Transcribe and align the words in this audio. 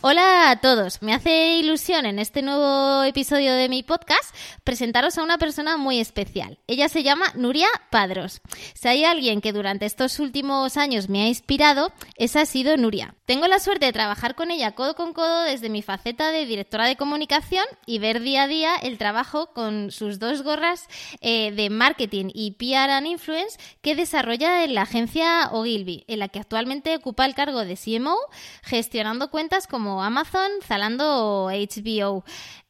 Hola 0.00 0.50
a 0.50 0.60
todos, 0.60 1.02
me 1.02 1.12
hace 1.12 1.56
ilusión 1.56 2.06
en 2.06 2.20
este 2.20 2.40
nuevo 2.40 3.02
episodio 3.02 3.52
de 3.54 3.68
mi 3.68 3.82
podcast 3.82 4.32
presentaros 4.62 5.18
a 5.18 5.24
una 5.24 5.38
persona 5.38 5.76
muy 5.76 5.98
especial. 5.98 6.60
Ella 6.68 6.88
se 6.88 7.02
llama 7.02 7.32
Nuria 7.34 7.66
Padros. 7.90 8.40
Si 8.74 8.86
hay 8.86 9.04
alguien 9.04 9.40
que 9.40 9.52
durante 9.52 9.86
estos 9.86 10.20
últimos 10.20 10.76
años 10.76 11.08
me 11.08 11.22
ha 11.22 11.26
inspirado, 11.26 11.92
esa 12.14 12.42
ha 12.42 12.46
sido 12.46 12.76
Nuria. 12.76 13.16
Tengo 13.24 13.48
la 13.48 13.58
suerte 13.58 13.86
de 13.86 13.92
trabajar 13.92 14.36
con 14.36 14.52
ella 14.52 14.76
codo 14.76 14.94
con 14.94 15.12
codo 15.12 15.42
desde 15.42 15.68
mi 15.68 15.82
faceta 15.82 16.30
de 16.30 16.46
directora 16.46 16.86
de 16.86 16.96
comunicación 16.96 17.64
y 17.84 17.98
ver 17.98 18.20
día 18.20 18.44
a 18.44 18.48
día 18.48 18.76
el 18.76 18.98
trabajo 18.98 19.52
con 19.52 19.90
sus 19.90 20.20
dos 20.20 20.42
gorras 20.42 20.86
eh, 21.22 21.50
de 21.50 21.70
marketing 21.70 22.30
y 22.32 22.52
PR 22.52 22.92
and 22.92 23.08
influence 23.08 23.58
que 23.82 23.96
desarrolla 23.96 24.62
en 24.62 24.74
la 24.74 24.82
agencia 24.82 25.48
Ogilvy, 25.50 26.04
en 26.06 26.20
la 26.20 26.28
que 26.28 26.38
actualmente 26.38 26.94
ocupa 26.94 27.26
el 27.26 27.34
cargo 27.34 27.64
de 27.64 27.76
CMO, 27.76 28.16
gestionando 28.62 29.28
cuentas 29.32 29.66
como 29.66 29.87
Amazon, 29.96 30.50
Zalando 30.62 31.44
o 31.44 31.50
HBO. 31.50 32.24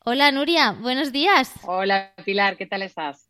Hola 0.04 0.30
Nuria, 0.32 0.72
buenos 0.72 1.12
días. 1.12 1.52
Hola 1.64 2.12
Pilar, 2.24 2.56
¿qué 2.56 2.66
tal 2.66 2.82
estás? 2.82 3.28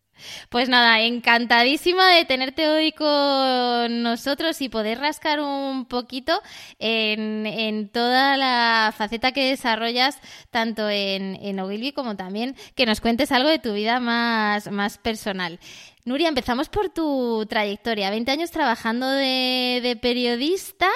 Pues 0.49 0.69
nada, 0.69 1.01
encantadísima 1.01 2.09
de 2.11 2.25
tenerte 2.25 2.69
hoy 2.69 2.93
con 2.93 4.03
nosotros 4.03 4.61
y 4.61 4.69
poder 4.69 4.99
rascar 4.99 5.41
un 5.41 5.87
poquito 5.87 6.41
en, 6.79 7.89
toda 7.93 8.37
la 8.37 8.93
faceta 8.97 9.33
que 9.33 9.49
desarrollas, 9.49 10.19
tanto 10.51 10.89
en, 10.89 11.37
en 11.43 11.61
Ogilvy 11.61 11.93
como 11.93 12.17
también 12.17 12.57
que 12.75 12.87
nos 12.87 13.01
cuentes 13.01 13.33
algo 13.33 13.49
de 13.49 13.59
tu 13.59 13.73
vida 13.73 14.01
más, 14.01 14.71
más 14.71 14.99
personal. 14.99 15.59
Nuria, 16.05 16.29
empezamos 16.29 16.69
por 16.69 16.89
tu 16.89 17.45
trayectoria. 17.47 18.11
20 18.11 18.31
años 18.31 18.51
trabajando 18.51 19.11
de, 19.11 19.99
periodista, 20.01 20.89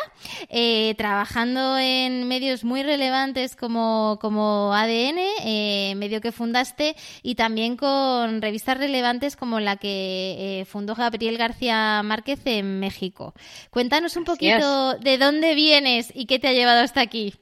eh, 0.48 0.94
trabajando 0.96 1.76
en 1.76 2.28
medios 2.28 2.64
muy 2.64 2.82
relevantes 2.82 3.56
como, 3.56 4.18
como 4.20 4.72
ADN, 4.72 5.18
eh, 5.44 5.94
medio 5.96 6.20
que 6.20 6.32
fundaste, 6.32 6.94
y 7.22 7.34
también 7.34 7.76
con 7.76 8.40
revistas 8.40 8.78
relevantes 8.78 9.36
como 9.36 9.60
la 9.60 9.76
que 9.76 10.60
eh, 10.60 10.64
fundó 10.64 10.94
Gabriel 10.94 11.36
García 11.36 12.02
Márquez 12.02 12.40
en 12.46 12.78
México. 12.78 13.34
Cuéntanos 13.70 14.16
un 14.16 14.24
poquito 14.24 14.94
de 14.94 15.18
dónde 15.18 15.54
vienes 15.54 16.12
y 16.14 16.26
qué 16.26 16.38
te 16.38 16.48
ha 16.48 16.52
llevado 16.52 16.80
hasta 16.80 17.00
aquí. 17.00 17.34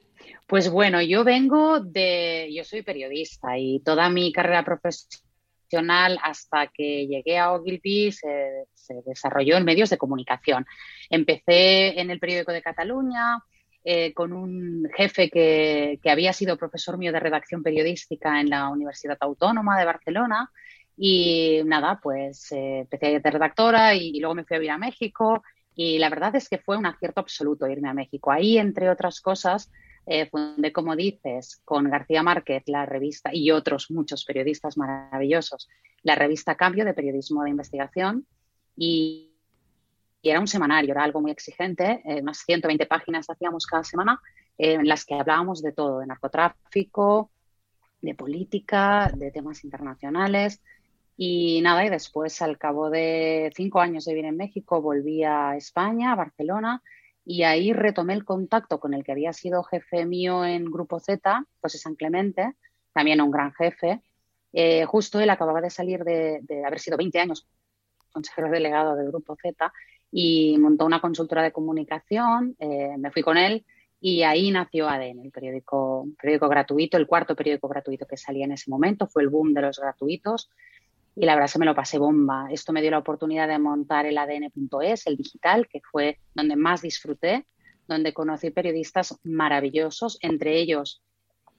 Pues 0.47 0.69
bueno, 0.69 1.01
yo 1.01 1.23
vengo 1.23 1.79
de, 1.79 2.49
yo 2.53 2.65
soy 2.65 2.81
periodista 2.81 3.57
y 3.57 3.79
toda 3.79 4.09
mi 4.09 4.33
carrera 4.33 4.65
profesional 4.65 5.30
hasta 5.77 6.67
que 6.67 7.07
llegué 7.07 7.37
a 7.37 7.53
Ogilvy 7.53 8.11
se, 8.11 8.65
desarrolló 9.05 9.57
en 9.57 9.65
medios 9.65 9.89
de 9.89 9.97
comunicación. 9.97 10.65
Empecé 11.09 11.99
en 11.99 12.09
el 12.09 12.19
periódico 12.19 12.51
de 12.51 12.61
Cataluña 12.61 13.39
eh, 13.83 14.13
con 14.13 14.33
un 14.33 14.89
jefe 14.95 15.29
que, 15.29 15.99
había 16.05 16.33
sido 16.33 16.57
profesor 16.57 16.97
mío 16.97 17.11
de 17.11 17.19
redacción 17.19 17.63
periodística 17.63 18.39
en 18.39 18.49
la 18.49 18.69
Universidad 18.69 19.17
Autónoma 19.21 19.79
de 19.79 19.85
Barcelona. 19.85 20.51
Y 20.97 21.61
nada, 21.65 21.99
pues 22.01 22.51
eh, 22.51 22.79
empecé 22.79 23.19
de 23.19 23.31
redactora 23.31 23.95
y, 23.95 24.09
y 24.15 24.19
luego 24.19 24.35
me 24.35 24.43
fui 24.43 24.57
a 24.57 24.59
vivir 24.59 24.71
a 24.71 24.77
México. 24.77 25.43
Y 25.73 25.99
la 25.99 26.09
verdad 26.09 26.35
es 26.35 26.49
que 26.49 26.57
fue 26.57 26.77
un 26.77 26.85
acierto 26.85 27.21
absoluto 27.21 27.67
irme 27.67 27.89
a 27.89 27.93
México. 27.93 28.31
Ahí, 28.31 28.57
entre 28.57 28.89
otras 28.89 29.21
cosas, 29.21 29.71
eh, 30.05 30.27
fundé, 30.29 30.71
como 30.71 30.95
dices, 30.95 31.61
con 31.63 31.89
García 31.89 32.23
Márquez 32.23 32.63
la 32.65 32.85
revista 32.85 33.29
y 33.33 33.51
otros 33.51 33.91
muchos 33.91 34.25
periodistas 34.25 34.77
maravillosos, 34.77 35.69
la 36.03 36.15
revista 36.15 36.55
Cambio 36.55 36.85
de 36.85 36.93
Periodismo 36.93 37.43
de 37.43 37.51
Investigación 37.51 38.25
y, 38.75 39.27
era 40.23 40.39
un 40.39 40.47
semanario, 40.47 40.91
era 40.91 41.03
algo 41.03 41.19
muy 41.19 41.31
exigente, 41.31 42.01
eh, 42.05 42.21
unas 42.21 42.39
120 42.39 42.85
páginas 42.85 43.27
hacíamos 43.29 43.65
cada 43.65 43.83
semana 43.83 44.19
eh, 44.57 44.73
en 44.73 44.87
las 44.87 45.03
que 45.05 45.15
hablábamos 45.15 45.63
de 45.63 45.71
todo, 45.71 45.99
de 45.99 46.07
narcotráfico, 46.07 47.31
de 48.01 48.15
política, 48.15 49.11
de 49.15 49.31
temas 49.31 49.63
internacionales. 49.63 50.61
Y 51.17 51.61
nada, 51.61 51.85
y 51.85 51.89
después, 51.89 52.41
al 52.41 52.57
cabo 52.57 52.89
de 52.89 53.51
cinco 53.55 53.79
años 53.79 54.05
de 54.05 54.13
vivir 54.13 54.29
en 54.29 54.37
México, 54.37 54.81
volví 54.81 55.23
a 55.23 55.55
España, 55.55 56.11
a 56.11 56.15
Barcelona, 56.15 56.81
y 57.25 57.43
ahí 57.43 57.73
retomé 57.73 58.13
el 58.13 58.25
contacto 58.25 58.79
con 58.79 58.93
el 58.93 59.03
que 59.03 59.11
había 59.11 59.33
sido 59.33 59.63
jefe 59.63 60.05
mío 60.05 60.43
en 60.43 60.65
Grupo 60.65 60.99
Z, 60.99 61.45
José 61.61 61.77
San 61.77 61.95
Clemente, 61.95 62.53
también 62.93 63.21
un 63.21 63.31
gran 63.31 63.53
jefe. 63.53 64.01
Eh, 64.53 64.85
justo 64.85 65.19
él 65.19 65.29
acababa 65.29 65.61
de 65.61 65.69
salir 65.69 66.03
de, 66.03 66.41
haber 66.65 66.79
sido 66.79 66.97
20 66.97 67.19
años 67.19 67.47
consejero 68.11 68.49
delegado 68.49 68.95
del 68.95 69.07
Grupo 69.07 69.37
Z 69.41 69.71
y 70.11 70.57
montó 70.57 70.85
una 70.85 70.99
consultora 70.99 71.43
de 71.43 71.53
comunicación, 71.53 72.55
eh, 72.59 72.97
me 72.97 73.11
fui 73.11 73.21
con 73.21 73.37
él 73.37 73.65
y 74.01 74.23
ahí 74.23 74.51
nació 74.51 74.89
ADN, 74.89 75.21
el 75.23 75.31
periódico, 75.31 76.07
periódico 76.19 76.49
gratuito, 76.49 76.97
el 76.97 77.07
cuarto 77.07 77.35
periódico 77.35 77.69
gratuito 77.69 78.05
que 78.07 78.17
salía 78.17 78.45
en 78.45 78.51
ese 78.51 78.69
momento, 78.69 79.07
fue 79.07 79.21
el 79.21 79.29
boom 79.29 79.53
de 79.53 79.61
los 79.61 79.79
gratuitos 79.79 80.49
y 81.15 81.25
la 81.25 81.35
verdad 81.35 81.51
que 81.51 81.59
me 81.59 81.65
lo 81.65 81.75
pasé 81.75 81.97
bomba. 81.97 82.47
Esto 82.51 82.71
me 82.73 82.81
dio 82.81 82.91
la 82.91 82.99
oportunidad 82.99 83.47
de 83.47 83.59
montar 83.59 84.05
el 84.05 84.17
ADN.es, 84.17 85.07
el 85.07 85.17
digital, 85.17 85.67
que 85.67 85.81
fue 85.91 86.19
donde 86.33 86.55
más 86.55 86.81
disfruté, 86.81 87.45
donde 87.87 88.13
conocí 88.13 88.51
periodistas 88.51 89.17
maravillosos, 89.23 90.17
entre 90.21 90.57
ellos 90.57 91.01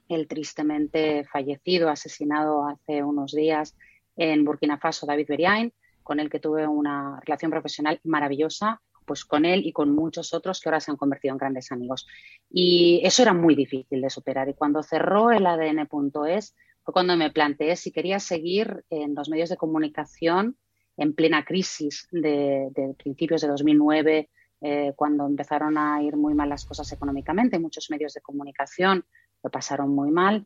el 0.09 0.27
tristemente 0.27 1.23
fallecido, 1.25 1.89
asesinado 1.89 2.67
hace 2.67 3.03
unos 3.03 3.31
días 3.31 3.75
en 4.15 4.43
Burkina 4.43 4.77
Faso, 4.77 5.05
David 5.05 5.27
Beriain, 5.27 5.73
con 6.01 6.19
el 6.19 6.29
que 6.29 6.39
tuve 6.39 6.67
una 6.67 7.19
relación 7.23 7.51
profesional 7.51 7.99
maravillosa, 8.03 8.81
pues 9.05 9.25
con 9.25 9.45
él 9.45 9.65
y 9.65 9.71
con 9.71 9.93
muchos 9.93 10.33
otros 10.33 10.59
que 10.59 10.69
ahora 10.69 10.79
se 10.79 10.91
han 10.91 10.97
convertido 10.97 11.33
en 11.33 11.37
grandes 11.37 11.71
amigos. 11.71 12.07
Y 12.49 13.01
eso 13.03 13.21
era 13.21 13.33
muy 13.33 13.55
difícil 13.55 14.01
de 14.01 14.09
superar. 14.09 14.49
Y 14.49 14.53
cuando 14.53 14.81
cerró 14.83 15.31
el 15.31 15.45
ADN.es, 15.45 16.55
fue 16.83 16.93
cuando 16.93 17.15
me 17.15 17.31
planteé 17.31 17.75
si 17.75 17.91
quería 17.91 18.19
seguir 18.19 18.83
en 18.89 19.15
los 19.15 19.29
medios 19.29 19.49
de 19.49 19.57
comunicación 19.57 20.57
en 20.97 21.13
plena 21.13 21.43
crisis 21.43 22.07
de, 22.11 22.95
principios 22.97 23.41
de 23.41 23.47
2009, 23.47 24.29
eh, 24.61 24.93
cuando 24.95 25.25
empezaron 25.25 25.77
a 25.77 26.01
ir 26.03 26.15
muy 26.15 26.33
mal 26.33 26.49
las 26.49 26.65
cosas 26.65 26.91
económicamente. 26.91 27.57
Muchos 27.57 27.89
medios 27.89 28.13
de 28.13 28.21
comunicación 28.21 29.05
lo 29.41 29.49
pasaron 29.49 29.93
muy 29.95 30.11
mal. 30.11 30.45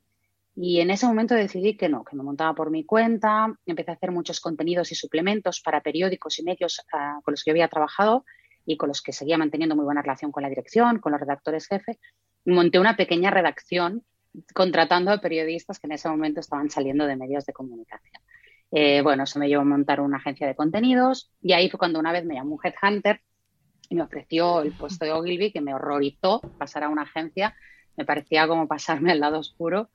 Y 0.56 0.80
en 0.80 0.90
ese 0.90 1.06
momento 1.06 1.36
decidí 1.36 1.78
que 1.78 1.90
no, 1.90 2.04
que 2.04 2.16
me 2.16 2.24
montaba 2.24 2.56
por 2.56 2.72
mi 2.72 2.84
cuenta, 2.84 3.54
empecé 3.66 3.92
a 3.92 3.94
hacer 3.94 4.12
muchos 4.12 4.40
contenidos 4.40 4.92
y 4.92 4.96
suplementos 4.96 5.62
para 5.62 5.82
periódicos 5.82 6.40
y 6.40 6.44
medios 6.44 6.82
ah, 6.94 7.20
con 7.24 7.34
los 7.34 7.44
que 7.44 7.52
yo 7.52 7.54
había 7.54 7.68
trabajado 7.68 8.26
y 8.66 8.76
con 8.76 8.90
los 8.90 9.04
que 9.04 9.14
seguía 9.14 9.38
manteniendo 9.38 9.76
muy 9.76 9.86
buena 9.86 10.02
relación 10.02 10.32
con 10.32 10.42
la 10.42 10.50
dirección, 10.50 11.00
con 11.00 11.12
los 11.12 11.22
redactores 11.22 11.68
jefe. 11.68 12.00
Monté 12.46 12.80
una 12.80 12.96
pequeña 12.98 13.30
redacción 13.30 14.04
contratando 14.54 15.12
a 15.12 15.20
periodistas 15.20 15.80
que 15.80 15.88
en 15.88 15.94
ese 15.94 16.10
momento 16.10 16.40
estaban 16.40 16.70
saliendo 16.70 17.06
de 17.06 17.16
medios 17.16 17.46
de 17.46 17.54
comunicación. 17.54 18.22
Eh, 18.72 19.02
bueno, 19.02 19.24
eso 19.24 19.40
me 19.40 19.48
llevó 19.48 19.62
a 19.62 19.66
montar 19.66 20.02
una 20.02 20.18
agencia 20.18 20.46
de 20.46 20.56
contenidos 20.56 21.32
y 21.42 21.54
ahí 21.54 21.70
fue 21.70 21.78
cuando 21.78 22.00
una 22.00 22.12
vez 22.12 22.26
me 22.26 22.36
llamó 22.36 22.56
un 22.56 22.60
headhunter 22.64 23.22
y 23.90 23.96
me 23.96 24.04
ofreció 24.04 24.62
el 24.62 24.74
puesto 24.74 25.06
de 25.06 25.14
Ogilvy 25.14 25.52
que 25.52 25.62
me 25.62 25.74
horrorizó 25.74 26.42
pasar 26.58 26.84
a 26.84 26.90
una 26.90 27.04
agencia, 27.04 27.56
me 27.96 28.06
parecía 28.06 28.48
como 28.48 28.68
pasarme 28.68 29.12
al 29.12 29.20
lado 29.20 29.40
oscuro. 29.40 29.90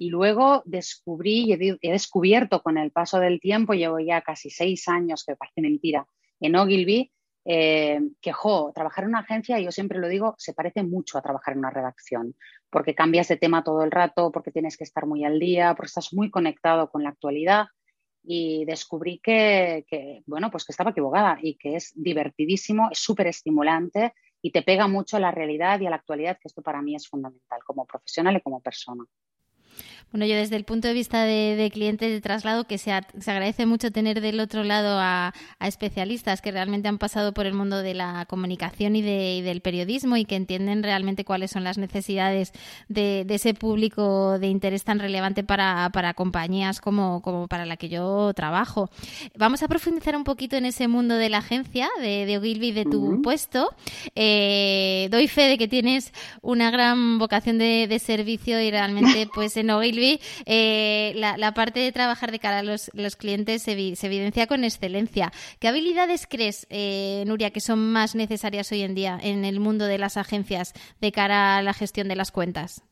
Y 0.00 0.10
luego 0.10 0.62
descubrí 0.64 1.44
y 1.46 1.78
he 1.80 1.90
descubierto 1.90 2.62
con 2.62 2.78
el 2.78 2.92
paso 2.92 3.18
del 3.18 3.40
tiempo, 3.40 3.74
llevo 3.74 3.98
ya 3.98 4.20
casi 4.20 4.48
seis 4.48 4.86
años, 4.88 5.24
que 5.24 5.34
parece 5.34 5.60
mentira, 5.60 6.06
en 6.40 6.54
Ogilvy, 6.54 7.10
eh, 7.50 7.98
que, 8.20 8.30
jo, 8.30 8.72
trabajar 8.74 9.04
en 9.04 9.08
una 9.08 9.20
agencia, 9.20 9.58
yo 9.58 9.72
siempre 9.72 9.98
lo 9.98 10.08
digo, 10.08 10.34
se 10.36 10.52
parece 10.52 10.82
mucho 10.82 11.16
a 11.16 11.22
trabajar 11.22 11.54
en 11.54 11.60
una 11.60 11.70
redacción, 11.70 12.34
porque 12.68 12.94
cambias 12.94 13.28
de 13.28 13.38
tema 13.38 13.64
todo 13.64 13.82
el 13.84 13.90
rato, 13.90 14.30
porque 14.30 14.52
tienes 14.52 14.76
que 14.76 14.84
estar 14.84 15.06
muy 15.06 15.24
al 15.24 15.38
día, 15.38 15.74
porque 15.74 15.86
estás 15.86 16.12
muy 16.12 16.30
conectado 16.30 16.90
con 16.90 17.02
la 17.02 17.08
actualidad 17.08 17.68
y 18.22 18.66
descubrí 18.66 19.18
que, 19.20 19.86
bueno, 20.26 20.50
pues 20.50 20.66
que 20.66 20.72
estaba 20.72 20.90
equivocada 20.90 21.38
y 21.40 21.56
que 21.56 21.76
es 21.76 21.92
divertidísimo, 21.94 22.90
es 22.92 22.98
súper 22.98 23.28
estimulante 23.28 24.12
y 24.42 24.52
te 24.52 24.60
pega 24.60 24.86
mucho 24.86 25.16
a 25.16 25.20
la 25.20 25.30
realidad 25.30 25.80
y 25.80 25.86
a 25.86 25.90
la 25.90 25.96
actualidad, 25.96 26.36
que 26.38 26.48
esto 26.48 26.60
para 26.60 26.82
mí 26.82 26.96
es 26.96 27.08
fundamental 27.08 27.60
como 27.64 27.86
profesional 27.86 28.36
y 28.36 28.42
como 28.42 28.60
persona. 28.60 29.06
Bueno, 30.10 30.24
yo 30.24 30.36
desde 30.36 30.56
el 30.56 30.64
punto 30.64 30.88
de 30.88 30.94
vista 30.94 31.24
de, 31.24 31.54
de 31.54 31.70
cliente 31.70 32.08
de 32.08 32.22
traslado, 32.22 32.64
que 32.64 32.78
se, 32.78 32.92
se, 33.20 33.30
agradece 33.30 33.66
mucho 33.66 33.90
tener 33.90 34.22
del 34.22 34.40
otro 34.40 34.64
lado 34.64 34.98
a, 34.98 35.34
a, 35.58 35.68
especialistas 35.68 36.40
que 36.40 36.50
realmente 36.50 36.88
han 36.88 36.96
pasado 36.96 37.34
por 37.34 37.44
el 37.44 37.52
mundo 37.52 37.82
de 37.82 37.92
la 37.92 38.24
comunicación 38.24 38.96
y, 38.96 39.02
de, 39.02 39.36
y 39.36 39.42
del 39.42 39.60
periodismo 39.60 40.16
y 40.16 40.24
que 40.24 40.36
entienden 40.36 40.82
realmente 40.82 41.26
cuáles 41.26 41.50
son 41.50 41.62
las 41.62 41.76
necesidades 41.76 42.52
de, 42.88 43.24
de 43.26 43.34
ese 43.34 43.52
público 43.52 44.38
de 44.38 44.46
interés 44.46 44.82
tan 44.82 44.98
relevante 44.98 45.44
para, 45.44 45.90
para 45.92 46.14
compañías 46.14 46.80
como, 46.80 47.20
como, 47.20 47.46
para 47.46 47.66
la 47.66 47.76
que 47.76 47.90
yo 47.90 48.32
trabajo. 48.32 48.88
Vamos 49.36 49.62
a 49.62 49.68
profundizar 49.68 50.16
un 50.16 50.24
poquito 50.24 50.56
en 50.56 50.64
ese 50.64 50.88
mundo 50.88 51.16
de 51.16 51.28
la 51.28 51.38
agencia, 51.38 51.86
de, 52.00 52.24
de 52.24 52.38
Ogilvy, 52.38 52.72
de 52.72 52.84
tu 52.86 53.04
uh 53.04 53.12
-huh. 53.12 53.22
puesto. 53.22 53.74
Eh, 54.14 55.08
doy 55.10 55.28
fe 55.28 55.48
de 55.48 55.58
que 55.58 55.68
tienes 55.68 56.14
una 56.40 56.70
gran 56.70 57.18
vocación 57.18 57.58
de, 57.58 57.86
de 57.86 57.98
servicio 57.98 58.58
y 58.62 58.70
realmente 58.70 59.28
pues 59.34 59.58
en 59.58 59.68
Ogilvy 59.68 59.97
eh, 60.46 61.12
la, 61.16 61.52
parte 61.54 61.80
de 61.80 61.92
trabajar 61.92 62.30
de 62.30 62.38
cara 62.38 62.60
a 62.60 62.62
los, 62.62 62.90
clientes 63.16 63.62
se, 63.62 63.96
se, 63.96 64.06
evidencia 64.06 64.46
con 64.46 64.64
excelencia. 64.64 65.32
¿Qué 65.58 65.68
habilidades 65.68 66.26
crees, 66.26 66.66
eh, 66.70 67.24
Nuria, 67.26 67.50
que 67.50 67.60
son 67.60 67.92
más 67.92 68.14
necesarias 68.14 68.70
hoy 68.72 68.82
en 68.82 68.94
día 68.94 69.18
en 69.22 69.44
el 69.44 69.60
mundo 69.60 69.86
de 69.86 69.98
las 69.98 70.16
agencias 70.16 70.74
de 71.00 71.12
cara 71.12 71.58
a 71.58 71.62
la 71.62 71.74
gestión 71.74 72.08
de 72.08 72.16
las 72.16 72.32
cuentas? 72.32 72.82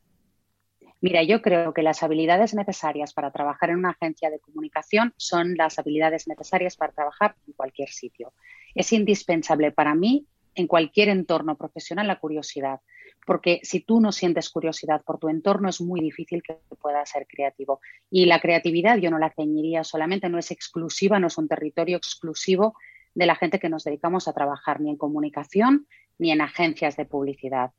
Mira, 0.99 1.21
yo 1.21 1.41
creo 1.43 1.73
que 1.73 1.83
las 1.83 2.01
habilidades 2.01 2.55
necesarias 2.55 3.13
para 3.13 3.31
trabajar 3.31 3.69
en 3.69 3.77
una 3.77 3.91
agencia 3.91 4.31
de 4.31 4.39
comunicación 4.39 5.13
son 5.17 5.55
las 5.55 5.77
habilidades 5.77 6.27
necesarias 6.27 6.75
para 6.75 6.91
trabajar 6.91 7.35
en 7.45 7.53
cualquier 7.53 7.89
sitio. 7.89 8.33
Es 8.73 8.91
indispensable 8.93 9.71
para 9.71 9.93
mí 9.93 10.25
en 10.55 10.65
cualquier 10.65 11.09
entorno 11.09 11.55
profesional 11.55 12.07
la 12.07 12.19
curiosidad, 12.19 12.79
porque 13.25 13.59
si 13.63 13.81
tú 13.81 13.99
no 13.99 14.11
sientes 14.11 14.49
curiosidad 14.49 15.01
por 15.03 15.19
tu 15.19 15.29
entorno 15.29 15.69
es 15.69 15.81
muy 15.81 15.99
difícil 15.99 16.41
que 16.41 16.59
puedas 16.81 17.09
ser 17.09 17.27
creativo. 17.27 17.81
Y 18.09 18.25
la 18.25 18.39
creatividad 18.39 18.97
yo 18.97 19.11
no 19.11 19.19
la 19.19 19.33
ceñiría 19.33 19.83
solamente, 19.83 20.29
no 20.29 20.37
es 20.37 20.51
exclusiva, 20.51 21.19
no 21.19 21.27
es 21.27 21.37
un 21.37 21.47
territorio 21.47 21.97
exclusivo 21.97 22.75
de 23.13 23.25
la 23.25 23.35
gente 23.35 23.59
que 23.59 23.69
nos 23.69 23.83
dedicamos 23.83 24.27
a 24.27 24.33
trabajar 24.33 24.79
ni 24.79 24.89
en 24.89 24.95
comunicación 24.95 25.87
ni 26.19 26.31
en 26.31 26.41
agencias 26.41 26.95
de 26.95 27.05
publicidad. 27.05 27.71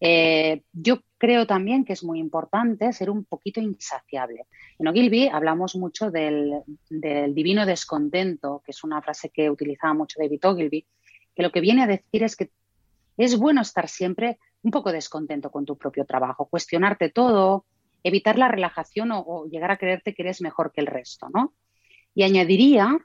Eh, 0.00 0.62
yo 0.72 1.00
creo 1.18 1.46
también 1.46 1.84
que 1.84 1.92
es 1.92 2.04
muy 2.04 2.18
importante 2.18 2.92
ser 2.92 3.10
un 3.10 3.24
poquito 3.24 3.60
insaciable. 3.60 4.46
En 4.78 4.88
Ogilvy 4.88 5.28
hablamos 5.28 5.76
mucho 5.76 6.10
del, 6.10 6.62
del, 6.90 7.34
divino 7.34 7.64
descontento, 7.66 8.62
que 8.64 8.72
es 8.72 8.84
una 8.84 9.00
frase 9.02 9.30
que 9.30 9.50
utilizaba 9.50 9.94
mucho 9.94 10.18
David 10.20 10.44
Ogilvy, 10.44 10.86
que 11.34 11.42
lo 11.42 11.50
que 11.50 11.60
viene 11.60 11.82
a 11.82 11.86
decir 11.86 12.22
es 12.22 12.36
que 12.36 12.50
es 13.16 13.38
bueno 13.38 13.62
estar 13.62 13.88
siempre 13.88 14.38
un 14.64 14.70
poco 14.70 14.90
descontento 14.90 15.50
con 15.50 15.64
tu 15.64 15.76
propio 15.76 16.06
trabajo, 16.06 16.46
cuestionarte 16.46 17.10
todo, 17.10 17.66
evitar 18.02 18.38
la 18.38 18.48
relajación 18.48 19.10
o, 19.12 19.44
llegar 19.46 19.70
a 19.70 19.76
creerte 19.76 20.14
que 20.14 20.22
eres 20.22 20.40
mejor 20.40 20.72
que 20.72 20.80
el 20.80 20.86
resto, 20.86 21.28
¿no? 21.32 21.52
Y 22.14 22.22
añadiría 22.22 22.98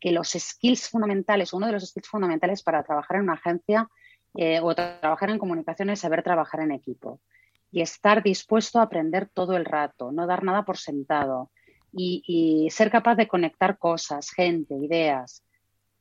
que 0.00 0.12
los 0.12 0.30
skills 0.30 0.88
fundamentales, 0.88 1.52
uno 1.52 1.66
de 1.66 1.72
los 1.72 1.88
skills 1.88 2.08
fundamentales 2.08 2.62
para 2.62 2.84
trabajar 2.84 3.16
en 3.16 3.24
una 3.24 3.34
agencia 3.34 3.88
eh, 4.36 4.60
o 4.62 4.74
tra 4.74 5.00
trabajar 5.00 5.30
en 5.30 5.38
comunicación 5.38 5.90
es 5.90 6.00
saber 6.00 6.22
trabajar 6.22 6.60
en 6.60 6.70
equipo 6.70 7.20
y 7.72 7.80
estar 7.80 8.22
dispuesto 8.22 8.78
a 8.78 8.82
aprender 8.82 9.28
todo 9.28 9.56
el 9.56 9.64
rato, 9.64 10.12
no 10.12 10.26
dar 10.26 10.44
nada 10.44 10.64
por 10.64 10.78
sentado 10.78 11.50
y 11.90 12.68
ser 12.70 12.90
capaz 12.90 13.16
de 13.16 13.26
conectar 13.26 13.78
cosas, 13.78 14.30
gente, 14.30 14.74
ideas 14.74 15.42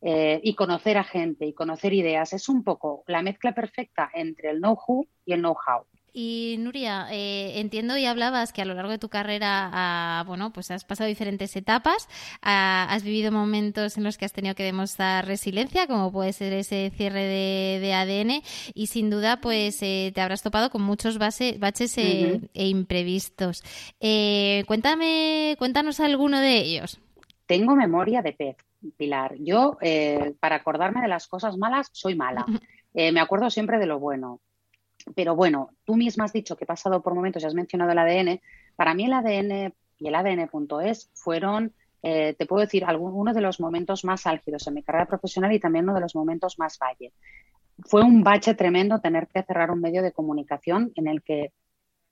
eh, 0.01 0.39
y 0.43 0.53
conocer 0.55 0.97
a 0.97 1.03
gente 1.03 1.45
y 1.45 1.53
conocer 1.53 1.93
ideas. 1.93 2.33
Es 2.33 2.49
un 2.49 2.63
poco 2.63 3.03
la 3.07 3.21
mezcla 3.21 3.53
perfecta 3.53 4.09
entre 4.13 4.51
el 4.51 4.59
know-who 4.59 5.07
y 5.25 5.33
el 5.33 5.39
know-how. 5.39 5.85
Y 6.19 6.55
Nuria, 6.57 7.05
eh, 7.11 7.59
entiendo 7.59 7.95
y 7.95 8.07
hablabas 8.07 8.51
que 8.51 8.63
a 8.63 8.65
lo 8.65 8.73
largo 8.73 8.89
de 8.89 8.97
tu 8.97 9.07
carrera, 9.07 9.69
ah, 9.71 10.23
bueno, 10.25 10.51
pues 10.51 10.71
has 10.71 10.83
pasado 10.83 11.07
diferentes 11.07 11.55
etapas, 11.55 12.09
ah, 12.41 12.87
has 12.89 13.03
vivido 13.03 13.31
momentos 13.31 13.97
en 13.99 14.03
los 14.03 14.17
que 14.17 14.25
has 14.25 14.33
tenido 14.33 14.55
que 14.55 14.63
demostrar 14.63 15.27
resiliencia, 15.27 15.85
como 15.85 16.11
puede 16.11 16.33
ser 16.33 16.53
ese 16.53 16.91
cierre 16.95 17.21
de, 17.21 17.79
de 17.81 17.93
ADN, 17.93 18.41
y 18.73 18.87
sin 18.87 19.11
duda, 19.11 19.41
pues 19.41 19.77
eh, 19.83 20.11
te 20.15 20.21
habrás 20.21 20.41
topado 20.41 20.71
con 20.71 20.81
muchos 20.81 21.19
base, 21.19 21.57
baches 21.59 21.95
eh, 21.99 22.01
uh 22.01 22.37
-huh. 22.37 22.49
e 22.55 22.67
imprevistos. 22.67 23.61
Cuéntame, 23.99 25.55
cuéntanos 25.59 25.99
alguno 25.99 26.39
de 26.39 26.57
ellos. 26.57 26.99
Tengo 27.45 27.75
memoria 27.75 28.23
de 28.23 28.33
pez, 28.33 28.57
Pilar. 28.95 29.35
Yo, 29.39 29.77
eh, 29.81 30.33
para 30.39 30.57
acordarme 30.57 31.01
de 31.01 31.07
las 31.07 31.27
cosas 31.27 31.57
malas, 31.57 31.89
soy 31.91 32.15
mala. 32.15 32.45
Eh, 32.93 33.11
me 33.11 33.19
acuerdo 33.19 33.49
siempre 33.49 33.79
de 33.79 33.85
lo 33.85 33.99
bueno. 33.99 34.41
Pero 35.15 35.35
bueno, 35.35 35.69
tú 35.85 35.95
misma 35.95 36.25
has 36.25 36.33
dicho 36.33 36.55
que 36.55 36.63
he 36.63 36.67
pasado 36.67 37.01
por 37.01 37.15
momentos 37.15 37.43
y 37.43 37.45
has 37.45 37.53
mencionado 37.53 37.91
el 37.91 37.99
ADN. 37.99 38.41
Para 38.75 38.93
mí 38.93 39.05
el 39.05 39.13
ADN 39.13 39.73
y 39.99 40.07
el 40.07 40.15
ADN.es 40.15 41.09
fueron, 41.13 41.73
eh, 42.03 42.35
te 42.37 42.45
puedo 42.45 42.61
decir, 42.61 42.85
uno 42.99 43.33
de 43.33 43.41
los 43.41 43.59
momentos 43.59 44.03
más 44.03 44.27
álgidos 44.27 44.67
en 44.67 44.75
mi 44.75 44.83
carrera 44.83 45.05
profesional 45.05 45.51
y 45.53 45.59
también 45.59 45.85
uno 45.85 45.95
de 45.95 46.01
los 46.01 46.15
momentos 46.15 46.59
más 46.59 46.77
valle. 46.77 47.13
Fue 47.85 48.03
un 48.03 48.23
bache 48.23 48.55
tremendo 48.55 48.99
tener 48.99 49.27
que 49.27 49.43
cerrar 49.43 49.71
un 49.71 49.81
medio 49.81 50.01
de 50.01 50.11
comunicación 50.11 50.91
en 50.95 51.07
el 51.07 51.21
que, 51.21 51.53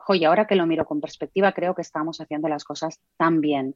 oye, 0.07 0.25
ahora 0.25 0.45
que 0.47 0.55
lo 0.55 0.67
miro 0.67 0.85
con 0.85 1.01
perspectiva, 1.01 1.53
creo 1.53 1.73
que 1.73 1.81
estábamos 1.81 2.21
haciendo 2.21 2.47
las 2.47 2.63
cosas 2.63 2.99
tan 3.17 3.41
bien. 3.41 3.75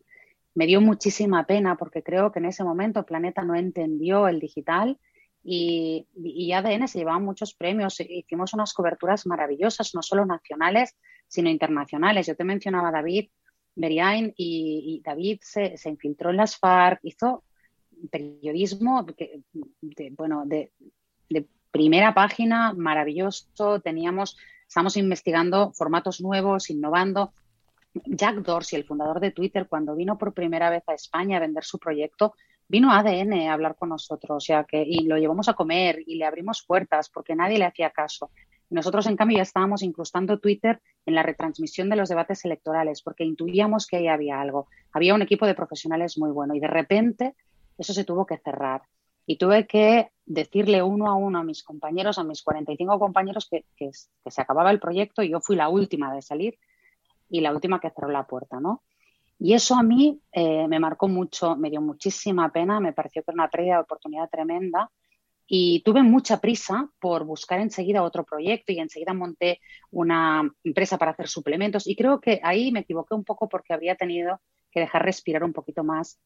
Me 0.55 0.65
dio 0.65 0.81
muchísima 0.81 1.45
pena 1.45 1.77
porque 1.77 2.03
creo 2.03 2.31
que 2.31 2.39
en 2.39 2.45
ese 2.45 2.63
momento 2.63 3.05
Planeta 3.05 3.43
no 3.43 3.55
entendió 3.55 4.27
el 4.27 4.39
digital 4.39 4.99
y, 5.43 6.07
y, 6.15 6.51
ADN 6.51 6.87
se 6.87 6.99
llevaban 6.99 7.23
muchos 7.23 7.53
premios. 7.53 7.99
Hicimos 7.99 8.53
unas 8.53 8.73
coberturas 8.73 9.25
maravillosas, 9.25 9.95
no 9.95 10.01
solo 10.01 10.25
nacionales, 10.25 10.97
sino 11.27 11.49
internacionales. 11.49 12.27
Yo 12.27 12.35
te 12.35 12.43
mencionaba 12.43 12.91
David 12.91 13.29
Beriain 13.75 14.33
y, 14.35 15.01
David 15.03 15.39
se, 15.41 15.77
se, 15.77 15.89
infiltró 15.89 16.31
en 16.31 16.37
las 16.37 16.57
FARC, 16.57 16.99
hizo 17.03 17.43
periodismo 18.11 19.03
de, 19.03 19.43
de, 19.81 20.09
bueno, 20.11 20.43
de, 20.45 20.71
de, 21.29 21.47
primera 21.71 22.13
página, 22.13 22.73
maravilloso. 22.73 23.79
Teníamos, 23.79 24.37
estamos 24.67 24.97
investigando 24.97 25.71
formatos 25.73 26.19
nuevos, 26.19 26.69
innovando. 26.69 27.33
Jack 27.93 28.37
Dorsey, 28.37 28.79
el 28.79 28.85
fundador 28.85 29.19
de 29.19 29.31
Twitter, 29.31 29.67
cuando 29.67 29.95
vino 29.95 30.17
por 30.17 30.33
primera 30.33 30.69
vez 30.69 30.83
a 30.87 30.93
España 30.93 31.37
a 31.37 31.39
vender 31.39 31.63
su 31.63 31.79
proyecto, 31.79 32.33
vino 32.67 32.91
a 32.91 32.99
ADN 32.99 33.33
a 33.47 33.53
hablar 33.53 33.75
con 33.75 33.89
nosotros, 33.89 34.37
o 34.37 34.39
sea 34.39 34.63
que 34.63 34.83
y 34.85 35.05
lo 35.05 35.17
llevamos 35.17 35.49
a 35.49 35.55
comer 35.55 36.03
y 36.05 36.15
le 36.15 36.25
abrimos 36.25 36.63
puertas 36.65 37.09
porque 37.09 37.35
nadie 37.35 37.57
le 37.57 37.65
hacía 37.65 37.89
caso. 37.89 38.29
Nosotros, 38.69 39.07
en 39.07 39.15
cambio, 39.15 39.37
ya 39.37 39.43
estábamos 39.43 39.81
incrustando 39.81 40.39
Twitter 40.39 40.79
en 41.07 41.15
la 41.15 41.23
retransmisión 41.23 41.89
de 41.89 41.95
los 41.95 42.09
debates 42.09 42.45
electorales 42.45 43.01
porque 43.01 43.23
intuíamos 43.23 43.87
que 43.87 43.97
ahí 43.97 44.07
había 44.07 44.39
algo. 44.39 44.67
Había 44.93 45.15
un 45.15 45.23
equipo 45.23 45.47
de 45.47 45.55
profesionales 45.55 46.19
muy 46.19 46.29
bueno 46.29 46.53
y 46.53 46.59
de 46.59 46.67
repente 46.67 47.33
eso 47.79 47.93
se 47.93 48.03
tuvo 48.03 48.27
que 48.27 48.37
cerrar. 48.37 48.83
Y 49.25 49.37
tuve 49.37 49.65
que 49.65 50.11
decirle 50.25 50.83
uno 50.83 51.07
a 51.07 51.15
uno 51.15 51.39
a 51.39 51.43
mis 51.43 51.63
compañeros, 51.63 52.19
a 52.19 52.23
mis 52.23 52.43
45 52.43 52.99
compañeros, 52.99 53.47
que, 53.49 53.65
que, 53.75 53.89
que 54.23 54.31
se 54.31 54.41
acababa 54.41 54.69
el 54.69 54.79
proyecto 54.79 55.23
y 55.23 55.29
yo 55.29 55.39
fui 55.41 55.55
la 55.55 55.69
última 55.69 56.13
de 56.13 56.21
salir 56.21 56.59
y 57.29 57.41
la 57.41 57.53
última 57.53 57.79
que 57.79 57.89
cerró 57.89 58.09
la 58.09 58.27
puerta, 58.27 58.59
¿no? 58.59 58.83
Y 59.39 59.53
eso 59.53 59.75
a 59.75 59.83
mí 59.83 60.19
eh, 60.33 60.67
me 60.67 60.79
marcó 60.79 61.07
mucho, 61.07 61.55
me 61.55 61.69
dio 61.69 61.81
muchísima 61.81 62.51
pena, 62.51 62.79
me 62.79 62.91
pareció 62.91 63.23
que 63.23 63.31
era 63.31 63.41
una 63.41 63.49
pérdida 63.49 63.75
de 63.75 63.81
oportunidad 63.81 64.29
tremenda 64.29 64.91
y 65.47 65.81
tuve 65.81 66.03
mucha 66.03 66.41
prisa 66.41 66.89
por 66.99 67.23
buscar 67.23 67.59
enseguida 67.59 68.03
otro 68.03 68.25
proyecto 68.25 68.71
y 68.71 68.79
enseguida 68.79 69.13
monté 69.13 69.61
una 69.91 70.47
empresa 70.63 70.97
para 70.97 71.11
hacer 71.11 71.29
suplementos 71.29 71.87
y 71.87 71.95
creo 71.95 72.19
que 72.19 72.41
ahí 72.43 72.71
me 72.71 72.81
equivoqué 72.81 73.15
un 73.15 73.23
poco 73.23 73.47
porque 73.47 73.73
habría 73.73 73.95
tenido 73.95 74.41
que 74.71 74.81
dejar 74.81 75.05
respirar 75.05 75.43
un 75.43 75.53
poquito 75.53 75.83
más 75.83 76.19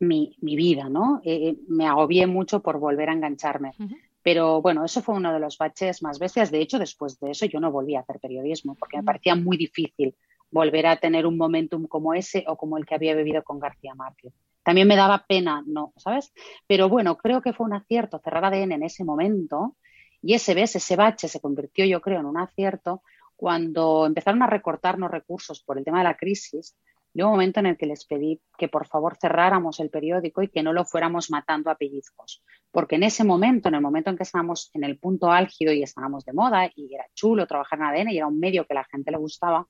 mi, 0.00 0.36
mi 0.40 0.56
vida, 0.56 0.88
¿no? 0.88 1.20
Eh, 1.24 1.56
me 1.68 1.86
agobié 1.86 2.26
mucho 2.26 2.60
por 2.60 2.78
volver 2.78 3.08
a 3.08 3.12
engancharme. 3.12 3.72
Uh 3.78 3.84
-huh. 3.84 3.98
Pero 4.22 4.60
bueno, 4.62 4.84
eso 4.84 5.00
fue 5.02 5.16
uno 5.16 5.32
de 5.32 5.40
los 5.40 5.58
baches 5.58 6.02
más 6.02 6.18
bestias. 6.18 6.50
De 6.50 6.60
hecho, 6.60 6.78
después 6.78 7.18
de 7.18 7.30
eso 7.30 7.46
yo 7.46 7.60
no 7.60 7.72
volví 7.72 7.96
a 7.96 8.00
hacer 8.00 8.20
periodismo 8.20 8.74
porque 8.74 8.96
me 8.96 9.02
parecía 9.02 9.34
muy 9.34 9.56
difícil 9.56 10.14
volver 10.52 10.86
a 10.86 10.96
tener 10.96 11.26
un 11.26 11.36
momentum 11.36 11.88
como 11.88 12.14
ese 12.14 12.44
o 12.46 12.56
como 12.56 12.78
el 12.78 12.86
que 12.86 12.94
había 12.94 13.16
vivido 13.16 13.42
con 13.42 13.58
García 13.58 13.94
Márquez. 13.94 14.32
También 14.62 14.86
me 14.86 14.94
daba 14.94 15.24
pena, 15.26 15.64
no, 15.66 15.92
¿sabes? 15.96 16.32
Pero 16.68 16.88
bueno, 16.88 17.16
creo 17.16 17.42
que 17.42 17.52
fue 17.52 17.66
un 17.66 17.72
acierto 17.72 18.20
cerrar 18.20 18.44
ADN 18.44 18.72
en 18.72 18.82
ese 18.84 19.02
momento 19.02 19.76
y 20.20 20.34
ese 20.34 20.60
ese 20.62 20.96
bache 20.96 21.26
se 21.26 21.40
convirtió, 21.40 21.84
yo 21.84 22.00
creo, 22.00 22.20
en 22.20 22.26
un 22.26 22.38
acierto 22.38 23.02
cuando 23.34 24.06
empezaron 24.06 24.42
a 24.42 24.46
recortarnos 24.46 25.10
recursos 25.10 25.64
por 25.64 25.78
el 25.78 25.84
tema 25.84 25.98
de 25.98 26.04
la 26.04 26.16
crisis. 26.16 26.76
Llegó 27.12 27.28
un 27.28 27.34
momento 27.34 27.60
en 27.60 27.66
el 27.66 27.76
que 27.76 27.86
les 27.86 28.06
pedí 28.06 28.40
que 28.56 28.68
por 28.68 28.86
favor 28.86 29.16
cerráramos 29.20 29.80
el 29.80 29.90
periódico 29.90 30.42
y 30.42 30.48
que 30.48 30.62
no 30.62 30.72
lo 30.72 30.84
fuéramos 30.84 31.30
matando 31.30 31.70
a 31.70 31.74
pellizcos. 31.74 32.42
Porque 32.70 32.94
en 32.94 33.02
ese 33.02 33.24
momento, 33.24 33.68
en 33.68 33.74
el 33.74 33.80
momento 33.80 34.10
en 34.10 34.16
que 34.16 34.22
estábamos 34.22 34.70
en 34.74 34.84
el 34.84 34.98
punto 34.98 35.30
álgido 35.30 35.72
y 35.72 35.82
estábamos 35.82 36.24
de 36.24 36.32
moda 36.32 36.70
y 36.74 36.94
era 36.94 37.04
chulo 37.14 37.46
trabajar 37.46 37.80
en 37.80 37.84
ADN 37.84 38.10
y 38.10 38.16
era 38.18 38.28
un 38.28 38.38
medio 38.38 38.64
que 38.66 38.74
la 38.74 38.84
gente 38.84 39.10
le 39.10 39.18
gustaba, 39.18 39.66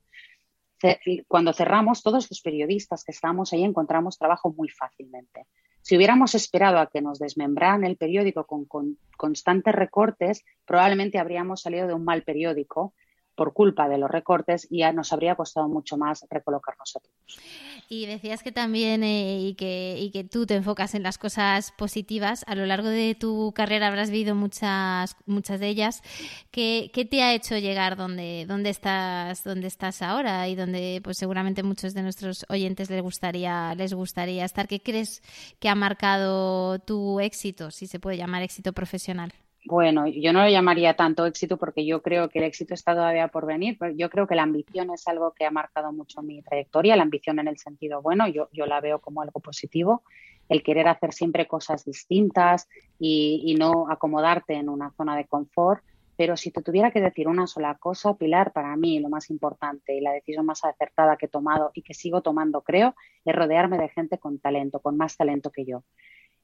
cuando 1.28 1.52
cerramos, 1.52 2.02
todos 2.02 2.28
los 2.30 2.40
periodistas 2.40 3.04
que 3.04 3.12
estábamos 3.12 3.52
ahí 3.52 3.64
encontramos 3.64 4.18
trabajo 4.18 4.52
muy 4.52 4.68
fácilmente. 4.68 5.46
Si 5.80 5.96
hubiéramos 5.96 6.34
esperado 6.34 6.78
a 6.78 6.86
que 6.86 7.02
nos 7.02 7.18
desmembraran 7.18 7.84
el 7.84 7.96
periódico 7.96 8.46
con, 8.46 8.66
con 8.66 8.98
constantes 9.16 9.74
recortes, 9.74 10.44
probablemente 10.64 11.18
habríamos 11.18 11.62
salido 11.62 11.88
de 11.88 11.94
un 11.94 12.04
mal 12.04 12.22
periódico 12.22 12.94
por 13.34 13.52
culpa 13.52 13.88
de 13.88 13.98
los 13.98 14.10
recortes 14.10 14.66
y 14.70 14.78
ya 14.78 14.92
nos 14.92 15.12
habría 15.12 15.34
costado 15.34 15.68
mucho 15.68 15.96
más 15.96 16.26
recolocarnos 16.30 16.96
a 16.96 17.00
todos. 17.00 17.40
Y 17.88 18.06
decías 18.06 18.42
que 18.42 18.52
también 18.52 19.02
eh, 19.04 19.40
y, 19.40 19.54
que, 19.54 19.98
y 19.98 20.10
que 20.10 20.24
tú 20.24 20.46
te 20.46 20.54
enfocas 20.54 20.94
en 20.94 21.02
las 21.02 21.18
cosas 21.18 21.72
positivas. 21.72 22.44
A 22.46 22.54
lo 22.54 22.64
largo 22.64 22.88
de 22.88 23.14
tu 23.14 23.52
carrera 23.54 23.88
habrás 23.88 24.10
vivido 24.10 24.34
muchas, 24.34 25.16
muchas 25.26 25.60
de 25.60 25.68
ellas. 25.68 26.02
¿Qué, 26.50 26.90
qué 26.94 27.04
te 27.04 27.22
ha 27.22 27.34
hecho 27.34 27.58
llegar 27.58 27.96
donde, 27.96 28.46
donde, 28.46 28.70
estás, 28.70 29.44
donde 29.44 29.66
estás 29.66 30.00
ahora 30.00 30.48
y 30.48 30.54
donde 30.54 31.00
pues 31.04 31.18
seguramente 31.18 31.62
muchos 31.62 31.92
de 31.92 32.02
nuestros 32.02 32.46
oyentes 32.48 32.88
les 32.88 33.02
gustaría, 33.02 33.74
les 33.74 33.92
gustaría 33.92 34.44
estar? 34.44 34.68
¿Qué 34.68 34.80
crees 34.80 35.22
que 35.58 35.68
ha 35.68 35.74
marcado 35.74 36.78
tu 36.78 37.20
éxito, 37.20 37.70
si 37.70 37.86
se 37.86 38.00
puede 38.00 38.16
llamar 38.16 38.42
éxito 38.42 38.72
profesional? 38.72 39.32
Bueno, 39.64 40.08
yo 40.08 40.32
no 40.32 40.42
lo 40.42 40.48
llamaría 40.48 40.94
tanto 40.94 41.24
éxito 41.24 41.56
porque 41.56 41.86
yo 41.86 42.02
creo 42.02 42.28
que 42.28 42.40
el 42.40 42.44
éxito 42.46 42.74
está 42.74 42.94
todavía 42.94 43.28
por 43.28 43.46
venir, 43.46 43.76
pero 43.78 43.94
yo 43.94 44.10
creo 44.10 44.26
que 44.26 44.34
la 44.34 44.42
ambición 44.42 44.90
es 44.92 45.06
algo 45.06 45.32
que 45.32 45.44
ha 45.44 45.52
marcado 45.52 45.92
mucho 45.92 46.20
mi 46.20 46.42
trayectoria, 46.42 46.96
la 46.96 47.04
ambición 47.04 47.38
en 47.38 47.46
el 47.46 47.58
sentido 47.58 48.02
bueno, 48.02 48.26
yo, 48.26 48.48
yo 48.52 48.66
la 48.66 48.80
veo 48.80 48.98
como 48.98 49.22
algo 49.22 49.38
positivo, 49.38 50.02
el 50.48 50.64
querer 50.64 50.88
hacer 50.88 51.12
siempre 51.12 51.46
cosas 51.46 51.84
distintas 51.84 52.68
y, 52.98 53.42
y 53.46 53.54
no 53.54 53.88
acomodarte 53.88 54.54
en 54.54 54.68
una 54.68 54.90
zona 54.90 55.16
de 55.16 55.26
confort. 55.26 55.82
Pero 56.16 56.36
si 56.36 56.50
te 56.50 56.62
tuviera 56.62 56.90
que 56.90 57.00
decir 57.00 57.26
una 57.26 57.46
sola 57.46 57.76
cosa, 57.76 58.14
Pilar, 58.14 58.52
para 58.52 58.76
mí 58.76 58.98
lo 59.00 59.08
más 59.08 59.30
importante 59.30 59.96
y 59.96 60.00
la 60.00 60.12
decisión 60.12 60.44
más 60.44 60.64
acertada 60.64 61.16
que 61.16 61.26
he 61.26 61.28
tomado 61.28 61.70
y 61.72 61.82
que 61.82 61.94
sigo 61.94 62.20
tomando, 62.20 62.60
creo, 62.60 62.94
es 63.24 63.34
rodearme 63.34 63.78
de 63.78 63.88
gente 63.88 64.18
con 64.18 64.38
talento, 64.38 64.80
con 64.80 64.96
más 64.96 65.16
talento 65.16 65.50
que 65.50 65.64
yo. 65.64 65.84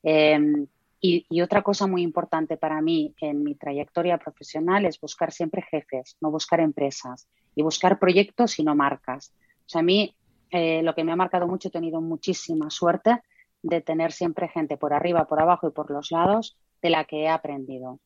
Eh, 0.05 0.67
y, 1.01 1.41
otra 1.43 1.63
cosa 1.63 1.87
muy 1.87 2.03
importante 2.03 2.57
para 2.57 2.81
mí 2.81 3.15
en 3.21 3.45
mi 3.45 3.55
trayectoria 3.55 4.19
profesional 4.19 4.85
es 4.85 5.01
buscar 5.01 5.33
siempre 5.33 5.63
jefes, 5.63 6.17
no 6.21 6.31
buscar 6.31 6.61
empresas 6.61 7.29
y 7.55 7.63
buscar 7.63 7.99
proyectos 7.99 8.59
y 8.59 8.65
no 8.65 8.75
marcas. 8.75 9.33
O 9.61 9.69
sea, 9.69 9.81
a 9.81 9.85
mí 9.85 10.17
eh, 10.51 10.83
lo 10.83 10.95
que 10.95 11.05
me 11.05 11.13
ha 11.13 11.17
marcado 11.17 11.47
mucho, 11.47 11.69
he 11.69 11.71
tenido 11.71 12.01
muchísima 12.01 12.71
suerte 12.71 13.23
de 13.63 13.81
tener 13.81 14.13
siempre 14.13 14.49
gente 14.49 14.77
por 14.77 14.93
arriba, 14.93 15.27
por 15.27 15.41
abajo 15.41 15.69
y 15.69 15.73
por 15.73 15.91
los 15.91 16.11
lados 16.11 16.57
de 16.83 16.91
la 16.91 17.05
que 17.05 17.23
he 17.23 17.29
aprendido. 17.29 18.01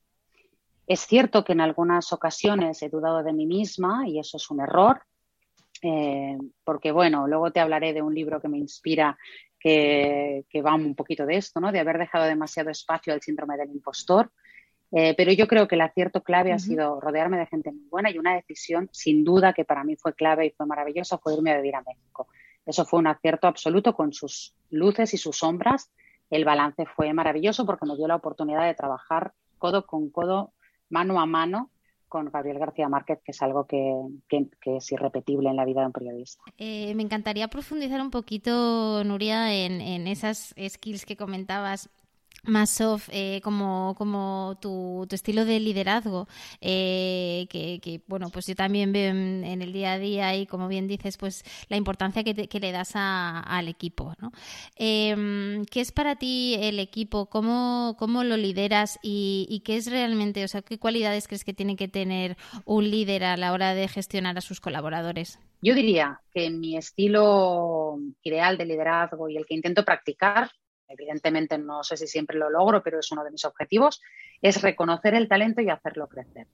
Es 0.86 1.00
cierto 1.00 1.44
que 1.44 1.52
en 1.52 1.60
algunas 1.60 2.12
ocasiones 2.12 2.82
he 2.82 2.88
dudado 2.88 3.22
de 3.22 3.32
mí 3.32 3.46
misma 3.46 4.08
y 4.08 4.18
eso 4.18 4.36
es 4.36 4.50
un 4.50 4.60
error, 4.60 5.02
eh, 5.82 6.36
porque 6.64 6.92
bueno, 6.92 7.26
luego 7.26 7.50
te 7.52 7.60
hablaré 7.60 7.92
de 7.92 8.02
un 8.02 8.14
libro 8.14 8.40
que 8.40 8.48
me 8.48 8.58
inspira 8.58 9.16
que, 9.62 10.62
va 10.64 10.74
un 10.74 10.94
poquito 10.94 11.24
de 11.24 11.36
esto, 11.36 11.60
¿no? 11.60 11.70
De 11.70 11.78
haber 11.78 11.98
dejado 11.98 12.24
demasiado 12.24 12.70
espacio 12.70 13.12
al 13.12 13.22
síndrome 13.22 13.56
del 13.56 13.70
impostor. 13.70 14.30
Eh, 14.94 15.14
pero 15.16 15.32
yo 15.32 15.46
creo 15.46 15.66
que 15.68 15.74
el 15.76 15.80
acierto 15.80 16.22
clave 16.22 16.52
ha 16.52 16.58
sido 16.58 17.00
rodearme 17.00 17.38
de 17.38 17.46
gente 17.46 17.72
muy 17.72 17.88
buena 17.88 18.10
y 18.10 18.18
una 18.18 18.34
decisión, 18.34 18.90
sin 18.92 19.24
duda, 19.24 19.54
que 19.54 19.64
para 19.64 19.84
mí 19.84 19.96
fue 19.96 20.14
clave 20.14 20.46
y 20.46 20.50
fue 20.50 20.66
maravillosa, 20.66 21.16
fue 21.16 21.34
irme 21.34 21.52
a 21.52 21.56
vivir 21.56 21.76
a 21.76 21.82
México. 21.82 22.28
Eso 22.66 22.84
fue 22.84 22.98
un 22.98 23.06
acierto 23.06 23.46
absoluto 23.46 23.94
con 23.94 24.12
sus 24.12 24.54
luces 24.70 25.14
y 25.14 25.16
sus 25.16 25.38
sombras. 25.38 25.90
El 26.28 26.44
balance 26.44 26.84
fue 26.84 27.12
maravilloso 27.12 27.64
porque 27.64 27.86
me 27.86 27.96
dio 27.96 28.06
la 28.06 28.16
oportunidad 28.16 28.66
de 28.66 28.74
trabajar 28.74 29.32
codo 29.58 29.86
con 29.86 30.10
codo, 30.10 30.52
mano 30.90 31.20
a 31.20 31.26
mano, 31.26 31.70
con 32.12 32.26
Gabriel 32.26 32.58
García 32.58 32.90
Márquez, 32.90 33.20
que 33.24 33.32
es 33.32 33.40
algo 33.40 33.66
que, 33.66 33.90
es 34.76 34.92
irrepetible 34.92 35.48
en 35.48 35.56
la 35.56 35.64
vida 35.64 35.80
de 35.80 35.86
un 35.86 35.92
periodista. 35.92 36.42
Eh, 36.58 36.94
me 36.94 37.02
encantaría 37.02 37.48
profundizar 37.48 38.02
un 38.02 38.10
poquito, 38.10 39.02
Nuria, 39.02 39.54
en, 39.54 39.80
en 39.80 40.06
esas 40.06 40.54
skills 40.68 41.06
que 41.06 41.16
comentabas 41.16 41.88
más 42.44 42.70
soft, 42.70 43.08
eh, 43.12 43.40
como, 43.42 43.94
como 43.96 44.58
tu, 44.60 45.06
tu, 45.08 45.14
estilo 45.14 45.44
de 45.44 45.60
liderazgo, 45.60 46.26
eh, 46.60 47.46
que, 47.48 48.00
bueno, 48.08 48.30
pues 48.30 48.46
yo 48.46 48.56
también 48.56 48.92
veo 48.92 49.10
en, 49.10 49.62
el 49.62 49.72
día 49.72 49.92
a 49.92 49.98
día 49.98 50.36
y 50.36 50.46
como 50.46 50.66
bien 50.66 50.88
dices, 50.88 51.18
pues 51.18 51.44
la 51.68 51.76
importancia 51.76 52.24
que, 52.24 52.48
que 52.48 52.60
le 52.60 52.72
das 52.72 52.92
al 52.94 53.68
equipo, 53.68 54.14
¿no? 54.20 54.32
Em, 54.76 55.64
¿Qué 55.66 55.80
es 55.80 55.92
para 55.92 56.16
ti 56.16 56.56
el 56.60 56.80
equipo? 56.80 57.26
¿Cómo, 57.26 57.96
cómo 57.98 58.24
lo 58.24 58.36
lideras? 58.36 58.98
Y, 59.02 59.46
y, 59.48 59.60
qué 59.60 59.76
es 59.76 59.90
realmente, 59.90 60.44
o 60.44 60.48
sea, 60.48 60.62
qué 60.62 60.78
cualidades 60.78 61.28
crees 61.28 61.44
que 61.44 61.54
tiene 61.54 61.76
que 61.76 61.88
tener 61.88 62.36
un 62.64 62.90
líder 62.90 63.24
a 63.24 63.36
la 63.36 63.52
hora 63.52 63.74
de 63.74 63.86
gestionar 63.86 64.36
a 64.36 64.40
sus 64.40 64.60
colaboradores? 64.60 65.38
Yo 65.60 65.74
diría 65.74 66.20
que 66.34 66.50
mi 66.50 66.76
estilo 66.76 67.96
ideal 68.24 68.58
de 68.58 68.66
liderazgo 68.66 69.28
y 69.28 69.36
el 69.36 69.46
que 69.46 69.54
intento 69.54 69.84
practicar 69.84 70.50
evidentemente 70.92 71.58
no 71.58 71.82
sé 71.82 71.96
si 71.96 72.06
siempre 72.06 72.38
lo 72.38 72.50
logro, 72.50 72.82
pero 72.82 73.00
es 73.00 73.10
uno 73.12 73.24
de 73.24 73.30
mis 73.30 73.44
objetivos, 73.44 74.00
es 74.40 74.60
reconocer 74.62 75.14
el 75.14 75.28
talento 75.28 75.60
y 75.60 75.70
hacerlo 75.70 76.08
crecer. 76.08 76.46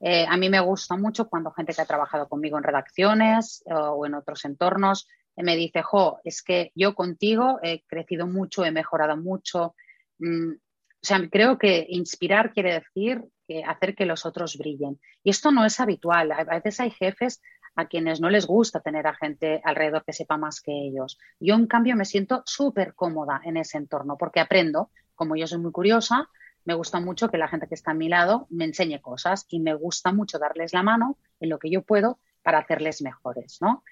Eh, 0.00 0.26
a 0.28 0.36
mí 0.36 0.50
me 0.50 0.60
gusta 0.60 0.96
mucho 0.96 1.28
cuando 1.28 1.52
gente 1.52 1.72
que 1.72 1.80
ha 1.80 1.86
trabajado 1.86 2.28
conmigo 2.28 2.58
en 2.58 2.64
redacciones 2.64 3.62
eh, 3.66 3.72
o 3.72 4.04
en 4.04 4.14
otros 4.14 4.44
entornos 4.44 5.08
eh, 5.36 5.42
me 5.42 5.56
dice, 5.56 5.82
jo, 5.82 6.20
es 6.22 6.42
que 6.42 6.70
yo 6.74 6.94
contigo 6.94 7.58
he 7.62 7.82
crecido 7.86 8.26
mucho, 8.26 8.64
he 8.64 8.70
mejorado 8.70 9.16
mucho. 9.16 9.74
Mm, 10.18 10.52
o 10.52 11.06
sea, 11.06 11.20
creo 11.30 11.58
que 11.58 11.86
inspirar 11.88 12.52
quiere 12.52 12.74
decir 12.74 13.24
que 13.46 13.64
hacer 13.64 13.94
que 13.94 14.06
los 14.06 14.26
otros 14.26 14.58
brillen. 14.58 15.00
Y 15.22 15.30
esto 15.30 15.50
no 15.50 15.64
es 15.64 15.78
habitual. 15.78 16.32
A 16.32 16.44
veces 16.44 16.80
hay 16.80 16.90
jefes 16.90 17.40
a 17.76 17.86
quienes 17.86 18.20
no 18.20 18.30
les 18.30 18.46
gusta 18.46 18.80
tener 18.80 19.06
a 19.06 19.14
gente 19.14 19.60
alrededor 19.64 20.04
que 20.04 20.12
sepa 20.12 20.36
más 20.36 20.60
que 20.60 20.72
ellos. 20.72 21.18
Yo, 21.38 21.54
en 21.54 21.66
cambio, 21.66 21.94
me 21.94 22.04
siento 22.04 22.42
súper 22.46 22.94
cómoda 22.94 23.40
en 23.44 23.56
ese 23.58 23.78
entorno 23.78 24.16
porque 24.18 24.40
aprendo, 24.40 24.90
como 25.14 25.36
yo 25.36 25.46
soy 25.46 25.58
muy 25.58 25.72
curiosa, 25.72 26.28
me 26.64 26.74
gusta 26.74 26.98
mucho 26.98 27.28
que 27.28 27.38
la 27.38 27.48
gente 27.48 27.68
que 27.68 27.74
está 27.74 27.92
a 27.92 27.94
mi 27.94 28.08
lado 28.08 28.46
me 28.50 28.64
enseñe 28.64 29.00
cosas 29.00 29.46
y 29.48 29.60
me 29.60 29.74
gusta 29.74 30.12
mucho 30.12 30.38
darles 30.38 30.72
la 30.72 30.82
mano 30.82 31.16
en 31.38 31.50
lo 31.50 31.58
que 31.58 31.70
yo 31.70 31.82
puedo 31.82 32.18
para 32.42 32.58
hacerles 32.58 33.02
mejores, 33.02 33.58
¿no? 33.60 33.84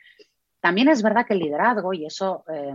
También 0.60 0.88
es 0.88 1.02
verdad 1.02 1.26
que 1.26 1.34
el 1.34 1.40
liderazgo, 1.40 1.92
y 1.92 2.06
eso, 2.06 2.44
eh, 2.52 2.74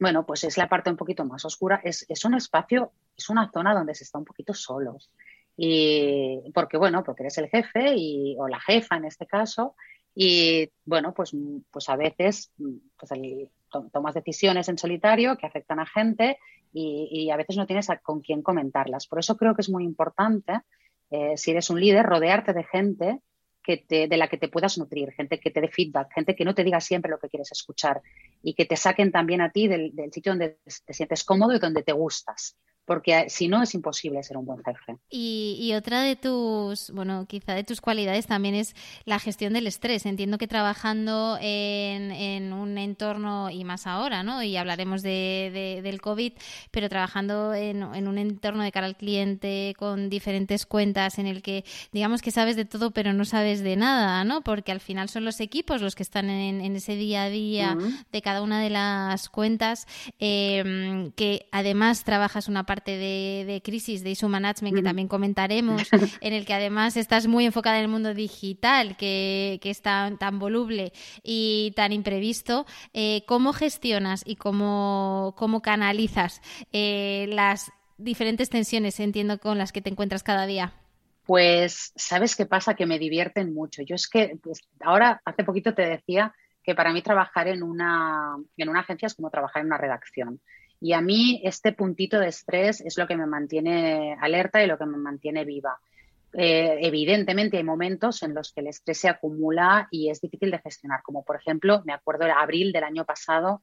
bueno, 0.00 0.26
pues 0.26 0.44
es 0.44 0.58
la 0.58 0.68
parte 0.68 0.90
un 0.90 0.96
poquito 0.96 1.24
más 1.24 1.44
oscura, 1.44 1.80
es, 1.84 2.04
es, 2.08 2.24
un 2.24 2.34
espacio, 2.34 2.92
es 3.16 3.30
una 3.30 3.50
zona 3.50 3.74
donde 3.74 3.94
se 3.94 4.04
está 4.04 4.18
un 4.18 4.24
poquito 4.24 4.52
solos. 4.52 5.10
Y 5.56 6.50
porque, 6.52 6.76
bueno, 6.76 7.04
porque 7.04 7.22
eres 7.22 7.38
el 7.38 7.48
jefe 7.48 7.94
y, 7.96 8.36
o 8.38 8.48
la 8.48 8.60
jefa 8.60 8.96
en 8.96 9.04
este 9.04 9.26
caso, 9.26 9.76
y 10.14 10.70
bueno, 10.84 11.14
pues, 11.14 11.32
pues 11.70 11.88
a 11.88 11.96
veces 11.96 12.52
pues 12.98 13.10
tomas 13.92 14.14
decisiones 14.14 14.68
en 14.68 14.78
solitario 14.78 15.36
que 15.36 15.46
afectan 15.46 15.80
a 15.80 15.86
gente 15.86 16.38
y, 16.72 17.30
a 17.30 17.36
veces 17.36 17.56
no 17.56 17.66
tienes 17.66 17.88
con 18.02 18.20
quién 18.20 18.42
comentarlas. 18.42 19.06
Por 19.06 19.18
eso 19.18 19.36
creo 19.36 19.54
que 19.54 19.62
es 19.62 19.70
muy 19.70 19.84
importante, 19.84 20.60
eh, 21.10 21.36
si 21.36 21.50
eres 21.50 21.70
un 21.70 21.80
líder, 21.80 22.04
rodearte 22.06 22.52
de 22.52 22.64
gente 22.64 23.20
que 23.62 23.76
te, 23.76 24.08
de 24.08 24.16
la 24.16 24.28
que 24.28 24.38
te 24.38 24.48
puedas 24.48 24.76
nutrir, 24.78 25.12
gente 25.12 25.38
que 25.38 25.50
te 25.50 25.60
dé 25.60 25.68
feedback, 25.68 26.12
gente 26.12 26.34
que 26.34 26.44
no 26.44 26.54
te 26.54 26.64
diga 26.64 26.80
siempre 26.80 27.10
lo 27.10 27.18
que 27.18 27.28
quieres 27.28 27.52
escuchar 27.52 28.02
y 28.42 28.54
que 28.54 28.64
te 28.64 28.76
saquen 28.76 29.12
también 29.12 29.40
a 29.40 29.50
ti 29.50 29.68
del 29.68 29.92
sitio 30.12 30.32
donde 30.32 30.58
te 30.84 30.92
sientes 30.92 31.24
cómodo 31.24 31.54
y 31.54 31.58
donde 31.58 31.82
te 31.82 31.92
gustas 31.92 32.56
porque 32.84 33.26
si 33.28 33.48
no 33.48 33.62
es 33.62 33.74
imposible 33.74 34.22
ser 34.22 34.36
un 34.36 34.44
buen 34.44 34.62
jefe. 34.62 34.96
Y, 35.08 35.72
otra 35.74 36.02
de 36.02 36.16
tus, 36.16 36.90
bueno, 36.90 37.26
quizá 37.28 37.54
de 37.54 37.64
tus 37.64 37.80
cualidades 37.80 38.26
también 38.26 38.54
es 38.54 38.74
la 39.04 39.18
gestión 39.18 39.52
del 39.52 39.66
estrés. 39.66 40.04
Entiendo 40.04 40.36
que 40.36 40.48
trabajando 40.48 41.38
en, 41.40 42.52
un 42.52 42.76
entorno, 42.78 43.50
y 43.50 43.64
más 43.64 43.86
ahora, 43.86 44.22
¿no? 44.22 44.42
Y 44.42 44.56
hablaremos 44.56 45.02
de, 45.02 45.80
del 45.82 46.00
COVID, 46.00 46.32
pero 46.70 46.88
trabajando 46.88 47.54
en, 47.54 47.82
un 47.82 48.18
entorno 48.18 48.62
de 48.62 48.72
cara 48.72 48.86
al 48.86 48.96
cliente 48.96 49.74
con 49.78 50.10
diferentes 50.10 50.66
cuentas 50.66 51.18
en 51.18 51.26
el 51.26 51.42
que 51.42 51.64
digamos 51.92 52.20
que 52.20 52.30
sabes 52.30 52.56
de 52.56 52.64
todo 52.64 52.90
pero 52.90 53.12
no 53.12 53.24
sabes 53.24 53.62
de 53.62 53.76
nada, 53.76 54.24
¿no? 54.24 54.42
Porque 54.42 54.72
al 54.72 54.80
final 54.80 55.08
son 55.08 55.24
los 55.24 55.40
equipos 55.40 55.80
los 55.80 55.94
que 55.94 56.02
están 56.02 56.28
en, 56.30 56.76
ese 56.76 56.96
día 56.96 57.24
a 57.24 57.28
día 57.28 57.76
de 58.10 58.22
cada 58.22 58.42
una 58.42 58.60
de 58.60 58.70
las 58.70 59.28
cuentas, 59.28 59.86
eh, 60.18 61.10
que 61.16 61.46
además 61.52 62.04
trabajas 62.04 62.48
una 62.48 62.64
parte 62.64 62.71
parte 62.72 62.96
de, 62.96 63.60
crisis 63.62 64.02
de 64.02 64.12
issue 64.12 64.30
management 64.30 64.74
que 64.74 64.82
también 64.82 65.06
comentaremos, 65.06 65.82
en 66.22 66.32
el 66.32 66.46
que 66.46 66.54
además 66.54 66.96
estás 66.96 67.26
muy 67.26 67.44
enfocada 67.44 67.76
en 67.76 67.82
el 67.82 67.88
mundo 67.88 68.14
digital, 68.14 68.96
que, 68.96 69.58
que 69.60 69.68
es 69.68 69.82
tan, 69.82 70.16
voluble 70.38 70.94
y 71.22 71.74
tan 71.76 71.92
imprevisto, 71.92 72.64
eh, 72.94 73.24
¿cómo 73.26 73.52
gestionas 73.52 74.22
y 74.24 74.36
cómo, 74.36 75.34
cómo 75.36 75.60
canalizas 75.60 76.40
eh, 76.72 77.26
las 77.28 77.70
diferentes 77.98 78.48
tensiones, 78.48 78.98
entiendo, 79.00 79.38
con 79.38 79.58
las 79.58 79.70
que 79.70 79.82
te 79.82 79.90
encuentras 79.90 80.22
cada 80.22 80.46
día? 80.46 80.72
Pues, 81.26 81.92
¿sabes 81.94 82.36
qué 82.36 82.46
pasa? 82.46 82.72
Que 82.74 82.86
me 82.86 82.98
divierten 82.98 83.52
mucho. 83.52 83.82
Yo 83.82 83.96
es 83.96 84.08
que 84.08 84.38
pues, 84.42 84.62
ahora, 84.80 85.20
hace 85.26 85.44
poquito 85.44 85.74
te 85.74 85.82
decía 85.82 86.34
que 86.64 86.74
para 86.74 86.94
mí 86.94 87.02
trabajar 87.02 87.48
en 87.48 87.62
una, 87.62 88.34
en 88.56 88.68
una 88.70 88.80
agencia 88.80 89.08
es 89.08 89.14
como 89.14 89.28
trabajar 89.28 89.60
en 89.60 89.66
una 89.66 89.76
redacción. 89.76 90.40
Y 90.82 90.94
a 90.94 91.00
mí 91.00 91.40
este 91.44 91.72
puntito 91.72 92.18
de 92.18 92.26
estrés 92.26 92.80
es 92.80 92.98
lo 92.98 93.06
que 93.06 93.16
me 93.16 93.24
mantiene 93.24 94.16
alerta 94.20 94.64
y 94.64 94.66
lo 94.66 94.76
que 94.76 94.84
me 94.84 94.96
mantiene 94.96 95.44
viva. 95.44 95.78
Eh, 96.32 96.78
evidentemente 96.80 97.56
hay 97.56 97.62
momentos 97.62 98.24
en 98.24 98.34
los 98.34 98.52
que 98.52 98.62
el 98.62 98.66
estrés 98.66 98.98
se 98.98 99.08
acumula 99.08 99.86
y 99.92 100.10
es 100.10 100.20
difícil 100.20 100.50
de 100.50 100.58
gestionar, 100.58 101.02
como 101.04 101.24
por 101.24 101.36
ejemplo, 101.36 101.82
me 101.84 101.92
acuerdo 101.92 102.24
de 102.24 102.32
abril 102.32 102.72
del 102.72 102.82
año 102.82 103.04
pasado, 103.04 103.62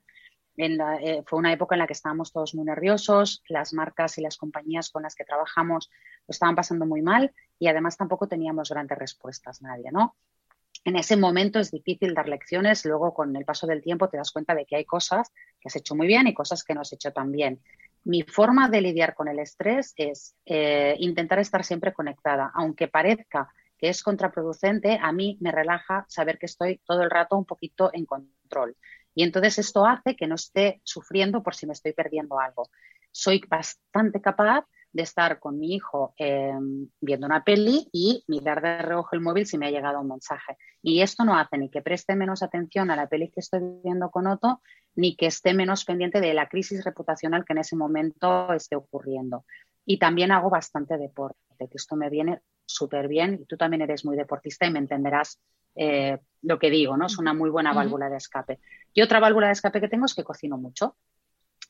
eh, 0.55 1.23
fue 1.25 1.39
una 1.39 1.51
época 1.51 1.75
en 1.75 1.79
la 1.79 1.87
que 1.87 1.93
estábamos 1.93 2.31
todos 2.31 2.55
muy 2.55 2.63
nerviosos, 2.63 3.43
las 3.49 3.73
marcas 3.73 4.17
y 4.17 4.21
las 4.21 4.37
compañías 4.37 4.89
con 4.89 5.03
las 5.03 5.15
que 5.15 5.25
trabajamos 5.25 5.89
lo 6.25 6.31
estaban 6.31 6.55
pasando 6.55 6.85
muy 6.85 7.01
mal 7.01 7.33
y 7.57 7.67
además 7.67 7.97
tampoco 7.97 8.29
teníamos 8.29 8.69
grandes 8.69 8.97
respuestas 8.97 9.61
nadie, 9.61 9.91
¿no? 9.91 10.15
En 10.85 10.95
ese 10.95 11.17
momento 11.17 11.59
es 11.59 11.71
difícil 11.71 12.13
dar 12.13 12.29
lecciones, 12.29 12.85
luego 12.85 13.13
con 13.13 13.35
el 13.35 13.45
paso 13.45 13.67
del 13.67 13.81
tiempo 13.81 14.09
te 14.09 14.17
das 14.17 14.31
cuenta 14.31 14.55
de 14.55 14.65
que 14.65 14.75
hay 14.75 14.85
cosas 14.85 15.31
que 15.59 15.67
has 15.67 15.75
hecho 15.75 15.95
muy 15.95 16.07
bien 16.07 16.27
y 16.27 16.33
cosas 16.33 16.63
que 16.63 16.73
no 16.73 16.81
has 16.81 16.93
hecho 16.93 17.11
tan 17.11 17.31
bien. 17.31 17.61
Mi 18.05 18.23
forma 18.23 18.69
de 18.69 18.81
lidiar 18.81 19.13
con 19.13 19.27
el 19.27 19.39
estrés 19.39 19.93
es 19.97 20.35
eh, 20.45 20.95
intentar 20.99 21.39
estar 21.39 21.65
siempre 21.65 21.93
conectada, 21.93 22.51
aunque 22.53 22.87
parezca 22.87 23.49
que 23.77 23.89
es 23.89 24.03
contraproducente, 24.03 24.99
a 25.01 25.11
mí 25.11 25.37
me 25.39 25.51
relaja 25.51 26.05
saber 26.09 26.37
que 26.37 26.47
estoy 26.47 26.81
todo 26.85 27.01
el 27.01 27.09
rato 27.09 27.37
un 27.37 27.45
poquito 27.45 27.89
en 27.93 28.05
control. 28.05 28.75
Y 29.15 29.23
entonces 29.23 29.57
esto 29.59 29.85
hace 29.85 30.15
que 30.15 30.27
no 30.27 30.35
esté 30.35 30.81
sufriendo 30.83 31.41
por 31.41 31.55
si 31.55 31.65
me 31.65 31.73
estoy 31.73 31.93
perdiendo 31.93 32.39
algo. 32.39 32.69
Soy 33.11 33.41
bastante 33.47 34.21
capaz 34.21 34.65
de 34.91 35.03
estar 35.03 35.39
con 35.39 35.59
mi 35.59 35.75
hijo 35.75 36.13
em, 36.17 36.87
viendo 36.99 37.27
una 37.27 37.43
peli 37.43 37.87
y 37.91 38.23
mirar 38.27 38.61
de 38.61 38.81
reojo 38.81 39.09
el 39.13 39.21
móvil 39.21 39.45
si 39.45 39.57
me 39.57 39.67
ha 39.67 39.71
llegado 39.71 40.01
un 40.01 40.07
mensaje. 40.07 40.57
Y 40.81 41.01
esto 41.01 41.23
no 41.23 41.37
hace 41.37 41.57
ni 41.57 41.69
que 41.69 41.81
preste 41.81 42.15
menos 42.15 42.41
atención 42.41 42.89
a 42.89 42.95
la 42.95 43.07
peli 43.07 43.29
que 43.29 43.39
estoy 43.39 43.61
viendo 43.83 44.09
con 44.09 44.27
Otto, 44.27 44.61
ni 44.95 45.15
que 45.15 45.27
esté 45.27 45.53
menos 45.53 45.85
pendiente 45.85 46.19
de 46.19 46.33
la 46.33 46.47
crisis 46.47 46.83
reputacional 46.83 47.45
que 47.45 47.53
en 47.53 47.59
ese 47.59 47.75
momento 47.75 48.51
esté 48.53 48.75
ocurriendo. 48.75 49.45
Y 49.85 49.97
también 49.97 50.31
hago 50.31 50.49
bastante 50.49 50.97
deporte, 50.97 51.37
que 51.57 51.77
esto 51.77 51.95
me 51.95 52.09
viene 52.09 52.41
súper 52.65 53.07
bien. 53.07 53.39
Y 53.41 53.45
tú 53.45 53.57
también 53.57 53.81
eres 53.81 54.05
muy 54.05 54.15
deportista 54.17 54.65
y 54.65 54.71
me 54.71 54.79
entenderás 54.79 55.39
eh, 55.75 56.17
lo 56.41 56.59
que 56.59 56.69
digo, 56.69 56.97
¿no? 56.97 57.05
Es 57.05 57.17
una 57.17 57.33
muy 57.33 57.49
buena 57.49 57.73
válvula 57.73 58.09
de 58.09 58.17
escape. 58.17 58.59
Y 58.93 59.01
otra 59.01 59.19
válvula 59.19 59.47
de 59.47 59.53
escape 59.53 59.81
que 59.81 59.87
tengo 59.87 60.05
es 60.05 60.15
que 60.15 60.23
cocino 60.23 60.57
mucho. 60.57 60.95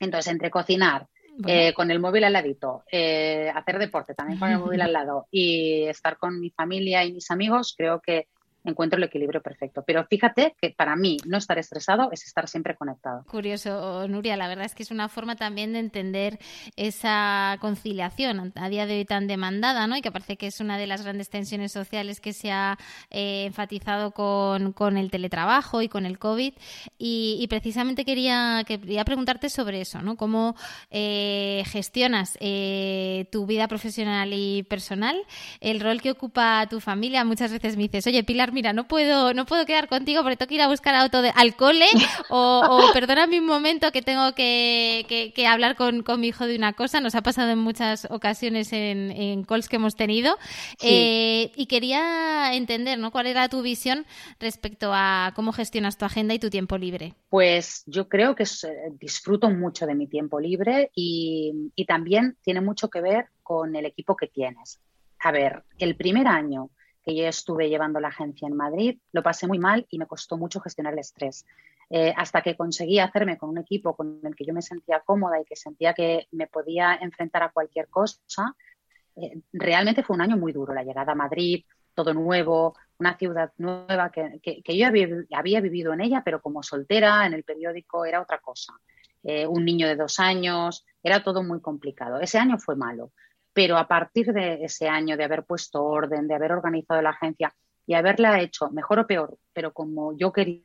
Entonces, 0.00 0.32
entre 0.32 0.50
cocinar, 0.50 1.06
eh, 1.46 1.72
con 1.74 1.90
el 1.90 2.00
móvil 2.00 2.24
al 2.24 2.32
ladito, 2.32 2.84
eh, 2.90 3.50
hacer 3.54 3.78
deporte 3.78 4.14
también 4.14 4.38
con 4.38 4.50
el 4.50 4.58
móvil 4.58 4.80
al 4.80 4.92
lado 4.92 5.26
y 5.30 5.84
estar 5.84 6.16
con 6.18 6.40
mi 6.40 6.50
familia 6.50 7.04
y 7.04 7.12
mis 7.12 7.30
amigos, 7.30 7.74
creo 7.76 8.00
que 8.00 8.28
encuentro 8.64 8.98
el 8.98 9.04
equilibrio 9.04 9.42
perfecto. 9.42 9.82
Pero 9.86 10.04
fíjate 10.04 10.54
que 10.60 10.70
para 10.70 10.96
mí 10.96 11.16
no 11.26 11.38
estar 11.38 11.58
estresado 11.58 12.10
es 12.12 12.24
estar 12.24 12.48
siempre 12.48 12.76
conectado. 12.76 13.24
Curioso, 13.24 14.06
Nuria, 14.08 14.36
la 14.36 14.48
verdad 14.48 14.66
es 14.66 14.74
que 14.74 14.82
es 14.82 14.90
una 14.90 15.08
forma 15.08 15.36
también 15.36 15.72
de 15.72 15.78
entender 15.78 16.38
esa 16.76 17.56
conciliación 17.60 18.52
a 18.54 18.68
día 18.68 18.86
de 18.86 18.98
hoy 18.98 19.04
tan 19.04 19.26
demandada, 19.26 19.86
¿no? 19.86 19.96
Y 19.96 20.02
que 20.02 20.12
parece 20.12 20.36
que 20.36 20.46
es 20.46 20.60
una 20.60 20.78
de 20.78 20.86
las 20.86 21.02
grandes 21.02 21.30
tensiones 21.30 21.72
sociales 21.72 22.20
que 22.20 22.32
se 22.32 22.50
ha 22.50 22.78
eh, 23.10 23.44
enfatizado 23.46 24.12
con, 24.12 24.96
el 24.96 25.10
teletrabajo 25.10 25.82
y 25.82 25.88
con 25.88 26.06
el 26.06 26.18
COVID. 26.18 26.54
Y, 26.98 27.46
precisamente 27.48 28.04
quería, 28.04 28.62
quería 28.66 29.04
preguntarte 29.04 29.48
sobre 29.48 29.80
eso, 29.80 30.02
¿no? 30.02 30.16
¿Cómo 30.16 30.54
eh, 30.90 31.64
gestionas 31.66 32.36
eh, 32.40 33.26
tu 33.32 33.46
vida 33.46 33.66
profesional 33.68 34.32
y 34.32 34.62
personal? 34.64 35.16
El 35.60 35.80
rol 35.80 36.00
que 36.00 36.12
ocupa 36.12 36.66
tu 36.68 36.80
familia. 36.80 37.24
Muchas 37.24 37.52
veces 37.52 37.76
me 37.76 37.84
dices, 37.84 38.06
oye, 38.06 38.22
Pilar, 38.22 38.49
mira, 38.52 38.72
no 38.72 38.86
puedo, 38.86 39.34
no 39.34 39.46
puedo 39.46 39.66
quedar 39.66 39.88
contigo 39.88 40.22
porque 40.22 40.36
tengo 40.36 40.48
que 40.48 40.54
ir 40.56 40.62
a 40.62 40.68
buscar 40.68 40.94
auto 40.94 41.22
de, 41.22 41.30
al 41.34 41.54
cole 41.56 41.86
o, 42.28 42.62
o 42.68 42.92
perdóname 42.92 43.38
un 43.38 43.46
momento 43.46 43.92
que 43.92 44.02
tengo 44.02 44.34
que, 44.34 45.32
que, 45.34 45.46
hablar 45.46 45.76
con, 45.76 46.02
con, 46.02 46.20
mi 46.20 46.28
hijo 46.28 46.46
de 46.46 46.56
una 46.56 46.72
cosa. 46.72 47.00
Nos 47.00 47.14
ha 47.14 47.22
pasado 47.22 47.50
en 47.50 47.58
muchas 47.58 48.06
ocasiones 48.10 48.72
en, 48.72 49.10
en 49.10 49.44
calls 49.44 49.68
que 49.68 49.76
hemos 49.76 49.96
tenido. 49.96 50.36
Eh, 50.82 51.52
y 51.56 51.66
quería 51.66 52.54
entender, 52.54 52.98
¿no? 52.98 53.10
¿Cuál 53.10 53.26
era 53.26 53.48
tu 53.48 53.62
visión 53.62 54.06
respecto 54.38 54.90
a 54.92 55.32
cómo 55.34 55.52
gestionas 55.52 55.98
tu 55.98 56.04
agenda 56.04 56.34
y 56.34 56.38
tu 56.38 56.50
tiempo 56.50 56.78
libre? 56.78 57.14
Pues 57.28 57.82
yo 57.86 58.08
creo 58.08 58.34
que 58.34 58.44
disfruto 58.98 59.50
mucho 59.50 59.86
de 59.86 59.94
mi 59.94 60.06
tiempo 60.06 60.40
libre 60.40 60.90
y, 60.94 61.70
y 61.74 61.84
también 61.84 62.36
tiene 62.42 62.60
mucho 62.60 62.88
que 62.90 63.00
ver 63.00 63.26
con 63.42 63.74
el 63.74 63.86
equipo 63.86 64.16
que 64.16 64.26
tienes. 64.26 64.80
A 65.20 65.32
ver, 65.32 65.64
el 65.78 65.96
primer 65.96 66.26
año 66.26 66.70
que 67.02 67.14
yo 67.14 67.26
estuve 67.26 67.68
llevando 67.68 68.00
la 68.00 68.08
agencia 68.08 68.46
en 68.46 68.56
Madrid, 68.56 68.98
lo 69.12 69.22
pasé 69.22 69.46
muy 69.46 69.58
mal 69.58 69.86
y 69.88 69.98
me 69.98 70.06
costó 70.06 70.36
mucho 70.36 70.60
gestionar 70.60 70.92
el 70.92 71.00
estrés. 71.00 71.46
Eh, 71.88 72.14
hasta 72.16 72.42
que 72.42 72.56
conseguí 72.56 72.98
hacerme 73.00 73.36
con 73.36 73.50
un 73.50 73.58
equipo 73.58 73.96
con 73.96 74.20
el 74.22 74.36
que 74.36 74.44
yo 74.44 74.54
me 74.54 74.62
sentía 74.62 75.00
cómoda 75.00 75.40
y 75.40 75.44
que 75.44 75.56
sentía 75.56 75.92
que 75.92 76.28
me 76.30 76.46
podía 76.46 76.94
enfrentar 77.00 77.42
a 77.42 77.50
cualquier 77.50 77.88
cosa, 77.88 78.54
eh, 79.16 79.40
realmente 79.52 80.02
fue 80.02 80.14
un 80.14 80.22
año 80.22 80.36
muy 80.36 80.52
duro. 80.52 80.72
La 80.72 80.84
llegada 80.84 81.12
a 81.12 81.16
Madrid, 81.16 81.64
todo 81.94 82.14
nuevo, 82.14 82.76
una 82.98 83.16
ciudad 83.16 83.52
nueva 83.58 84.10
que, 84.10 84.62
yo 84.64 84.86
había, 84.86 85.60
vivido 85.60 85.92
en 85.92 86.02
ella, 86.02 86.22
pero 86.24 86.40
como 86.40 86.62
soltera 86.62 87.26
en 87.26 87.32
el 87.34 87.44
periódico 87.44 88.04
era 88.04 88.20
otra 88.20 88.38
cosa. 88.38 88.74
Eh, 89.22 89.46
un 89.46 89.64
niño 89.64 89.88
de 89.88 89.96
dos 89.96 90.20
años, 90.20 90.86
era 91.02 91.24
todo 91.24 91.42
muy 91.42 91.60
complicado. 91.60 92.20
Ese 92.20 92.38
año 92.38 92.58
fue 92.58 92.76
malo 92.76 93.10
pero 93.52 93.76
a 93.76 93.88
partir 93.88 94.32
de 94.32 94.64
ese 94.64 94.88
año 94.88 95.16
de 95.16 95.24
haber 95.24 95.44
puesto 95.44 95.84
orden, 95.84 96.28
de 96.28 96.34
haber 96.34 96.52
organizado 96.52 97.02
la 97.02 97.10
agencia 97.10 97.52
y 97.86 97.94
haberla 97.94 98.40
hecho 98.40 98.70
mejor 98.70 99.00
o 99.00 99.06
peor, 99.06 99.38
pero 99.52 99.72
como 99.72 100.16
yo 100.16 100.32
quería 100.32 100.64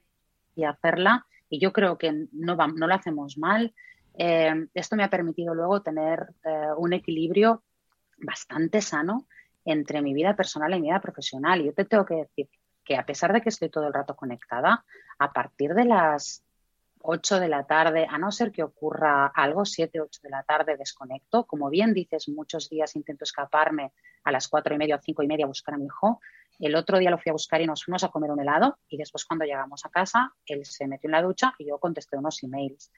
hacerla, 0.70 1.26
y 1.50 1.60
yo 1.60 1.74
creo 1.74 1.98
que 1.98 2.28
no, 2.32 2.56
no 2.56 2.88
lo 2.88 2.94
hacemos 2.94 3.38
mal, 3.38 3.74
eh, 4.18 4.68
esto 4.74 4.96
me 4.96 5.04
ha 5.04 5.10
permitido 5.10 5.54
luego 5.54 5.82
tener 5.82 6.34
eh, 6.44 6.68
un 6.78 6.94
equilibrio 6.94 7.64
bastante 8.18 8.82
sano 8.82 9.28
entre 9.66 10.02
mi 10.02 10.14
vida 10.14 10.36
personal 10.36 10.74
y 10.74 10.82
mi 10.82 10.88
vida 10.88 11.02
profesional. 11.02 11.62
Y 11.62 11.66
yo 11.66 11.74
te 11.74 11.86
tengo 11.86 12.06
que 12.06 12.16
decir 12.16 12.50
que 12.84 12.96
a 12.96 13.06
pesar 13.06 13.34
de 13.34 13.42
que 13.42 13.50
estoy 13.50 13.70
todo 13.70 13.88
el 13.88 13.94
rato 13.94 14.16
conectada, 14.16 14.86
a 15.18 15.34
partir 15.34 15.74
de 15.74 15.86
las 15.86 16.45
8 17.08 17.40
de 17.40 17.48
la 17.48 17.66
tarde, 17.66 18.08
a 18.10 18.18
no 18.18 18.32
ser 18.32 18.52
que 18.52 18.64
ocurra 18.64 19.28
algo, 19.28 19.66
7, 19.66 20.02
8 20.02 20.22
de 20.24 20.30
la 20.30 20.44
tarde 20.44 20.78
desconecto. 20.78 21.46
Como 21.46 21.70
bien 21.70 21.94
dices, 21.94 22.28
muchos 22.30 22.70
días 22.70 22.96
intento 22.96 23.24
escaparme 23.24 23.94
a 24.24 24.32
las 24.32 24.48
4 24.48 24.74
y 24.74 24.78
media 24.78 24.96
o 24.96 25.02
5 25.02 25.24
y 25.24 25.28
media 25.28 25.46
a 25.46 25.48
buscar 25.48 25.76
a 25.76 25.78
mi 25.78 25.86
hijo. 25.86 26.20
El 26.60 26.76
otro 26.76 26.98
día 26.98 27.12
lo 27.12 27.18
fui 27.18 27.30
a 27.30 27.34
buscar 27.34 27.62
y 27.62 27.68
nos 27.68 27.84
fuimos 27.84 28.04
a 28.04 28.10
comer 28.10 28.32
un 28.32 28.40
helado 28.40 28.80
y 28.88 28.98
después 28.98 29.26
cuando 29.26 29.46
llegamos 29.46 29.86
a 29.86 29.90
casa, 29.90 30.34
él 30.46 30.66
se 30.66 30.88
metió 30.88 31.08
en 31.08 31.12
la 31.12 31.22
ducha 31.22 31.54
y 31.60 31.68
yo 31.68 31.78
contesté 31.80 32.18
unos 32.18 32.42
emails. 32.44 32.92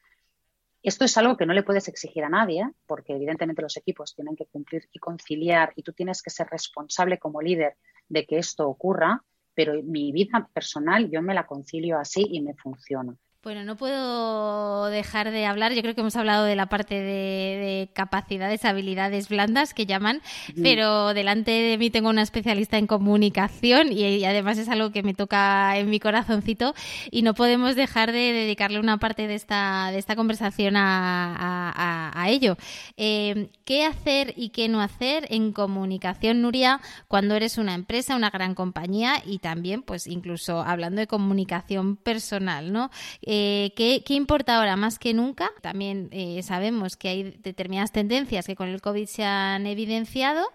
Esto 0.84 1.06
es 1.06 1.18
algo 1.18 1.36
que 1.36 1.46
no 1.46 1.54
le 1.54 1.64
puedes 1.64 1.88
exigir 1.88 2.24
a 2.24 2.30
nadie, 2.30 2.70
porque 2.86 3.14
evidentemente 3.14 3.62
los 3.62 3.76
equipos 3.78 4.16
tienen 4.16 4.36
que 4.36 4.46
cumplir 4.46 4.88
y 4.94 5.00
conciliar 5.00 5.74
y 5.76 5.84
tú 5.84 5.92
tienes 5.92 6.22
que 6.22 6.30
ser 6.30 6.48
responsable 6.48 7.18
como 7.18 7.42
líder 7.42 7.76
de 8.08 8.26
que 8.26 8.38
esto 8.38 8.70
ocurra, 8.70 9.24
pero 9.54 9.74
mi 9.84 10.12
vida 10.12 10.50
personal 10.54 11.10
yo 11.10 11.22
me 11.22 11.34
la 11.34 11.48
concilio 11.48 11.98
así 11.98 12.26
y 12.30 12.42
me 12.42 12.54
funciona. 12.54 13.18
Bueno, 13.48 13.64
no 13.64 13.78
puedo 13.78 14.88
dejar 14.88 15.32
de 15.32 15.46
hablar. 15.46 15.72
Yo 15.72 15.82
creo 15.82 15.96
que 15.96 16.02
hemos 16.02 16.18
hablado 16.18 16.44
de 16.44 16.58
la 16.58 16.66
parte 16.66 16.96
de, 16.96 17.90
capacidades, 17.94 18.66
habilidades 18.66 19.30
blandas 19.30 19.74
que 19.74 19.86
llaman, 19.86 20.22
pero 20.62 21.14
delante 21.14 21.52
de 21.52 21.78
mí 21.78 21.90
tengo 21.90 22.10
una 22.10 22.24
especialista 22.24 22.78
en 22.78 22.88
comunicación 22.88 23.94
y, 23.94 24.26
además 24.26 24.58
es 24.58 24.68
algo 24.68 24.92
que 24.92 25.02
me 25.02 25.14
toca 25.14 25.78
en 25.78 25.90
mi 25.90 26.02
corazoncito 26.02 26.74
y 27.10 27.22
no 27.22 27.36
podemos 27.36 27.78
dejar 27.78 28.12
de 28.12 28.34
dedicarle 28.34 28.82
una 28.82 28.98
parte 28.98 29.28
de 29.28 29.36
esta, 29.36 29.92
de 29.92 30.00
esta 30.00 30.18
conversación 30.18 30.74
a, 30.76 32.26
ello. 32.28 32.58
Eh, 32.98 33.48
¿Qué 33.64 33.86
hacer 33.86 34.34
y 34.36 34.50
qué 34.50 34.68
no 34.68 34.82
hacer 34.82 35.26
en 35.30 35.54
comunicación, 35.54 36.42
Nuria, 36.42 36.82
cuando 37.08 37.36
eres 37.36 37.58
una 37.58 37.76
empresa, 37.76 38.18
una 38.18 38.30
gran 38.30 38.56
compañía 38.56 39.24
y 39.26 39.40
también, 39.40 39.84
pues, 39.84 40.06
incluso 40.06 40.60
hablando 40.62 41.00
de 41.00 41.08
comunicación 41.08 41.96
personal, 41.96 42.74
¿no? 42.74 42.92
Eh, 43.22 43.37
¿qué, 43.76 44.04
importa 44.10 44.58
ahora 44.58 44.76
más 44.76 45.00
que 45.00 45.14
nunca? 45.14 45.52
También 45.62 46.10
eh, 46.12 46.42
sabemos 46.44 46.98
que 46.98 47.10
hay 47.10 47.24
determinadas 47.40 47.92
tendencias 47.92 48.46
que 48.46 48.56
con 48.56 48.70
el 48.70 48.82
COVID 48.82 49.06
se 49.06 49.24
han 49.24 49.66
evidenciado 49.66 50.48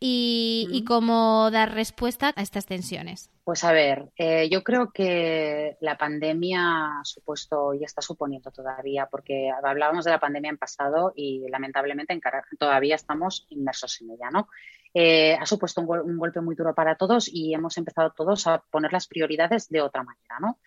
y, 0.00 0.84
cómo 0.86 1.50
dar 1.50 1.74
respuesta 1.74 2.32
a 2.34 2.42
estas 2.42 2.66
tensiones. 2.66 3.30
Pues 3.44 3.64
a 3.64 3.72
ver, 3.72 4.10
eh, 4.16 4.48
yo 4.50 4.62
creo 4.62 4.90
que 4.90 5.76
la 5.80 5.96
pandemia 5.96 7.00
ha 7.00 7.04
supuesto 7.04 7.74
y 7.74 7.84
está 7.84 8.00
suponiendo 8.00 8.50
todavía, 8.50 9.06
porque 9.10 9.50
hablábamos 9.50 10.04
de 10.04 10.10
la 10.10 10.20
pandemia 10.20 10.50
en 10.50 10.58
pasado 10.58 11.12
y 11.14 11.46
lamentablemente 11.50 12.18
todavía 12.58 12.94
estamos 12.94 13.46
inmersos 13.50 14.00
en 14.00 14.10
ella, 14.10 14.30
¿no? 14.30 14.48
ha 14.94 15.46
supuesto 15.46 15.80
un, 15.80 15.98
un, 16.00 16.16
golpe 16.18 16.40
muy 16.40 16.56
duro 16.56 16.74
para 16.74 16.96
todos 16.96 17.28
y 17.32 17.54
hemos 17.54 17.76
empezado 17.78 18.10
todos 18.10 18.48
a 18.48 18.64
poner 18.70 18.92
las 18.92 19.06
prioridades 19.06 19.68
de 19.68 19.80
otra 19.80 20.02
manera, 20.02 20.38
¿no? 20.40 20.58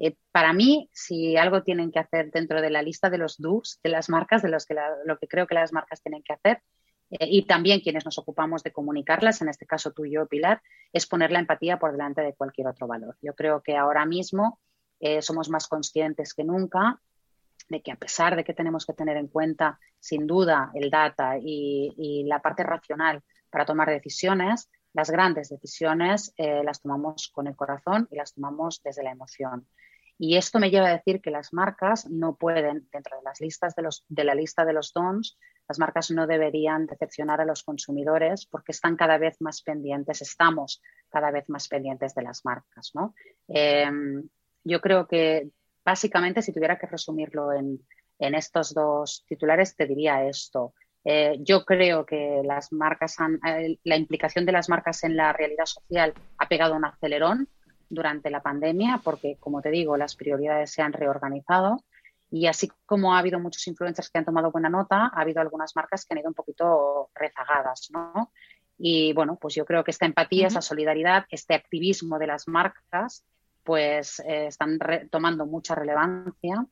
Eh, 0.00 0.16
para 0.32 0.52
mí, 0.52 0.88
si 0.92 1.36
algo 1.36 1.62
tienen 1.62 1.90
que 1.90 1.98
hacer 1.98 2.30
dentro 2.30 2.62
de 2.62 2.70
la 2.70 2.82
lista 2.82 3.10
de 3.10 3.18
los 3.18 3.38
do's 3.38 3.80
de 3.82 3.90
las 3.90 4.08
marcas, 4.08 4.42
de 4.42 4.48
los 4.48 4.64
que 4.64 4.76
lo 5.04 5.18
que 5.18 5.28
creo 5.28 5.46
que 5.46 5.54
las 5.54 5.72
marcas 5.72 6.02
tienen 6.02 6.22
que 6.22 6.32
hacer, 6.32 6.62
eh, 7.10 7.26
y 7.28 7.46
también 7.46 7.80
quienes 7.80 8.04
nos 8.04 8.18
ocupamos 8.18 8.62
de 8.62 8.72
comunicarlas, 8.72 9.40
en 9.42 9.48
este 9.48 9.66
caso 9.66 9.92
tú 9.92 10.04
y 10.04 10.12
yo, 10.12 10.26
Pilar, 10.26 10.62
es 10.92 11.06
poner 11.06 11.30
la 11.30 11.38
empatía 11.38 11.78
por 11.78 11.92
delante 11.92 12.22
de 12.22 12.34
cualquier 12.34 12.68
otro 12.68 12.86
valor. 12.86 13.16
Yo 13.22 13.34
creo 13.34 13.62
que 13.62 13.76
ahora 13.76 14.04
mismo 14.04 14.60
eh, 15.00 15.22
somos 15.22 15.48
más 15.48 15.68
conscientes 15.68 16.34
que 16.34 16.44
nunca 16.44 17.00
de 17.68 17.82
que 17.82 17.92
a 17.92 17.96
pesar 17.96 18.36
de 18.36 18.44
que 18.44 18.54
tenemos 18.54 18.86
que 18.86 18.94
tener 18.94 19.16
en 19.16 19.28
cuenta, 19.28 19.78
sin 20.00 20.26
duda, 20.26 20.70
el 20.74 20.90
data 20.90 21.36
y, 21.40 22.24
la 22.26 22.40
parte 22.40 22.62
racional 22.62 23.22
para 23.50 23.66
tomar 23.66 23.90
decisiones, 23.90 24.70
las 24.94 25.10
grandes 25.10 25.48
decisiones 25.48 26.32
las 26.36 26.80
tomamos 26.80 27.30
con 27.32 27.46
el 27.46 27.56
corazón 27.56 28.08
y 28.10 28.16
las 28.16 28.34
tomamos 28.34 28.80
desde 28.82 29.02
la 29.02 29.12
emoción. 29.12 29.66
Y 30.18 30.36
esto 30.36 30.58
me 30.58 30.70
lleva 30.70 30.88
a 30.88 30.96
decir 30.96 31.20
que 31.22 31.30
las 31.30 31.52
marcas 31.52 32.10
no 32.10 32.34
pueden, 32.34 32.88
dentro 32.92 33.16
de 33.16 33.22
las 33.22 33.40
listas 33.40 33.76
de, 33.76 33.82
los, 33.82 34.04
de 34.08 34.24
la 34.24 34.34
lista 34.34 34.64
de 34.64 34.72
los 34.72 34.92
dons, 34.92 35.38
las 35.68 35.78
marcas 35.78 36.10
no 36.10 36.26
deberían 36.26 36.86
decepcionar 36.86 37.40
a 37.40 37.44
los 37.44 37.62
consumidores 37.62 38.44
porque 38.46 38.72
están 38.72 38.96
cada 38.96 39.16
vez 39.16 39.40
más 39.40 39.62
pendientes, 39.62 40.20
estamos 40.20 40.82
cada 41.08 41.30
vez 41.30 41.48
más 41.48 41.68
pendientes 41.68 42.14
de 42.14 42.22
las 42.22 42.44
marcas, 42.44 42.90
¿no? 42.94 43.14
Em, 43.46 44.28
yo 44.64 44.80
creo 44.80 45.06
que 45.06 45.50
básicamente, 45.84 46.42
si 46.42 46.52
tuviera 46.52 46.78
que 46.78 46.86
resumirlo 46.88 47.52
en, 47.52 47.86
en 48.18 48.34
estos 48.34 48.74
dos 48.74 49.24
titulares, 49.28 49.76
te 49.76 49.86
diría 49.86 50.24
esto. 50.24 50.74
Eh, 51.10 51.38
yo 51.40 51.64
creo 51.64 52.04
que 52.04 52.42
las 52.44 52.70
marcas 52.70 53.18
han, 53.18 53.40
eh, 53.46 53.78
la 53.84 53.96
implicación 53.96 54.44
de 54.44 54.52
las 54.52 54.68
marcas 54.68 55.04
en 55.04 55.16
la 55.16 55.32
realidad 55.32 55.64
social 55.64 56.12
ha 56.36 56.48
pegado 56.48 56.76
un 56.76 56.84
acelerón 56.84 57.48
durante 57.88 58.28
la 58.28 58.42
pandemia 58.42 59.00
porque, 59.02 59.38
como 59.40 59.62
te 59.62 59.70
digo, 59.70 59.96
las 59.96 60.16
prioridades 60.16 60.70
se 60.70 60.82
han 60.82 60.92
reorganizado. 60.92 61.82
Y 62.30 62.46
así 62.46 62.70
como 62.84 63.14
ha 63.14 63.20
habido 63.20 63.40
muchos 63.40 63.66
influencers 63.68 64.10
que 64.10 64.18
han 64.18 64.26
tomado 64.26 64.50
buena 64.50 64.68
nota, 64.68 65.06
ha 65.06 65.22
habido 65.22 65.40
algunas 65.40 65.74
marcas 65.74 66.04
que 66.04 66.12
han 66.12 66.18
ido 66.18 66.28
un 66.28 66.34
poquito 66.34 67.08
rezagadas, 67.14 67.88
¿no? 67.90 68.30
Y 68.76 69.14
bueno, 69.14 69.38
pues 69.40 69.54
yo 69.54 69.64
creo 69.64 69.84
que 69.84 69.92
esta 69.92 70.04
empatía, 70.04 70.48
esa 70.48 70.60
solidaridad, 70.60 71.24
este 71.30 71.54
activismo 71.54 72.18
de 72.18 72.26
las 72.26 72.46
marcas, 72.48 73.24
pues 73.64 74.20
eh, 74.26 74.48
están 74.48 74.78
tomando 75.10 75.46
mucha 75.46 75.74
relevancia 75.74 76.66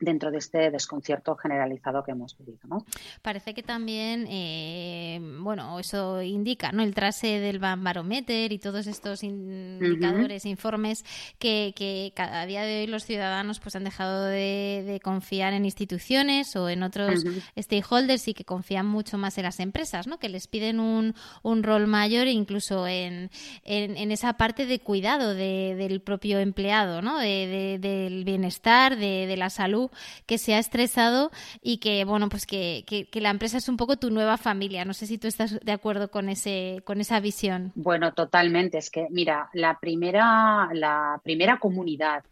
dentro 0.00 0.30
de 0.30 0.38
este 0.38 0.70
desconcierto 0.70 1.34
generalizado 1.36 2.04
que 2.04 2.12
hemos 2.12 2.36
vivido. 2.38 2.60
¿no? 2.64 2.84
Parece 3.22 3.54
que 3.54 3.62
también, 3.62 4.26
eh, 4.28 5.20
bueno, 5.40 5.78
eso 5.78 6.22
indica 6.22 6.70
¿no? 6.72 6.82
el 6.82 6.94
trase 6.94 7.40
del 7.40 7.58
barometer 7.58 8.52
y 8.52 8.58
todos 8.58 8.86
estos 8.86 9.22
indicadores, 9.22 10.44
informes 10.46 11.04
que, 11.38 11.72
que, 11.74 12.12
cada 12.14 12.46
día 12.46 12.62
de 12.62 12.80
hoy 12.80 12.86
los 12.86 13.04
ciudadanos 13.04 13.60
pues 13.60 13.74
han 13.76 13.84
dejado 13.84 14.24
de, 14.24 15.00
confiar 15.02 15.52
en 15.52 15.64
instituciones 15.64 16.54
o 16.56 16.68
en 16.68 16.82
otros 16.82 17.24
stakeholders 17.56 18.28
y 18.28 18.34
que 18.34 18.44
confían 18.44 18.86
mucho 18.86 19.18
más 19.18 19.38
en 19.38 19.44
las 19.44 19.60
empresas, 19.60 20.06
¿no? 20.06 20.18
que 20.18 20.28
les 20.28 20.46
piden 20.46 20.80
un, 20.80 21.14
un 21.42 21.62
rol 21.62 21.86
mayor 21.86 22.26
incluso 22.26 22.86
en, 22.86 23.30
en, 23.64 24.10
esa 24.10 24.34
parte 24.34 24.66
de 24.66 24.80
cuidado 24.80 25.34
del 25.34 26.00
propio 26.00 26.38
empleado, 26.38 27.02
¿no? 27.02 27.18
del 27.18 28.22
bienestar, 28.24 28.96
de 28.96 29.36
la 29.36 29.50
salud 29.50 29.87
que 30.26 30.38
se 30.38 30.54
ha 30.54 30.58
estresado 30.58 31.30
y 31.62 31.78
que, 31.78 32.04
bueno, 32.04 32.28
pues 32.28 32.46
que, 32.46 32.84
la 33.12 33.30
empresa 33.30 33.58
es 33.58 33.68
un 33.68 33.76
poco 33.76 33.96
tu 33.96 34.10
nueva 34.10 34.36
familia. 34.36 34.84
No 34.84 34.94
sé 34.94 35.06
si 35.06 35.18
tú 35.18 35.28
estás 35.28 35.58
de 35.60 35.72
acuerdo 35.72 36.10
con, 36.10 36.28
ese, 36.28 36.82
con 36.84 37.00
esa 37.00 37.20
visión. 37.20 37.72
Bueno, 37.74 38.12
totalmente. 38.12 38.78
Es 38.78 38.90
que, 38.90 39.06
mira, 39.10 39.48
la 39.52 39.78
primera, 39.78 40.68
la 40.72 41.20
primera 41.22 41.58
comunidad 41.58 42.24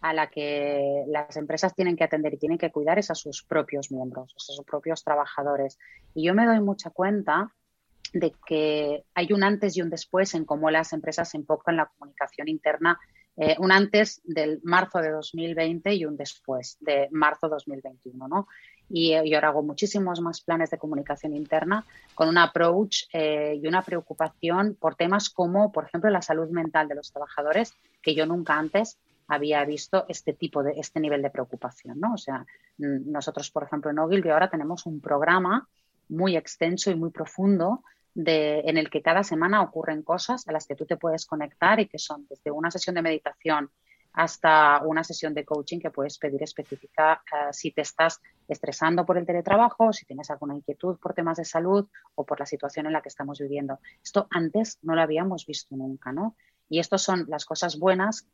a 0.00 0.12
la 0.12 0.26
que 0.26 1.04
las 1.08 1.34
empresas 1.38 1.74
tienen 1.74 1.96
que 1.96 2.04
atender 2.04 2.34
y 2.34 2.38
tienen 2.38 2.58
que 2.58 2.70
cuidar 2.70 2.98
es 2.98 3.10
a 3.10 3.14
sus 3.14 3.42
propios 3.42 3.90
miembros, 3.90 4.34
a 4.36 4.38
sus 4.38 4.62
propios 4.66 5.02
trabajadores. 5.02 5.78
Y 6.14 6.24
yo 6.24 6.34
me 6.34 6.44
doy 6.44 6.60
mucha 6.60 6.90
cuenta 6.90 7.50
de 8.12 8.34
que 8.46 9.04
hay 9.14 9.32
un 9.32 9.42
antes 9.42 9.76
y 9.76 9.82
un 9.82 9.90
después 9.90 10.34
en 10.34 10.44
cómo 10.44 10.70
las 10.70 10.92
empresas 10.92 11.30
se 11.30 11.38
enfocan 11.38 11.76
la 11.76 11.86
comunicación 11.86 12.48
interna 12.48 12.98
eh, 13.36 13.56
un 13.58 13.72
antes 13.72 14.20
del 14.24 14.60
marzo 14.62 15.00
de 15.00 15.10
2020 15.10 15.92
y 15.94 16.04
un 16.04 16.16
después 16.16 16.76
de 16.80 17.08
marzo 17.10 17.48
2021, 17.48 18.28
¿no? 18.28 18.46
Y 18.88 19.12
eh, 19.12 19.28
yo 19.28 19.36
ahora 19.36 19.48
hago 19.48 19.62
muchísimos 19.62 20.20
más 20.20 20.40
planes 20.40 20.70
de 20.70 20.78
comunicación 20.78 21.34
interna 21.34 21.84
con 22.14 22.28
un 22.28 22.38
approach 22.38 23.04
eh, 23.12 23.58
y 23.60 23.66
una 23.66 23.82
preocupación 23.82 24.76
por 24.78 24.94
temas 24.94 25.30
como, 25.30 25.72
por 25.72 25.84
ejemplo, 25.84 26.10
la 26.10 26.22
salud 26.22 26.48
mental 26.50 26.86
de 26.86 26.94
los 26.94 27.10
trabajadores, 27.10 27.74
que 28.02 28.14
yo 28.14 28.24
nunca 28.24 28.56
antes 28.56 28.98
había 29.26 29.64
visto 29.64 30.04
este 30.08 30.34
tipo 30.34 30.62
de, 30.62 30.74
este 30.76 31.00
nivel 31.00 31.22
de 31.22 31.30
preocupación, 31.30 31.98
¿no? 31.98 32.14
O 32.14 32.18
sea, 32.18 32.46
nosotros, 32.78 33.50
por 33.50 33.64
ejemplo, 33.64 33.90
en 33.90 33.98
Ogilvy 33.98 34.28
ahora 34.28 34.50
tenemos 34.50 34.86
un 34.86 35.00
programa 35.00 35.66
muy 36.08 36.36
extenso 36.36 36.90
y 36.90 36.94
muy 36.94 37.10
profundo 37.10 37.82
en 38.14 38.76
el 38.76 38.90
que 38.90 39.02
cada 39.02 39.24
semana 39.24 39.62
ocurren 39.62 40.02
cosas 40.02 40.46
a 40.46 40.52
las 40.52 40.66
que 40.66 40.76
tú 40.76 40.86
te 40.86 40.96
puedes 40.96 41.26
conectar 41.26 41.80
y 41.80 41.88
que 41.88 41.98
son 41.98 42.26
desde 42.28 42.50
una 42.50 42.70
sesión 42.70 42.94
de 42.94 43.02
meditación 43.02 43.70
hasta 44.14 44.80
una 44.84 45.02
sesión 45.02 45.34
de 45.34 45.44
coaching 45.44 45.80
que 45.80 45.90
puedes 45.90 46.18
pedir 46.18 46.42
específica 46.42 47.22
eh, 47.32 47.52
si 47.52 47.72
te 47.72 47.80
estás 47.80 48.20
estresando 48.46 49.04
por 49.04 49.18
el 49.18 49.26
teletrabajo, 49.26 49.92
si 49.92 50.06
tienes 50.06 50.30
alguna 50.30 50.54
inquietud 50.54 50.98
por 50.98 51.14
temas 51.14 51.36
de 51.38 51.44
salud 51.44 51.88
o 52.14 52.24
por 52.24 52.38
la 52.38 52.46
situación 52.46 52.86
en 52.86 52.92
la 52.92 53.02
que 53.02 53.08
estamos 53.08 53.40
viviendo. 53.40 53.80
Esto 54.02 54.28
antes 54.30 54.78
no 54.82 54.94
lo 54.94 55.02
habíamos 55.02 55.46
visto 55.46 55.74
nunca, 55.76 56.12
¿no? 56.12 56.36
Y 56.68 56.78
estas 56.78 57.02
son 57.02 57.26
las 57.28 57.44
cosas 57.44 57.76
buenas 57.78 58.26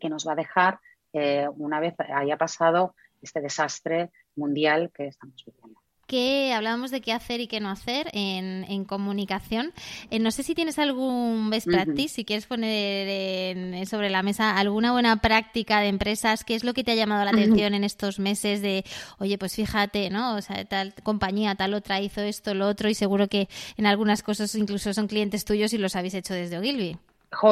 que 0.00 0.08
nos 0.08 0.26
va 0.26 0.32
a 0.32 0.36
dejar 0.36 0.80
eh, 1.12 1.48
una 1.54 1.80
vez 1.80 1.94
haya 1.98 2.38
pasado 2.38 2.94
este 3.20 3.42
desastre 3.42 4.10
mundial 4.36 4.90
que 4.92 5.06
estamos 5.08 5.44
viviendo 5.44 5.83
que 6.06 6.52
hablábamos 6.52 6.90
de 6.90 7.00
qué 7.00 7.12
hacer 7.12 7.40
y 7.40 7.46
qué 7.46 7.60
no 7.60 7.70
hacer 7.70 8.10
en, 8.12 8.84
comunicación. 8.84 9.72
Eh, 10.10 10.18
no 10.18 10.30
sé 10.30 10.42
si 10.42 10.54
tienes 10.54 10.78
algún 10.78 11.48
best 11.50 11.66
practice, 11.66 12.14
si 12.14 12.24
quieres 12.24 12.46
poner 12.46 13.86
sobre 13.86 14.10
la 14.10 14.22
mesa 14.22 14.56
alguna 14.56 14.92
buena 14.92 15.16
práctica 15.20 15.80
de 15.80 15.88
empresas, 15.88 16.44
qué 16.44 16.54
es 16.54 16.64
lo 16.64 16.74
que 16.74 16.84
te 16.84 16.92
ha 16.92 16.94
llamado 16.94 17.24
la 17.24 17.30
atención 17.30 17.74
en 17.74 17.84
estos 17.84 18.18
meses 18.18 18.60
de, 18.60 18.84
oye, 19.18 19.38
pues 19.38 19.54
fíjate, 19.54 20.10
¿no? 20.10 20.36
O 20.36 20.42
sea, 20.42 20.64
tal 20.64 20.94
compañía, 21.02 21.54
tal 21.54 21.74
otra 21.74 22.00
hizo 22.00 22.20
esto, 22.20 22.54
lo 22.54 22.68
otro, 22.68 22.88
y 22.88 22.94
seguro 22.94 23.28
que 23.28 23.48
en 23.76 23.86
algunas 23.86 24.22
cosas 24.22 24.54
incluso 24.54 24.92
son 24.92 25.08
clientes 25.08 25.44
tuyos 25.44 25.72
y 25.72 25.78
los 25.78 25.96
habéis 25.96 26.14
hecho 26.14 26.34
desde 26.34 26.58
Ogilvy 26.58 26.98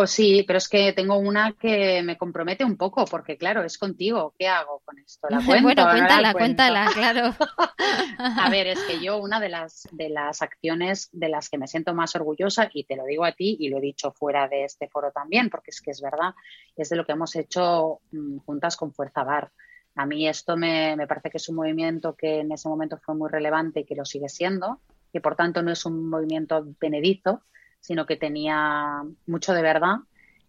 sí, 0.06 0.44
pero 0.46 0.58
es 0.58 0.68
que 0.68 0.92
tengo 0.92 1.16
una 1.16 1.52
que 1.52 2.02
me 2.02 2.16
compromete 2.16 2.64
un 2.64 2.76
poco, 2.76 3.04
porque 3.04 3.36
claro, 3.36 3.62
es 3.62 3.78
contigo. 3.78 4.34
¿Qué 4.38 4.48
hago 4.48 4.80
con 4.84 4.98
esto? 4.98 5.28
¿La 5.30 5.36
cuento? 5.46 5.62
bueno, 5.62 5.90
cuéntala, 5.90 6.32
cuéntala, 6.32 6.90
claro. 6.92 7.34
a 8.18 8.50
ver, 8.50 8.68
es 8.68 8.80
que 8.84 9.00
yo 9.00 9.18
una 9.18 9.40
de 9.40 9.48
las, 9.48 9.88
de 9.92 10.08
las 10.08 10.42
acciones 10.42 11.08
de 11.12 11.28
las 11.28 11.48
que 11.48 11.58
me 11.58 11.68
siento 11.68 11.94
más 11.94 12.14
orgullosa, 12.16 12.70
y 12.72 12.84
te 12.84 12.96
lo 12.96 13.04
digo 13.04 13.24
a 13.24 13.32
ti 13.32 13.56
y 13.60 13.68
lo 13.68 13.78
he 13.78 13.80
dicho 13.80 14.12
fuera 14.12 14.48
de 14.48 14.64
este 14.64 14.88
foro 14.88 15.10
también, 15.10 15.50
porque 15.50 15.70
es 15.70 15.80
que 15.80 15.90
es 15.90 16.00
verdad, 16.00 16.34
es 16.76 16.88
de 16.88 16.96
lo 16.96 17.04
que 17.04 17.12
hemos 17.12 17.34
hecho 17.36 18.00
mm, 18.12 18.38
juntas 18.38 18.76
con 18.76 18.92
Fuerza 18.92 19.24
Bar. 19.24 19.50
A 19.94 20.06
mí 20.06 20.26
esto 20.26 20.56
me, 20.56 20.96
me 20.96 21.06
parece 21.06 21.30
que 21.30 21.36
es 21.36 21.48
un 21.48 21.56
movimiento 21.56 22.14
que 22.14 22.40
en 22.40 22.52
ese 22.52 22.68
momento 22.68 22.98
fue 22.98 23.14
muy 23.14 23.28
relevante 23.28 23.80
y 23.80 23.84
que 23.84 23.94
lo 23.94 24.04
sigue 24.04 24.28
siendo, 24.28 24.80
que 25.12 25.20
por 25.20 25.36
tanto 25.36 25.62
no 25.62 25.70
es 25.70 25.84
un 25.84 26.08
movimiento 26.08 26.66
benedizo, 26.80 27.42
sino 27.82 28.06
que 28.06 28.16
tenía 28.16 29.02
mucho 29.26 29.52
de 29.52 29.60
verdad. 29.60 29.96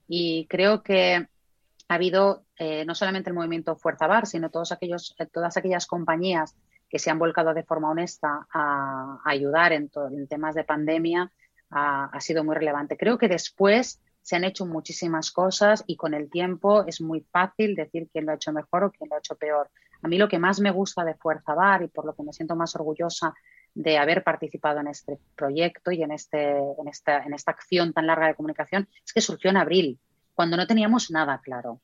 Y 0.08 0.46
creo 0.48 0.84
que 0.84 1.28
ha 1.88 1.94
habido 1.96 2.46
eh, 2.58 2.86
no 2.86 2.96
solamente 2.96 3.30
el 3.30 3.36
movimiento 3.36 3.76
Fuerza 3.76 4.08
Bar, 4.08 4.28
sino 4.28 4.50
todos 4.50 4.72
aquellos, 4.72 5.16
eh, 5.20 5.26
todas 5.26 5.58
aquellas 5.58 5.86
compañías 5.86 6.56
que 6.88 7.00
se 7.00 7.10
han 7.10 7.20
volcado 7.20 7.54
de 7.54 7.64
forma 7.64 7.90
honesta 7.90 8.48
a, 8.54 9.20
ayudar 9.26 9.74
en, 9.74 9.90
temas 10.30 10.54
de 10.56 10.64
pandemia, 10.64 11.32
ha, 11.72 12.20
sido 12.22 12.44
muy 12.44 12.54
relevante. 12.54 12.98
Creo 12.98 13.18
que 13.18 13.28
después 13.28 14.00
se 14.22 14.36
han 14.36 14.44
hecho 14.44 14.68
muchísimas 14.68 15.32
cosas 15.32 15.84
y 15.88 15.98
con 15.98 16.14
el 16.14 16.30
tiempo 16.30 16.86
es 16.86 17.02
muy 17.02 17.22
fácil 17.32 17.76
decir 17.76 18.10
quién 18.14 18.28
lo 18.28 18.32
ha 18.32 18.36
hecho 18.36 18.54
mejor 18.54 18.84
o 18.84 18.92
quién 18.92 19.10
lo 19.10 19.16
ha 19.16 19.20
hecho 19.20 19.36
peor. 19.36 19.72
A 20.04 20.08
mí 20.08 20.20
lo 20.20 20.28
que 20.28 20.38
más 20.38 20.60
me 20.60 20.70
gusta 20.70 21.04
de 21.04 21.16
Fuerza 21.16 21.56
Bar 21.56 21.82
y 21.82 21.88
por 21.88 22.06
lo 22.06 22.14
que 22.14 22.22
me 22.22 22.32
siento 22.32 22.56
más 22.56 22.76
orgullosa 22.76 23.34
de 23.76 23.98
haber 23.98 24.24
participado 24.24 24.80
en 24.80 24.88
este 24.88 25.20
proyecto 25.36 25.92
y 25.92 26.04
en, 26.04 26.12
este, 26.12 26.52
en, 26.52 26.88
esta, 26.88 27.24
en 27.24 27.34
esta 27.34 27.52
acción 27.52 27.94
tan 27.94 28.08
larga 28.08 28.28
de 28.28 28.36
comunicación 28.36 28.88
es 29.04 29.14
que 29.14 29.22
surgió 29.22 29.50
en 29.50 29.58
abril, 29.58 30.00
cuando 30.34 30.58
no 30.58 30.68
teníamos 30.68 31.12
nada 31.12 31.42
claro. 31.44 31.82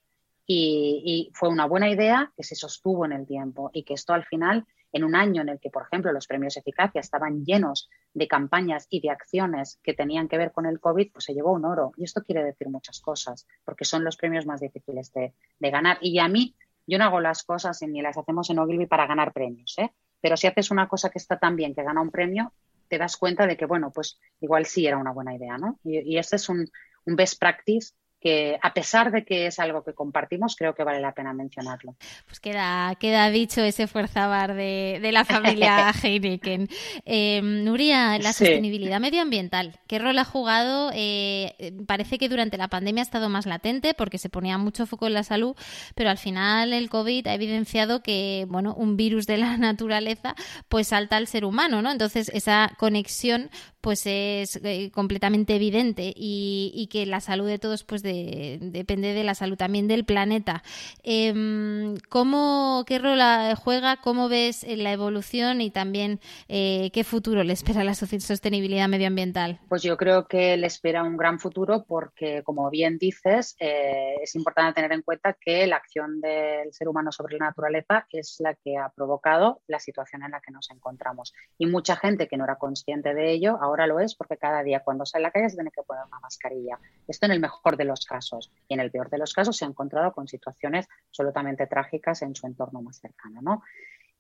Y, 0.52 1.30
fue 1.34 1.50
una 1.50 1.68
buena 1.68 1.90
idea 1.90 2.32
que 2.36 2.44
se 2.44 2.56
sostuvo 2.56 3.06
en 3.06 3.12
el 3.12 3.28
tiempo 3.28 3.70
y 3.72 3.84
que 3.84 3.94
esto 3.94 4.14
al 4.14 4.26
final, 4.26 4.66
en 4.92 5.04
un 5.04 5.16
año 5.16 5.44
en 5.44 5.50
el 5.50 5.60
que, 5.60 5.70
por 5.70 5.84
ejemplo, 5.84 6.12
los 6.12 6.26
premios 6.26 6.58
Eficacia 6.58 7.00
estaban 7.00 7.46
llenos 7.46 7.88
de 8.16 8.28
campañas 8.28 8.88
y 8.90 9.00
de 9.00 9.12
acciones 9.12 9.80
que 9.84 9.94
tenían 9.94 10.28
que 10.28 10.40
ver 10.40 10.52
con 10.52 10.66
el 10.66 10.80
COVID, 10.80 11.12
pues 11.12 11.26
se 11.26 11.36
llevó 11.36 11.52
un 11.52 11.66
oro. 11.66 11.92
Y 11.98 12.04
esto 12.06 12.24
quiere 12.24 12.44
decir 12.44 12.68
muchas 12.68 13.00
cosas, 13.00 13.48
porque 13.64 13.86
son 13.86 14.04
los 14.04 14.18
premios 14.18 14.48
más 14.48 14.60
difíciles 14.60 15.14
de, 15.14 15.36
de 15.60 15.70
ganar. 15.70 16.00
Y 16.02 16.18
a 16.18 16.28
mí, 16.28 16.56
yo 16.88 16.98
no 16.98 17.06
hago 17.06 17.20
las 17.20 17.44
cosas 17.44 17.80
ni 17.84 18.02
las 18.02 18.18
hacemos 18.18 18.50
en 18.50 18.58
Ogilvy 18.58 18.88
para 18.88 19.06
ganar 19.06 19.34
premios, 19.34 19.78
¿eh? 19.78 19.92
Pero 20.22 20.38
si 20.38 20.48
haces 20.48 20.72
una 20.72 20.88
cosa 20.88 21.10
que 21.10 21.20
está 21.20 21.38
tan 21.40 21.56
bien, 21.56 21.74
que 21.74 21.84
gana 21.84 22.02
un 22.02 22.12
premio, 22.12 22.54
te 22.88 22.98
das 22.98 23.18
cuenta 23.18 23.48
de 23.48 23.56
que, 23.56 23.66
bueno, 23.66 23.92
pues 23.92 24.20
igual 24.42 24.66
sí 24.66 24.86
era 24.88 24.98
una 24.98 25.12
buena 25.12 25.36
idea, 25.36 25.58
¿no? 25.58 25.80
Y, 25.84 26.00
y 26.00 26.18
este 26.18 26.36
es 26.38 26.50
un, 26.50 26.70
un 27.06 27.16
best 27.16 27.40
practice 27.40 27.94
que 28.20 28.60
a 28.62 28.74
pesar 28.74 29.12
de 29.12 29.24
que 29.24 29.48
es 29.48 29.60
algo 29.60 29.84
que 29.84 29.94
compartimos, 29.94 30.56
creo 30.56 30.76
que 30.76 30.84
vale 30.84 31.00
la 31.00 31.14
pena 31.14 31.34
mencionarlo. 31.34 31.96
Pues 32.26 32.40
queda, 32.40 32.96
queda 32.96 33.30
dicho 33.30 33.62
ese 33.62 33.88
fuerza 33.88 34.28
bar 34.28 34.56
de, 34.56 35.00
de 35.02 35.12
la 35.12 35.26
familia 35.26 35.92
Heineken. 36.04 36.68
Eh, 37.06 37.42
Nuria, 37.42 38.18
la 38.20 38.34
sostenibilidad 38.34 39.00
medioambiental, 39.00 39.80
¿qué 39.88 40.00
rol 40.00 40.18
ha 40.18 40.26
jugado? 40.26 40.92
Eh, 40.94 41.74
parece 41.88 42.18
que 42.18 42.30
durante 42.30 42.58
la 42.58 42.68
pandemia 42.68 43.02
ha 43.02 43.06
estado 43.06 43.30
más 43.30 43.46
latente 43.46 43.94
porque 43.94 44.18
se 44.18 44.30
ponía 44.30 44.58
mucho 44.58 44.86
foco 44.86 45.08
en 45.08 45.14
la 45.14 45.24
salud, 45.24 45.56
pero 45.96 46.10
al 46.10 46.18
final 46.18 46.74
el 46.74 46.90
COVID 46.90 47.28
ha 47.28 47.34
evidenciado 47.34 48.04
que, 48.04 48.46
bueno, 48.50 48.74
un 48.76 48.98
virus 48.98 49.28
de 49.28 49.38
la 49.38 49.58
naturaleza 49.58 50.36
pues 50.68 50.90
salta 50.90 51.18
al 51.18 51.28
ser 51.28 51.46
humano, 51.46 51.82
¿no? 51.82 51.92
Entonces 51.92 52.30
esa 52.34 52.72
conexión 52.78 53.50
pues 53.82 54.06
es 54.06 54.60
eh, 54.64 54.92
completamente 54.92 55.56
evidente 55.56 56.14
y, 56.16 56.88
que 56.92 57.06
la 57.06 57.20
salud 57.20 57.48
de 57.48 57.60
todos 57.60 57.84
pues 57.84 58.02
depende 58.02 59.14
de 59.14 59.24
la 59.24 59.36
salud 59.36 59.58
también 59.58 59.88
del 59.88 60.06
planeta. 60.06 60.64
Em, 61.04 61.98
¿cómo, 62.10 62.84
¿Qué 62.88 62.98
rol 62.98 63.20
juega? 63.56 63.98
¿Cómo 63.98 64.28
ves 64.28 64.66
la 64.68 64.92
evolución 64.92 65.62
y 65.62 65.70
también 65.70 66.20
eh, 66.48 66.90
qué 66.94 67.04
futuro 67.04 67.44
le 67.44 67.54
espera 67.54 67.84
la 67.84 67.94
sostenibilidad 67.94 68.88
medioambiental? 68.88 69.60
Pues 69.70 69.84
yo 69.84 69.98
creo 69.98 70.28
que 70.28 70.58
le 70.58 70.68
espera 70.68 71.04
un 71.04 71.18
gran 71.18 71.40
futuro 71.40 71.86
porque, 71.88 72.44
como 72.44 72.70
bien 72.70 72.98
dices, 72.98 73.56
eh, 73.60 74.16
es 74.22 74.36
importante 74.36 74.74
tener 74.74 74.92
en 74.94 75.02
cuenta 75.02 75.38
que 75.40 75.68
la 75.68 75.76
acción 75.76 76.22
del 76.22 76.74
ser 76.74 76.88
humano 76.88 77.12
sobre 77.12 77.38
la 77.38 77.48
naturaleza 77.48 78.08
es 78.12 78.38
la 78.40 78.56
que 78.56 78.78
ha 78.78 78.90
provocado 78.90 79.62
la 79.68 79.80
situación 79.80 80.24
en 80.24 80.32
la 80.32 80.42
que 80.42 80.52
nos 80.52 80.70
encontramos. 80.72 81.34
Y 81.58 81.66
mucha 81.66 81.96
gente 81.96 82.28
que 82.28 82.38
no 82.38 82.46
era 82.46 82.58
consciente 82.58 83.14
de 83.14 83.32
ello 83.32 83.58
lo 83.76 84.00
es 84.00 84.16
porque 84.16 84.38
cada 84.38 84.64
día 84.64 84.82
cuando 84.82 85.06
sale 85.06 85.26
a 85.26 85.28
la 85.28 85.32
calle 85.32 85.50
se 85.50 85.56
tiene 85.56 85.72
que 85.72 85.84
poner 85.84 86.04
una 86.06 86.20
mascarilla. 86.20 86.80
Esto 87.08 87.26
en 87.26 87.34
el 87.34 87.40
mejor 87.40 87.78
de 87.78 87.86
los 87.86 88.06
casos. 88.06 88.52
Y 88.68 88.74
en 88.74 88.80
el 88.80 88.92
peor 88.92 89.10
de 89.10 89.18
los 89.18 89.34
casos 89.34 89.58
se 89.58 89.66
ha 89.66 89.68
encontrado 89.68 90.12
con 90.14 90.28
situaciones 90.28 90.88
absolutamente 91.10 91.68
trágicas 91.68 92.22
en 92.22 92.36
su 92.36 92.48
entorno 92.48 92.82
más 92.82 92.98
cercano. 92.98 93.42
¿no? 93.42 93.64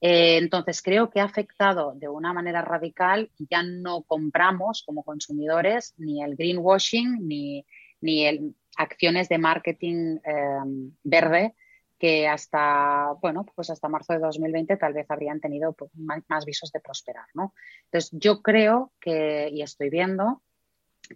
Eh, 0.01 0.37
entonces, 0.37 0.81
creo 0.81 1.09
que 1.09 1.19
ha 1.19 1.25
afectado 1.25 1.93
de 1.95 2.07
una 2.07 2.33
manera 2.33 2.61
radical. 2.61 3.31
Ya 3.49 3.63
no 3.63 4.03
compramos 4.03 4.83
como 4.85 5.03
consumidores 5.03 5.93
ni 5.97 6.23
el 6.23 6.35
greenwashing 6.35 7.27
ni, 7.27 7.65
ni 8.01 8.25
el, 8.25 8.55
acciones 8.77 9.29
de 9.29 9.37
marketing 9.37 10.17
eh, 10.23 10.93
verde 11.03 11.55
que 11.99 12.27
hasta, 12.27 13.13
bueno, 13.21 13.45
pues 13.53 13.69
hasta 13.69 13.89
marzo 13.89 14.13
de 14.13 14.19
2020 14.19 14.77
tal 14.77 14.93
vez 14.93 15.05
habrían 15.11 15.41
tenido 15.41 15.73
pues, 15.73 15.91
más, 15.95 16.45
visos 16.45 16.71
de 16.71 16.79
prosperar, 16.79 17.25
¿no? 17.33 17.53
Entonces, 17.85 18.09
yo 18.13 18.41
creo 18.41 18.93
que, 19.01 19.49
y 19.51 19.61
estoy 19.61 19.89
viendo, 19.89 20.41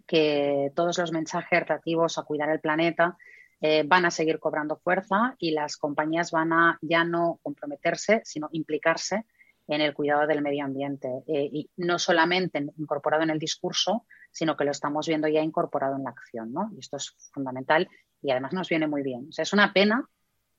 que 0.05 0.71
todos 0.75 0.97
los 0.97 1.11
mensajes 1.11 1.61
relativos 1.61 2.17
a 2.17 2.23
cuidar 2.23 2.49
el 2.49 2.59
planeta 2.59 3.17
eh, 3.61 3.83
van 3.85 4.05
a 4.05 4.11
seguir 4.11 4.39
cobrando 4.39 4.75
fuerza 4.75 5.35
y 5.37 5.51
las 5.51 5.77
compañías 5.77 6.31
van 6.31 6.51
a 6.51 6.77
ya 6.81 7.05
no 7.05 7.39
comprometerse, 7.41 8.21
sino 8.25 8.49
implicarse 8.51 9.25
en 9.67 9.79
el 9.79 9.93
cuidado 9.93 10.27
del 10.27 10.41
medio 10.41 10.65
ambiente. 10.65 11.07
Eh, 11.27 11.49
y 11.51 11.69
no 11.77 11.97
solamente 11.97 12.65
incorporado 12.77 13.23
en 13.23 13.29
el 13.29 13.39
discurso, 13.39 14.05
sino 14.31 14.57
que 14.57 14.65
lo 14.65 14.71
estamos 14.71 15.07
viendo 15.07 15.29
ya 15.29 15.41
incorporado 15.41 15.95
en 15.95 16.03
la 16.03 16.09
acción. 16.09 16.51
¿no? 16.51 16.69
Y 16.75 16.79
esto 16.79 16.97
es 16.97 17.15
fundamental 17.31 17.87
y 18.21 18.31
además 18.31 18.51
nos 18.51 18.67
viene 18.67 18.87
muy 18.87 19.03
bien. 19.03 19.29
Es 19.37 19.53
una 19.53 19.71
pena 19.71 20.09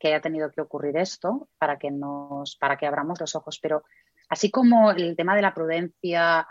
que 0.05 0.09
haya 0.09 0.21
tenido 0.21 0.51
que 0.51 0.61
ocurrir 0.61 0.99
esto 0.99 1.49
para 1.57 1.79
que, 1.79 1.91
nos, 1.91 2.57
para 2.57 2.77
que 2.77 2.87
abramos 2.87 3.19
los 3.19 3.35
ojos, 3.37 3.59
pero 3.59 3.85
así 4.29 4.51
como 4.51 4.91
el 4.91 5.17
tema 5.17 5.35
de 5.35 5.41
la 5.41 5.55
prudencia 5.55 6.47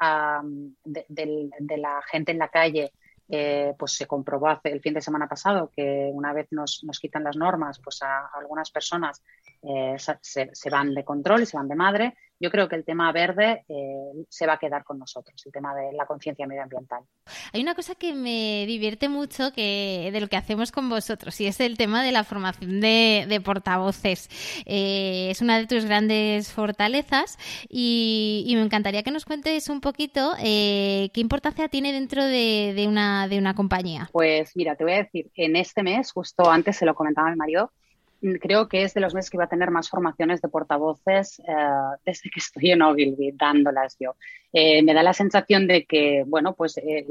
de, 0.84 1.78
la 1.78 2.02
gente 2.02 2.32
en 2.32 2.40
la 2.40 2.48
calle, 2.48 2.94
eh, 3.30 3.76
pues 3.78 3.94
se 3.94 4.08
comprobó 4.08 4.48
hace 4.48 4.72
el 4.72 4.82
fin 4.82 4.96
de 4.96 5.02
semana 5.02 5.30
pasado 5.30 5.70
que 5.70 6.10
una 6.12 6.34
vez 6.34 6.48
nos, 6.50 6.84
nos 6.84 7.00
quitan 7.00 7.24
las 7.24 7.38
normas, 7.38 7.80
pues 7.80 8.02
a, 8.02 8.26
algunas 8.34 8.72
personas 8.72 9.22
eh, 9.62 9.98
se, 10.00 10.70
van 10.72 10.96
de 10.96 11.06
control 11.06 11.44
y 11.44 11.46
se 11.46 11.56
van 11.56 11.68
de 11.68 11.76
madre 11.76 12.18
yo 12.44 12.52
creo 12.52 12.68
que 12.68 12.76
el 12.76 12.84
tema 12.84 13.10
verde 13.14 13.64
eh, 13.70 14.26
se 14.28 14.46
va 14.46 14.54
a 14.54 14.58
quedar 14.58 14.84
con 14.84 15.00
nosotros, 15.00 15.42
el 15.46 15.52
tema 15.54 15.74
de 15.74 15.94
la 15.94 16.06
conciencia 16.06 16.46
medioambiental. 16.46 17.02
Hay 17.54 17.62
una 17.62 17.74
cosa 17.74 17.96
que 17.96 18.14
me 18.14 18.66
divierte 18.68 19.08
mucho 19.08 19.54
que 19.54 20.10
de 20.12 20.20
lo 20.20 20.28
que 20.28 20.36
hacemos 20.36 20.74
con 20.74 20.90
vosotros 20.90 21.40
y 21.40 21.48
es 21.48 21.62
el 21.62 21.78
tema 21.78 22.04
de 22.04 22.12
la 22.12 22.26
formación 22.26 22.82
de, 22.82 23.42
portavoces. 23.46 24.28
Eh, 24.66 25.30
es 25.32 25.42
una 25.42 25.58
de 25.58 25.68
tus 25.68 25.86
grandes 25.86 26.52
fortalezas 26.52 27.38
y, 27.70 28.52
me 28.54 28.62
encantaría 28.62 29.04
que 29.04 29.12
nos 29.12 29.24
cuentes 29.24 29.70
un 29.70 29.80
poquito 29.80 30.34
eh, 30.40 31.12
qué 31.14 31.22
importancia 31.22 31.70
tiene 31.70 31.94
dentro 31.94 32.26
de, 32.26 32.86
una, 32.90 33.30
de 33.30 33.38
una 33.38 33.56
compañía. 33.56 34.10
Pues 34.12 34.52
mira, 34.56 34.76
te 34.76 34.84
voy 34.84 34.94
a 34.94 34.98
decir, 34.98 35.32
en 35.36 35.56
este 35.56 35.82
mes, 35.82 36.12
justo 36.12 36.52
antes 36.52 36.76
se 36.76 36.86
lo 36.86 36.94
comentaba 36.94 37.30
mi 37.30 37.38
marido, 37.38 37.72
creo 38.40 38.68
que 38.68 38.84
es 38.84 38.94
de 38.94 39.02
los 39.02 39.14
meses 39.14 39.30
que 39.30 39.38
va 39.38 39.46
a 39.46 39.50
tener 39.50 39.72
más 39.72 39.90
formaciones 39.90 40.42
de 40.42 40.50
portavoces 40.50 41.40
eh, 41.40 41.44
desde 42.06 42.30
que 42.30 42.40
estoy 42.40 42.72
en 42.72 42.82
Ogilvy, 42.82 43.32
dándolas 43.34 43.98
yo. 44.00 44.16
Eh, 44.52 44.82
me 44.84 44.94
da 44.94 45.04
la 45.04 45.14
sensación 45.14 45.68
de 45.68 45.86
que, 45.86 46.24
bueno, 46.26 46.54
pues 46.54 46.78
eh, 46.78 47.06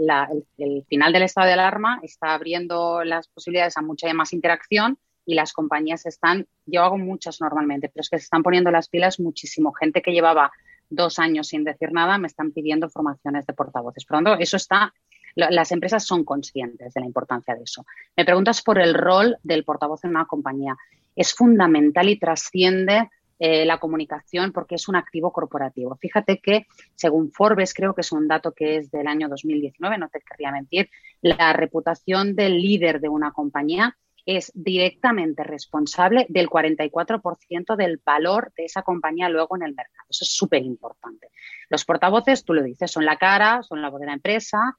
el, 0.58 0.84
final 0.88 1.12
del 1.12 1.22
estado 1.22 1.46
de 1.46 1.54
alarma 1.54 2.00
está 2.02 2.34
abriendo 2.34 3.04
las 3.04 3.28
posibilidades 3.28 3.76
a 3.76 3.82
mucha 3.82 4.12
más 4.14 4.32
interacción 4.32 4.98
y 5.24 5.34
las 5.34 5.52
compañías 5.52 6.04
están, 6.06 6.46
yo 6.66 6.82
hago 6.82 6.98
muchas 6.98 7.40
normalmente, 7.40 7.88
pero 7.88 8.02
es 8.02 8.10
que 8.10 8.18
se 8.18 8.24
están 8.24 8.42
poniendo 8.42 8.70
las 8.70 8.88
pilas 8.88 9.20
muchísimo. 9.20 9.72
Gente 9.72 10.02
que 10.02 10.12
llevaba 10.12 10.50
dos 10.90 11.18
años 11.18 11.48
sin 11.48 11.64
decir 11.64 11.92
nada 11.92 12.18
me 12.18 12.26
están 12.26 12.52
pidiendo 12.52 12.88
formaciones 12.88 13.46
de 13.46 13.52
portavoces. 13.52 14.04
Por 14.04 14.18
lo 14.18 14.24
tanto, 14.24 14.42
eso 14.42 14.56
está 14.56 14.92
las 15.34 15.72
empresas 15.72 16.04
son 16.04 16.24
conscientes 16.24 16.92
de 16.92 17.00
la 17.00 17.06
importancia 17.06 17.54
de 17.54 17.62
eso. 17.62 17.86
Me 18.16 18.24
preguntas 18.24 18.62
por 18.62 18.78
el 18.78 18.94
rol 18.94 19.38
del 19.42 19.64
portavoz 19.64 20.04
en 20.04 20.10
una 20.10 20.26
compañía 20.26 20.76
es 21.16 21.34
fundamental 21.34 22.08
y 22.08 22.18
trasciende 22.18 23.08
eh, 23.38 23.64
la 23.64 23.78
comunicación 23.78 24.52
porque 24.52 24.76
es 24.76 24.88
un 24.88 24.94
activo 24.94 25.32
corporativo. 25.32 25.96
Fíjate 26.00 26.38
que, 26.38 26.66
según 26.94 27.32
Forbes, 27.32 27.74
creo 27.74 27.92
que 27.94 28.02
es 28.02 28.12
un 28.12 28.28
dato 28.28 28.52
que 28.52 28.76
es 28.76 28.90
del 28.90 29.08
año 29.08 29.28
2019, 29.28 29.98
no 29.98 30.08
te 30.08 30.20
querría 30.20 30.52
mentir, 30.52 30.88
la 31.22 31.52
reputación 31.52 32.36
del 32.36 32.62
líder 32.62 33.00
de 33.00 33.08
una 33.08 33.32
compañía 33.32 33.96
es 34.24 34.52
directamente 34.54 35.42
responsable 35.42 36.26
del 36.28 36.48
44% 36.48 37.76
del 37.76 38.00
valor 38.04 38.52
de 38.56 38.66
esa 38.66 38.82
compañía 38.82 39.28
luego 39.28 39.56
en 39.56 39.62
el 39.62 39.74
mercado. 39.74 40.06
Eso 40.08 40.24
es 40.24 40.32
súper 40.32 40.62
importante. 40.62 41.30
Los 41.68 41.84
portavoces, 41.84 42.44
tú 42.44 42.54
lo 42.54 42.62
dices, 42.62 42.90
son 42.90 43.04
la 43.04 43.16
cara, 43.16 43.62
son 43.62 43.82
la 43.82 43.90
voz 43.90 44.00
de 44.00 44.06
la 44.06 44.14
empresa, 44.14 44.78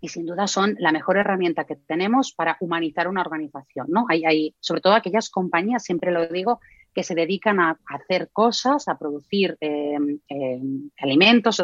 y 0.00 0.08
sin 0.08 0.26
duda 0.26 0.46
son 0.46 0.76
la 0.78 0.92
mejor 0.92 1.18
herramienta 1.18 1.64
que 1.64 1.76
tenemos 1.76 2.32
para 2.32 2.56
humanizar 2.60 3.08
una 3.08 3.20
organización. 3.20 3.86
¿no? 3.90 4.06
Hay, 4.08 4.54
sobre 4.60 4.80
todo 4.80 4.94
aquellas 4.94 5.30
compañías, 5.30 5.84
siempre 5.84 6.10
lo 6.10 6.26
digo, 6.26 6.60
que 6.94 7.02
se 7.02 7.14
dedican 7.14 7.60
a, 7.60 7.78
hacer 7.86 8.30
cosas, 8.32 8.88
a 8.88 8.98
producir 8.98 9.56
em, 9.60 10.18
em, 10.28 10.90
alimentos, 10.98 11.62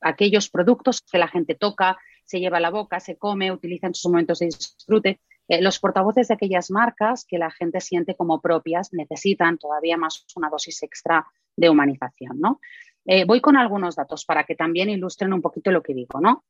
aquellos 0.00 0.48
productos 0.48 1.02
que 1.02 1.18
la 1.18 1.28
gente 1.28 1.54
toca, 1.54 1.98
se 2.24 2.40
lleva 2.40 2.58
a 2.58 2.60
la 2.60 2.70
boca, 2.70 3.00
se 3.00 3.16
come, 3.16 3.52
utiliza 3.52 3.88
en 3.88 3.94
sus 3.94 4.10
momentos 4.10 4.38
de 4.38 4.46
disfrute. 4.46 5.20
Eh, 5.48 5.60
los 5.60 5.78
portavoces 5.80 6.28
de 6.28 6.34
aquellas 6.34 6.70
marcas 6.70 7.24
que 7.26 7.36
la 7.36 7.50
gente 7.50 7.80
siente 7.80 8.14
como 8.14 8.40
propias 8.40 8.92
necesitan 8.92 9.58
todavía 9.58 9.96
más 9.96 10.24
una 10.36 10.48
dosis 10.48 10.82
extra 10.82 11.26
de 11.56 11.68
humanización. 11.68 12.38
¿no? 12.40 12.60
Eh, 13.04 13.24
voy 13.24 13.40
con 13.40 13.56
algunos 13.56 13.96
datos 13.96 14.24
para 14.24 14.44
que 14.44 14.54
también 14.54 14.88
ilustren 14.88 15.32
un 15.32 15.42
poquito 15.42 15.70
lo 15.72 15.82
que 15.82 15.94
digo. 15.94 16.20
¿no? 16.20 16.44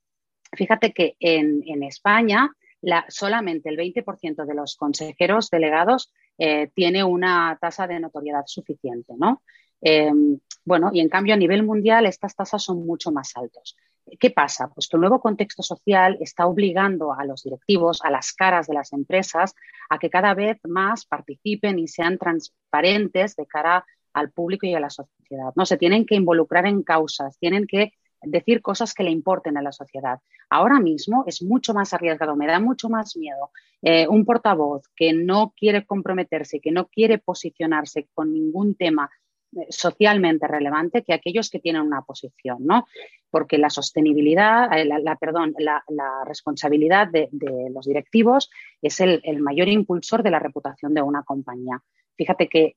Fíjate 0.52 0.92
que 0.92 1.16
en, 1.20 1.82
España 1.82 2.50
solamente 3.08 3.68
el 3.68 3.76
20% 3.76 4.44
de 4.44 4.54
los 4.54 4.76
consejeros 4.76 5.50
delegados 5.50 6.12
eh, 6.36 6.70
tiene 6.74 7.04
una 7.04 7.56
tasa 7.60 7.86
de 7.86 8.00
notoriedad 8.00 8.44
suficiente, 8.46 9.14
¿no? 9.16 9.42
Em, 9.80 10.38
bueno, 10.64 10.90
y 10.92 11.00
en 11.00 11.08
cambio 11.08 11.34
a 11.34 11.36
nivel 11.36 11.64
mundial 11.64 12.06
estas 12.06 12.36
tasas 12.36 12.62
son 12.62 12.86
mucho 12.86 13.10
más 13.10 13.32
altas. 13.36 13.76
¿Qué 14.18 14.30
pasa? 14.30 14.68
Pues 14.68 14.88
que 14.88 14.96
el 14.96 15.00
nuevo 15.00 15.20
contexto 15.20 15.62
social 15.62 16.18
está 16.20 16.46
obligando 16.46 17.12
a 17.12 17.24
los 17.24 17.42
directivos, 17.42 18.00
a 18.04 18.10
las 18.10 18.32
caras 18.32 18.66
de 18.66 18.74
las 18.74 18.92
empresas, 18.92 19.54
a 19.88 19.98
que 19.98 20.10
cada 20.10 20.34
vez 20.34 20.58
más 20.64 21.06
participen 21.06 21.78
y 21.78 21.88
sean 21.88 22.18
transparentes 22.18 23.36
de 23.36 23.46
cara 23.46 23.84
al 24.12 24.30
público 24.30 24.66
y 24.66 24.74
a 24.74 24.80
la 24.80 24.90
sociedad. 24.90 25.52
No 25.56 25.66
se 25.66 25.78
tienen 25.78 26.04
que 26.04 26.16
involucrar 26.16 26.66
en 26.66 26.82
causas, 26.82 27.38
tienen 27.38 27.66
que 27.66 27.92
decir 28.22 28.62
cosas 28.62 28.94
que 28.94 29.02
le 29.02 29.10
importen 29.10 29.56
a 29.56 29.62
la 29.62 29.72
sociedad. 29.72 30.20
Ahora 30.50 30.80
mismo 30.80 31.24
es 31.26 31.42
mucho 31.42 31.74
más 31.74 31.92
arriesgado, 31.92 32.36
me 32.36 32.46
da 32.46 32.60
mucho 32.60 32.88
más 32.88 33.16
miedo 33.16 33.50
eh, 33.80 34.06
un 34.08 34.24
portavoz 34.24 34.88
que 34.94 35.12
no 35.12 35.52
quiere 35.56 35.84
comprometerse, 35.84 36.60
que 36.60 36.70
no 36.70 36.86
quiere 36.88 37.18
posicionarse 37.18 38.08
con 38.14 38.32
ningún 38.32 38.74
tema 38.74 39.10
eh, 39.56 39.66
socialmente 39.70 40.46
relevante 40.46 41.02
que 41.02 41.12
aquellos 41.12 41.50
que 41.50 41.58
tienen 41.58 41.82
una 41.82 42.02
posición, 42.02 42.58
¿no? 42.60 42.86
Porque 43.30 43.58
la 43.58 43.70
sostenibilidad, 43.70 44.72
eh, 44.78 44.84
la, 44.84 45.16
perdón, 45.16 45.54
la, 45.58 45.82
responsabilidad 46.26 47.08
de, 47.08 47.28
los 47.72 47.86
directivos 47.86 48.50
es 48.80 49.00
el, 49.00 49.22
mayor 49.40 49.68
impulsor 49.68 50.22
de 50.22 50.30
la 50.30 50.38
reputación 50.38 50.94
de 50.94 51.02
una 51.02 51.22
compañía. 51.22 51.82
Fíjate 52.16 52.48
que 52.48 52.76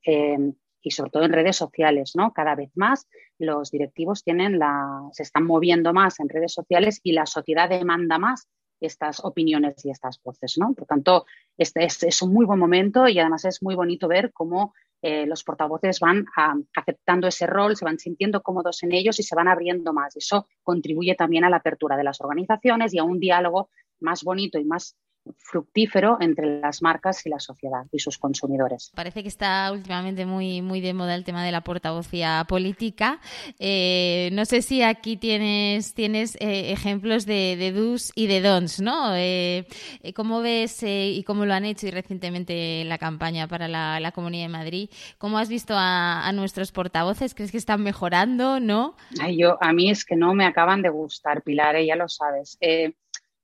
y 0.85 0.91
sobre 0.91 1.09
todo 1.09 1.23
en 1.23 1.33
redes 1.33 1.57
sociales, 1.57 2.11
¿no? 2.15 2.31
Cada 2.31 2.53
vez 2.53 2.69
más 2.75 3.07
los 3.39 3.71
directivos 3.71 4.23
tienen 4.23 4.59
la, 4.59 5.09
se 5.13 5.23
están 5.23 5.43
moviendo 5.43 5.93
más 5.93 6.19
en 6.19 6.29
redes 6.29 6.53
sociales 6.53 6.99
y 7.01 7.13
la 7.13 7.25
sociedad 7.25 7.67
demanda 7.67 8.19
más 8.19 8.47
estas 8.79 9.25
opiniones 9.25 9.83
y 9.83 9.89
estas 9.89 10.21
voces, 10.23 10.59
¿no? 10.59 10.75
Por 10.75 10.85
tanto, 10.85 11.25
este 11.57 11.85
es, 11.85 12.21
un 12.21 12.31
muy 12.31 12.45
buen 12.45 12.59
momento 12.59 13.07
y 13.07 13.17
además 13.17 13.45
es 13.45 13.63
muy 13.63 13.73
bonito 13.73 14.07
ver 14.07 14.31
cómo 14.31 14.75
eh, 15.01 15.25
los 15.25 15.43
portavoces 15.43 15.99
van 15.99 16.27
aceptando 16.75 17.27
ese 17.27 17.47
rol, 17.47 17.75
se 17.75 17.85
van 17.85 17.97
sintiendo 17.97 18.43
cómodos 18.43 18.83
en 18.83 18.91
ellos 18.91 19.19
y 19.19 19.23
se 19.23 19.35
van 19.35 19.47
abriendo 19.47 19.91
más. 19.91 20.15
Eso 20.15 20.47
contribuye 20.61 21.15
también 21.15 21.45
a 21.45 21.49
la 21.49 21.57
apertura 21.57 21.97
de 21.97 22.03
las 22.03 22.21
organizaciones 22.21 22.93
y 22.93 22.99
a 22.99 23.03
un 23.03 23.19
diálogo 23.19 23.69
más 24.01 24.23
bonito 24.23 24.59
y 24.59 24.65
más 24.65 24.95
fructífero 25.38 26.17
entre 26.19 26.59
las 26.59 26.81
marcas 26.81 27.25
y 27.25 27.29
la 27.29 27.39
sociedad 27.39 27.85
y 27.91 27.99
sus 27.99 28.17
consumidores. 28.17 28.91
Parece 28.95 29.23
que 29.23 29.29
está 29.29 29.71
últimamente 29.71 30.25
muy, 30.25 30.61
muy 30.61 30.81
de 30.81 30.93
moda 30.93 31.15
el 31.15 31.23
tema 31.23 31.43
de 31.43 31.51
la 31.51 31.61
portavocía 31.61 32.45
política. 32.47 33.19
Eh, 33.59 34.29
no 34.33 34.45
sé 34.45 34.61
si 34.61 34.81
aquí 34.81 35.17
tienes, 35.17 35.93
tienes 35.93 36.35
eh, 36.39 36.71
ejemplos 36.71 37.25
de, 37.25 37.55
de 37.57 37.71
do's 37.71 38.11
y 38.15 38.27
de 38.27 38.41
don'ts, 38.41 38.81
¿no? 38.81 39.15
Eh, 39.15 39.67
¿Cómo 40.15 40.41
ves 40.41 40.83
y 40.83 41.23
cómo 41.23 41.45
lo 41.45 41.53
han 41.53 41.65
hecho 41.65 41.88
y 41.88 41.91
recientemente 41.91 42.81
en 42.81 42.89
la 42.89 42.97
campaña 42.97 43.47
para 43.47 43.67
la, 43.67 44.11
Comunidad 44.13 44.45
de 44.45 44.49
Madrid? 44.49 44.89
¿Cómo 45.17 45.38
has 45.38 45.49
visto 45.49 45.73
a, 45.75 46.31
nuestros 46.33 46.71
portavoces? 46.71 47.33
¿Crees 47.33 47.51
que 47.51 47.57
están 47.57 47.81
mejorando, 47.81 48.59
no? 48.59 48.95
Ay, 49.19 49.38
yo, 49.38 49.57
a 49.61 49.73
mí 49.73 49.89
es 49.89 50.05
que 50.05 50.15
no 50.15 50.33
me 50.33 50.45
acaban 50.45 50.81
de 50.81 50.89
gustar, 50.89 51.41
Pilar, 51.41 51.75
ya 51.81 51.95
lo 51.95 52.07
sabes 52.07 52.57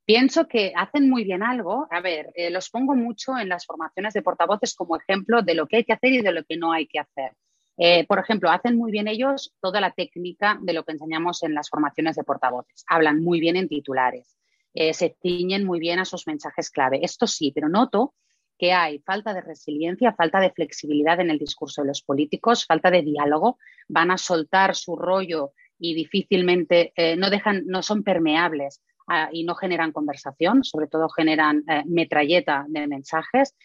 pienso 0.06 0.48
que 0.48 0.74
hacen 0.76 1.10
muy 1.10 1.24
bien 1.24 1.44
algo. 1.44 1.88
A 1.90 2.02
ver, 2.02 2.32
eh, 2.36 2.50
los 2.50 2.70
pongo 2.70 2.96
mucho 2.96 3.38
en 3.38 3.50
las 3.50 3.66
formaciones 3.66 4.14
de 4.14 4.22
portavoces 4.22 4.76
como 4.76 4.98
ejemplo 4.98 5.42
de 5.42 5.56
lo 5.56 5.68
que 5.68 5.78
hay 5.78 5.84
que 5.84 5.94
hacer 5.94 6.12
y 6.14 6.22
de 6.22 6.32
lo 6.32 6.44
que 6.44 6.58
no 6.58 6.72
hay 6.72 6.88
que 6.88 7.00
hacer. 7.00 7.34
Eh, 7.78 8.06
por 8.06 8.20
ejemplo, 8.20 8.50
hacen 8.52 8.78
muy 8.78 8.92
bien 8.92 9.08
ellos 9.08 9.56
toda 9.62 9.82
la 9.82 9.92
técnica 9.92 10.60
de 10.62 10.74
lo 10.74 10.84
que 10.84 10.92
enseñamos 10.92 11.42
en 11.44 11.54
las 11.54 11.70
formaciones 11.70 12.16
de 12.16 12.24
portavoces. 12.24 12.84
Hablan 12.88 13.24
muy 13.24 13.40
bien 13.40 13.56
en 13.56 13.68
titulares, 13.68 14.38
eh, 14.74 14.94
se 14.94 15.16
ciñen 15.22 15.66
muy 15.66 15.80
bien 15.80 16.00
a 16.00 16.06
sus 16.06 16.28
mensajes 16.28 16.70
clave. 16.70 17.00
Esto 17.02 17.26
sí, 17.26 17.52
pero 17.54 17.70
noto 17.70 18.14
que 18.58 18.74
hay 18.74 19.00
falta 19.00 19.34
de 19.34 19.42
resiliencia, 19.42 20.14
falta 20.14 20.40
de 20.40 20.52
flexibilidad 20.52 21.20
en 21.20 21.32
el 21.32 21.40
discurso 21.40 21.82
de 21.82 21.88
los 21.88 22.04
políticos, 22.04 22.66
falta 22.68 22.92
de 22.92 23.02
diálogo. 23.02 23.58
Van 23.88 24.12
a 24.12 24.18
soltar 24.18 24.76
su 24.76 24.96
rollo 24.96 25.54
y 25.80 25.96
difícilmente 25.96 26.94
no 27.18 27.32
dejan, 27.32 27.64
no 27.66 27.82
son 27.82 28.04
permeables 28.04 28.84
y 29.32 29.44
no 29.44 29.56
generan 29.56 29.92
conversación, 29.92 30.64
sobre 30.64 30.88
todo 30.88 31.10
generan 31.10 31.64
eh, 31.68 31.84
metralleta 31.86 32.66
de 32.68 32.88
mensajes. 32.88 33.56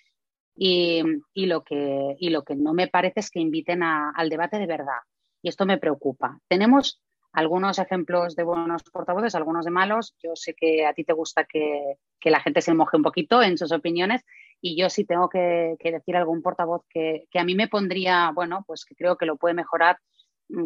Y, 0.59 1.03
lo 1.35 1.63
que, 1.63 2.17
lo 2.19 2.43
que 2.43 2.57
no 2.57 2.73
me 2.73 2.89
parece 2.89 3.21
es 3.21 3.31
que 3.31 3.41
inviten 3.41 3.83
al 3.83 4.29
debate 4.31 4.59
de 4.59 4.67
verdad. 4.67 5.01
Y 5.43 5.49
esto 5.49 5.67
me 5.67 5.79
preocupa. 5.79 6.41
Tenemos 6.49 7.03
algunos 7.33 7.79
ejemplos 7.79 8.35
de 8.35 8.45
buenos 8.45 8.83
portavoces, 8.85 9.35
algunos 9.35 9.67
de 9.67 9.71
malos. 9.71 10.15
Yo 10.23 10.31
sé 10.35 10.55
que 10.55 10.87
a 10.87 10.95
ti 10.95 11.05
te 11.05 11.13
gusta 11.13 11.45
que, 11.45 11.99
la 12.25 12.41
gente 12.41 12.61
se 12.61 12.75
moje 12.75 12.97
un 12.97 13.05
poquito 13.05 13.41
en 13.41 13.57
sus 13.57 13.71
opiniones 13.71 14.25
y 14.61 14.77
yo 14.77 14.91
sí 14.91 15.05
tengo 15.05 15.29
que, 15.29 15.77
decir 15.81 16.17
algún 16.17 16.43
portavoz 16.43 16.83
que, 16.89 17.29
que, 17.31 17.39
a 17.39 17.45
mí 17.45 17.55
me 17.55 17.69
pondría, 17.69 18.33
bueno, 18.35 18.65
pues 18.67 18.85
que 18.85 18.97
creo 18.97 19.17
que 19.17 19.27
lo 19.27 19.37
puede 19.37 19.55
mejorar. 19.55 19.99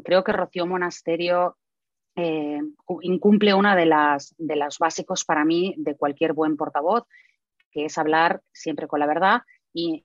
Creo 0.04 0.24
que 0.24 0.32
Rocío 0.32 0.66
Monasterio 0.66 1.56
eh, 2.16 2.60
incumple 3.02 3.54
una 3.54 3.76
de 3.76 3.86
las 3.86 4.34
de 4.38 4.56
los 4.56 4.78
básicos 4.78 5.24
para 5.24 5.44
mí 5.44 5.74
de 5.78 5.96
cualquier 5.96 6.32
buen 6.32 6.56
portavoz, 6.56 7.04
que 7.70 7.86
es 7.86 7.98
hablar 7.98 8.42
siempre 8.52 8.86
con 8.86 9.00
la 9.00 9.06
verdad. 9.06 9.42
Y, 9.72 10.04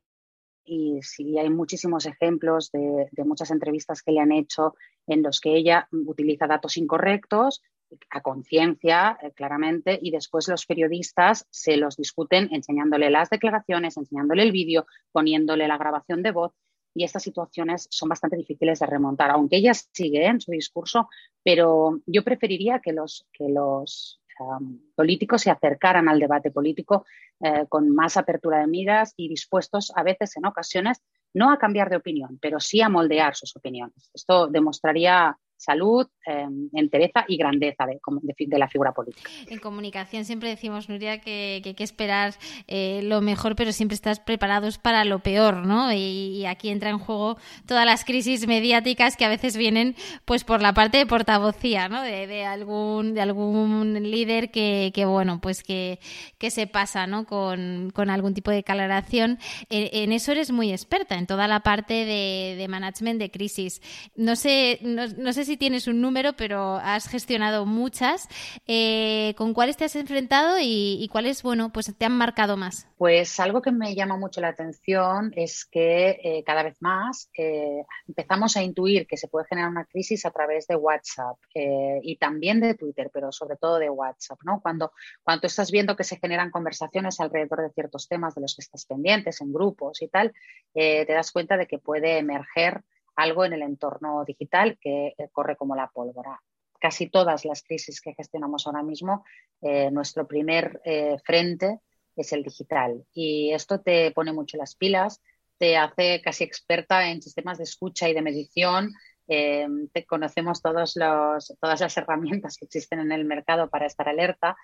y 0.66 1.00
sí 1.02 1.38
hay 1.38 1.50
muchísimos 1.50 2.06
ejemplos 2.06 2.72
de, 2.72 3.08
muchas 3.24 3.52
entrevistas 3.52 4.02
que 4.02 4.12
le 4.12 4.20
han 4.20 4.32
hecho 4.32 4.76
en 5.08 5.22
los 5.22 5.40
que 5.40 5.56
ella 5.56 5.88
utiliza 5.92 6.48
datos 6.48 6.78
incorrectos 6.78 7.62
a 8.10 8.22
conciencia, 8.22 9.18
eh, 9.22 9.32
claramente, 9.32 10.00
y 10.02 10.10
después 10.10 10.48
los 10.48 10.66
periodistas 10.66 11.48
se 11.52 11.78
los 11.78 11.96
discuten 11.96 12.50
enseñándole 12.52 13.12
las 13.12 13.30
declaraciones, 13.30 13.96
enseñándole 13.96 14.42
el 14.42 14.52
vídeo, 14.52 14.88
poniéndole 15.12 15.68
la 15.68 15.78
grabación 15.78 16.24
de 16.24 16.32
voz 16.32 16.52
y 16.96 17.04
estas 17.04 17.24
situaciones 17.24 17.88
son 17.92 18.10
bastante 18.10 18.38
difíciles 18.38 18.80
de 18.80 18.86
remontar, 18.86 19.30
aunque 19.30 19.58
ella 19.58 19.74
sigue 19.74 20.26
en 20.26 20.40
su 20.40 20.52
discurso, 20.52 21.10
pero 21.44 22.00
yo 22.06 22.24
preferiría 22.24 22.80
que 22.80 22.94
los, 22.94 23.28
que 23.34 23.50
los 23.50 24.22
um, 24.40 24.80
políticos 24.96 25.42
se 25.42 25.52
acercaran 25.52 26.08
al 26.08 26.20
debate 26.20 26.52
político 26.52 27.06
eh, 27.42 27.66
con 27.68 27.94
más 27.94 28.16
apertura 28.16 28.60
de 28.60 28.68
miras 28.68 29.14
y 29.18 29.28
dispuestos 29.28 29.92
a 29.94 30.04
veces, 30.04 30.38
en 30.38 30.46
ocasiones, 30.46 31.02
no 31.34 31.52
a 31.52 31.60
cambiar 31.60 31.90
de 31.90 31.98
opinión, 31.98 32.40
pero 32.42 32.62
sí 32.62 32.80
a 32.82 32.88
moldear 32.88 33.36
sus 33.36 33.54
opiniones. 33.58 34.10
Esto 34.14 34.48
demostraría 34.48 35.38
salud, 35.66 36.08
eh, 36.28 36.46
entereza 36.74 37.26
y 37.28 37.38
grandeza 37.38 37.86
de, 37.86 38.00
de, 38.38 38.60
la 38.60 38.68
figura 38.68 38.92
política. 38.92 39.30
En 39.48 39.60
comunicación 39.60 40.26
siempre 40.26 40.50
decimos, 40.50 40.90
Nuria, 40.90 41.20
que, 41.20 41.62
hay 41.64 41.74
que 41.74 41.84
esperar 41.84 42.34
eh, 42.68 43.02
lo 43.04 43.22
mejor, 43.22 43.56
pero 43.56 43.72
siempre 43.72 43.96
estás 43.96 44.20
preparados 44.20 44.78
para 44.78 45.04
lo 45.06 45.20
peor, 45.20 45.66
¿no? 45.66 45.92
Y, 45.92 46.46
aquí 46.46 46.70
entra 46.70 46.92
en 46.92 47.00
juego 47.00 47.38
todas 47.66 47.86
las 47.86 48.06
crisis 48.06 48.46
mediáticas 48.48 49.18
que 49.18 49.26
a 49.26 49.30
veces 49.30 49.58
vienen 49.58 49.96
pues 50.26 50.44
por 50.44 50.62
la 50.62 50.74
parte 50.74 51.00
de 51.00 51.08
portavocía, 51.08 51.90
¿no? 51.90 52.04
De, 52.04 52.46
algún, 52.46 53.16
de 53.16 53.22
algún 53.22 53.94
líder 54.04 54.52
que, 54.52 54.92
bueno, 55.08 55.42
pues 55.42 55.64
que, 55.64 56.00
que 56.38 56.52
se 56.52 56.68
pasa, 56.68 57.08
¿no? 57.08 57.26
Con, 57.26 57.92
algún 58.10 58.34
tipo 58.36 58.52
de 58.52 58.58
declaración. 58.58 59.40
En, 59.70 60.12
eso 60.12 60.32
eres 60.32 60.52
muy 60.52 60.72
experta, 60.72 61.16
en 61.16 61.26
toda 61.26 61.48
la 61.48 61.62
parte 61.62 62.06
de, 62.06 62.66
management 62.70 63.20
de 63.20 63.32
crisis. 63.32 63.82
No 64.16 64.36
sé, 64.36 64.80
no 64.82 65.34
sé 65.34 65.46
si 65.46 65.55
tienes 65.58 65.88
un 65.88 66.02
número, 66.02 66.34
pero 66.34 66.76
has 66.76 67.08
gestionado 67.08 67.66
muchas. 67.66 68.28
Eh, 68.68 69.34
¿Con 69.38 69.54
cuáles 69.54 69.78
te 69.78 69.86
has 69.86 69.96
enfrentado 69.96 70.58
y, 70.62 71.08
cuáles, 71.12 71.44
bueno, 71.44 71.72
pues 71.72 71.94
te 71.98 72.06
han 72.06 72.18
marcado 72.18 72.58
más? 72.58 72.88
Pues 72.98 73.40
algo 73.40 73.62
que 73.62 73.72
me 73.72 73.96
llama 73.96 74.18
mucho 74.18 74.42
la 74.42 74.50
atención 74.50 75.32
es 75.36 75.66
que 75.66 76.20
eh, 76.24 76.44
cada 76.46 76.64
vez 76.64 76.78
más 76.82 77.30
eh, 77.38 77.84
empezamos 78.08 78.56
a 78.58 78.64
intuir 78.64 79.08
que 79.08 79.18
se 79.18 79.28
puede 79.28 79.48
generar 79.48 79.70
una 79.70 79.86
crisis 79.86 80.26
a 80.26 80.32
través 80.32 80.68
de 80.68 80.76
WhatsApp 80.76 81.38
y 81.54 82.18
también 82.18 82.60
de 82.60 82.74
Twitter, 82.74 83.10
pero 83.14 83.32
sobre 83.32 83.56
todo 83.56 83.80
de 83.80 83.90
WhatsApp, 83.90 84.40
¿no? 84.44 84.60
Cuando, 84.62 84.92
cuando 85.24 85.48
estás 85.48 85.72
viendo 85.72 85.96
que 85.96 86.04
se 86.04 86.18
generan 86.18 86.52
conversaciones 86.52 87.20
alrededor 87.20 87.62
de 87.62 87.74
ciertos 87.74 88.08
temas 88.08 88.36
de 88.36 88.42
los 88.42 88.56
que 88.56 88.62
estás 88.62 88.86
pendientes 88.86 89.42
en 89.42 89.54
grupos 89.54 90.02
y 90.02 90.08
tal, 90.08 90.34
te 90.74 91.06
das 91.08 91.32
cuenta 91.32 91.58
de 91.58 91.68
que 91.68 91.80
puede 91.80 92.18
emerger 92.18 92.84
algo 93.16 93.46
en 93.46 93.54
el 93.54 93.62
entorno 93.62 94.24
digital 94.26 94.78
que 94.80 95.16
eh, 95.18 95.30
corre 95.32 95.56
como 95.56 95.76
la 95.76 95.90
pólvora. 95.90 96.42
Casi 96.80 97.10
todas 97.10 97.46
las 97.46 97.64
crisis 97.64 98.02
que 98.02 98.14
gestionamos 98.14 98.68
ahora 98.68 98.84
mismo, 98.84 99.24
eh, 99.62 99.90
nuestro 99.92 100.28
primer 100.28 100.82
eh, 100.84 101.18
frente 101.24 101.80
es 102.16 102.32
el 102.34 102.44
digital. 102.44 103.06
Y 103.14 103.52
esto 103.54 103.82
te 103.82 104.12
pone 104.12 104.34
mucho 104.34 104.58
las 104.58 104.76
pilas, 104.76 105.22
te 105.58 105.78
hace 105.78 106.22
casi 106.22 106.44
experta 106.44 107.10
en 107.10 107.22
sistemas 107.22 107.58
de 107.58 107.64
escucha 107.64 108.10
y 108.10 108.14
de 108.14 108.22
medición. 108.22 108.94
te 109.28 110.06
conocemos 110.06 110.62
todos 110.62 110.96
los, 110.96 111.56
todas 111.60 111.82
las 111.82 111.98
herramientas 111.98 112.58
que 112.58 112.66
existen 112.66 113.00
en 113.00 113.12
el 113.12 113.26
mercado 113.26 113.70
para 113.70 113.88
estar 113.88 114.08
alerta 114.08 114.56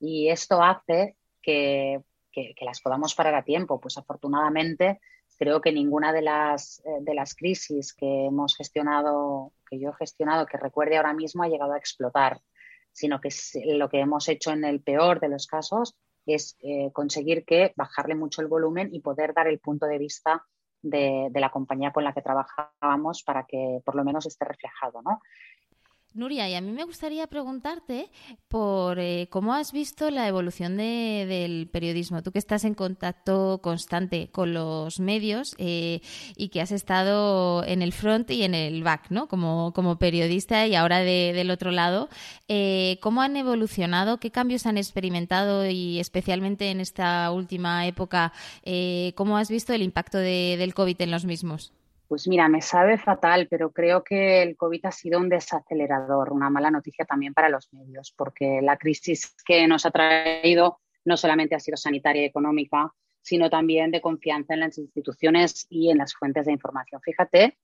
y 0.00 0.28
esto 0.28 0.60
hace 0.60 1.16
que, 1.40 2.00
que 2.32 2.64
las 2.64 2.80
podamos 2.80 3.14
parar 3.14 3.34
a 3.36 3.44
tiempo. 3.44 3.78
Pues 3.78 3.96
afortunadamente 3.96 5.00
creo 5.38 5.60
que 5.60 5.72
ninguna 5.72 6.12
de 6.12 6.22
las, 6.22 6.80
eh, 6.84 6.98
de 7.00 7.14
las 7.14 7.34
crisis 7.34 7.94
que 7.94 8.26
hemos 8.26 8.56
gestionado, 8.56 9.52
que 9.70 9.78
yo 9.78 9.90
he 9.90 9.94
gestionado, 9.94 10.46
que 10.46 10.58
recuerde 10.58 10.96
ahora 10.96 11.14
mismo, 11.14 11.42
ha 11.42 11.48
llegado 11.48 11.72
a 11.72 11.78
explotar, 11.78 12.40
sino 12.92 13.20
que 13.20 13.30
lo 13.76 13.88
que 13.88 14.00
hemos 14.00 14.28
hecho 14.28 14.50
en 14.50 14.64
el 14.64 14.80
peor 14.80 15.20
de 15.20 15.28
los 15.28 15.46
casos 15.46 15.96
es 16.26 16.56
eh, 16.60 16.90
conseguir 16.92 17.44
que 17.44 17.72
bajarle 17.76 18.14
mucho 18.14 18.42
el 18.42 18.48
volumen 18.48 18.90
y 18.92 19.00
poder 19.00 19.32
dar 19.32 19.46
el 19.46 19.60
punto 19.60 19.86
de 19.86 19.98
vista 19.98 20.44
de, 20.82 21.28
de, 21.30 21.40
la 21.40 21.50
compañía 21.50 21.92
con 21.92 22.04
la 22.04 22.12
que 22.12 22.22
trabajábamos 22.22 23.22
para 23.22 23.44
que 23.44 23.80
por 23.84 23.94
lo 23.94 24.04
menos 24.04 24.26
esté 24.26 24.44
reflejado, 24.44 25.02
¿no? 25.02 25.22
Nuria, 26.18 26.48
y 26.48 26.54
a 26.54 26.60
mí 26.60 26.72
me 26.72 26.84
gustaría 26.84 27.28
preguntarte 27.28 28.10
por 28.48 28.98
eh, 28.98 29.28
cómo 29.30 29.54
has 29.54 29.72
visto 29.72 30.10
la 30.10 30.26
evolución 30.26 30.76
del 30.76 31.68
periodismo. 31.72 32.22
Tú 32.22 32.32
que 32.32 32.40
estás 32.40 32.64
en 32.64 32.74
contacto 32.74 33.60
constante 33.62 34.28
con 34.32 34.52
los 34.52 34.98
medios 34.98 35.54
eh, 35.58 36.00
y 36.36 36.48
que 36.48 36.60
has 36.60 36.72
estado 36.72 37.64
en 37.64 37.82
el 37.82 37.92
front 37.92 38.30
y 38.32 38.42
en 38.42 38.54
el 38.54 38.82
back, 38.82 39.10
¿no? 39.10 39.28
Como, 39.28 39.72
como 39.74 39.98
periodista 39.98 40.66
y 40.66 40.74
ahora 40.74 40.98
del 40.98 41.50
otro 41.50 41.70
lado, 41.70 42.08
eh, 42.48 42.98
¿cómo 43.00 43.22
han 43.22 43.36
evolucionado? 43.36 44.18
¿Qué 44.18 44.32
cambios 44.32 44.66
han 44.66 44.76
experimentado? 44.76 45.70
Y 45.70 46.00
especialmente 46.00 46.70
en 46.70 46.80
esta 46.80 47.30
última 47.30 47.86
época, 47.86 48.32
¿cómo 49.14 49.38
has 49.38 49.50
visto 49.50 49.72
el 49.72 49.82
impacto 49.82 50.18
del 50.18 50.74
COVID 50.74 51.00
en 51.00 51.10
los 51.12 51.24
mismos? 51.24 51.72
Pues 52.08 52.26
mira, 52.26 52.48
me 52.48 52.62
sabe 52.62 52.96
fatal, 52.96 53.48
pero 53.50 53.70
creo 53.70 54.02
que 54.02 54.42
el 54.42 54.56
COVID 54.56 54.86
ha 54.86 54.92
sido 54.92 55.20
un 55.20 55.28
desacelerador, 55.28 56.32
una 56.32 56.48
mala 56.48 56.70
noticia 56.70 57.04
también 57.04 57.34
para 57.34 57.50
los 57.50 57.70
medios, 57.74 58.14
porque 58.16 58.60
la 58.62 58.78
crisis 58.78 59.36
que 59.44 59.68
nos 59.68 59.84
ha 59.84 59.90
traído 59.90 60.80
no 61.04 61.18
solamente 61.18 61.54
ha 61.54 61.60
sido 61.60 61.76
sanitaria 61.76 62.22
y 62.22 62.24
económica, 62.24 62.94
sino 63.20 63.50
también 63.50 63.90
de 63.90 64.00
confianza 64.00 64.54
en 64.54 64.60
las 64.60 64.78
instituciones 64.78 65.66
y 65.68 65.90
en 65.90 65.98
las 65.98 66.14
fuentes 66.14 66.46
de 66.46 66.52
información. 66.52 67.02
Fíjate 67.02 67.58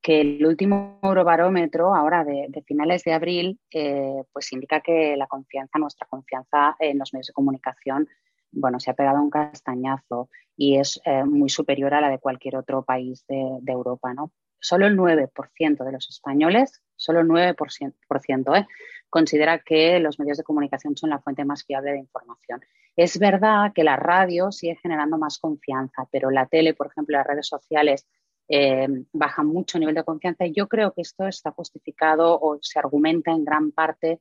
que 0.00 0.20
el 0.20 0.46
último 0.46 1.00
eurobarómetro, 1.02 1.92
ahora 1.92 2.24
de, 2.24 2.48
finales 2.64 3.02
de 3.02 3.12
abril, 3.12 3.60
eh, 3.72 4.22
pues 4.32 4.52
indica 4.52 4.80
que 4.80 5.16
la 5.16 5.26
confianza, 5.26 5.80
nuestra 5.80 6.06
confianza 6.08 6.76
en 6.78 6.98
los 6.98 7.12
medios 7.12 7.26
de 7.26 7.32
comunicación 7.32 8.08
bueno, 8.52 8.80
se 8.80 8.90
ha 8.90 8.94
pegado 8.94 9.22
un 9.22 9.30
castañazo 9.30 10.28
y 10.56 10.76
es 10.78 11.00
eh, 11.04 11.24
muy 11.24 11.48
superior 11.48 11.94
a 11.94 12.00
la 12.00 12.10
de 12.10 12.18
cualquier 12.18 12.56
otro 12.56 12.82
país 12.82 13.24
de, 13.28 13.60
Europa, 13.66 14.12
¿no? 14.12 14.32
Solo 14.58 14.86
el 14.86 14.96
9% 14.96 15.84
de 15.84 15.92
los 15.92 16.10
españoles, 16.10 16.82
solo 16.94 17.20
el 17.20 17.28
9% 17.28 18.58
¿eh? 18.58 18.66
considera 19.08 19.58
que 19.60 19.98
los 20.00 20.18
medios 20.18 20.36
de 20.36 20.44
comunicación 20.44 20.96
son 20.96 21.10
la 21.10 21.18
fuente 21.18 21.46
más 21.46 21.64
fiable 21.64 21.92
de 21.92 21.98
información. 21.98 22.60
Es 22.94 23.18
verdad 23.18 23.72
que 23.74 23.84
la 23.84 23.96
radio 23.96 24.52
sigue 24.52 24.76
generando 24.76 25.16
más 25.16 25.38
confianza, 25.38 26.06
pero 26.12 26.30
la 26.30 26.44
tele, 26.46 26.74
por 26.74 26.88
ejemplo, 26.88 27.16
las 27.16 27.26
redes 27.26 27.46
sociales 27.46 28.06
eh, 28.48 28.88
bajan 29.12 29.46
mucho 29.46 29.78
el 29.78 29.80
nivel 29.80 29.94
de 29.94 30.04
confianza 30.04 30.44
y 30.44 30.52
yo 30.52 30.68
creo 30.68 30.92
que 30.92 31.02
esto 31.02 31.26
está 31.26 31.52
justificado 31.52 32.38
o 32.38 32.58
se 32.60 32.80
argumenta 32.80 33.30
en 33.30 33.44
gran 33.44 33.70
parte 33.70 34.20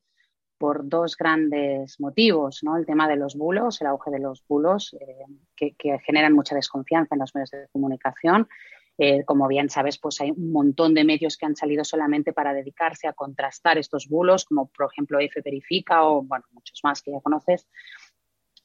por 0.60 0.88
dos 0.88 1.16
grandes 1.18 2.00
motivos, 2.00 2.60
¿no? 2.64 2.78
El 2.78 2.86
tema 2.86 3.08
de 3.08 3.16
los 3.16 3.36
bulos, 3.36 3.82
el 3.82 3.88
auge 3.88 4.12
de 4.12 4.20
los 4.20 4.44
bulos, 4.48 4.96
eh, 5.00 5.26
que, 5.56 6.00
generan 6.06 6.34
mucha 6.34 6.54
desconfianza 6.54 7.16
en 7.16 7.20
los 7.20 7.34
medios 7.34 7.50
de 7.50 7.68
comunicación. 7.72 8.48
Eh, 8.98 9.24
como 9.24 9.48
bien 9.48 9.70
sabes, 9.70 9.98
pues 9.98 10.20
hay 10.20 10.32
un 10.32 10.52
montón 10.52 10.94
de 10.94 11.06
medios 11.06 11.38
que 11.38 11.46
han 11.46 11.56
salido 11.56 11.86
solamente 11.86 12.34
para 12.34 12.54
dedicarse 12.54 13.08
a 13.08 13.14
contrastar 13.14 13.78
estos 13.78 14.10
bulos, 14.10 14.44
como 14.44 14.68
por 14.68 14.90
ejemplo 14.92 15.20
F 15.20 15.42
Verifica 15.44 16.04
o 16.04 16.22
bueno, 16.22 16.44
muchos 16.52 16.82
más 16.84 17.02
que 17.02 17.12
ya 17.12 17.22
conoces. 17.22 17.66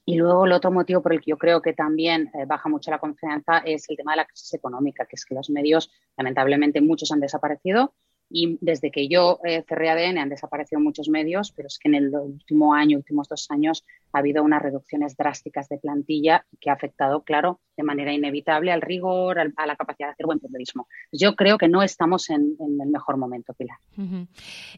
Y 0.04 0.16
luego 0.16 0.44
el 0.44 0.52
otro 0.52 0.72
motivo 0.72 1.00
por 1.00 1.12
el 1.12 1.20
que 1.20 1.30
yo 1.30 1.38
creo 1.38 1.62
que 1.62 1.72
también 1.72 2.30
eh, 2.34 2.44
baja 2.46 2.68
mucho 2.68 2.90
la 2.90 2.98
confianza 2.98 3.58
es 3.58 3.88
el 3.88 3.96
tema 3.96 4.12
de 4.12 4.16
la 4.18 4.26
crisis 4.26 4.52
económica, 4.52 5.06
que 5.06 5.14
es 5.14 5.24
que 5.24 5.34
los 5.34 5.48
medios, 5.48 5.90
lamentablemente, 6.16 6.80
muchos 6.80 7.12
han 7.12 7.20
desaparecido 7.20 7.94
y 8.36 8.58
desde 8.60 8.90
que 8.90 9.06
yo 9.06 9.38
eh, 9.44 9.62
cerré 9.68 9.90
ADN 9.90 10.18
han 10.18 10.28
desaparecido 10.28 10.80
muchos 10.80 11.08
medios, 11.08 11.52
pero 11.52 11.68
es 11.68 11.78
que 11.78 11.88
en 11.88 11.94
el 11.94 12.12
último 12.12 12.74
año, 12.74 12.98
últimos 12.98 13.28
dos 13.28 13.46
años, 13.48 13.84
ha 14.12 14.18
habido 14.18 14.42
unas 14.42 14.60
reducciones 14.60 15.16
drásticas 15.16 15.68
de 15.68 15.78
plantilla 15.78 16.44
que 16.60 16.68
ha 16.68 16.72
afectado, 16.72 17.22
claro, 17.22 17.60
de 17.76 17.82
manera 17.82 18.12
inevitable 18.12 18.72
al 18.72 18.80
rigor, 18.80 19.38
a 19.38 19.66
la 19.66 19.76
capacidad 19.76 20.08
de 20.08 20.12
hacer 20.12 20.26
buen 20.26 20.38
periodismo. 20.38 20.86
Yo 21.12 21.34
creo 21.34 21.58
que 21.58 21.68
no 21.68 21.82
estamos 21.82 22.30
en, 22.30 22.56
el 22.60 22.88
mejor 22.88 23.16
momento, 23.16 23.52
Pilar. 23.54 23.78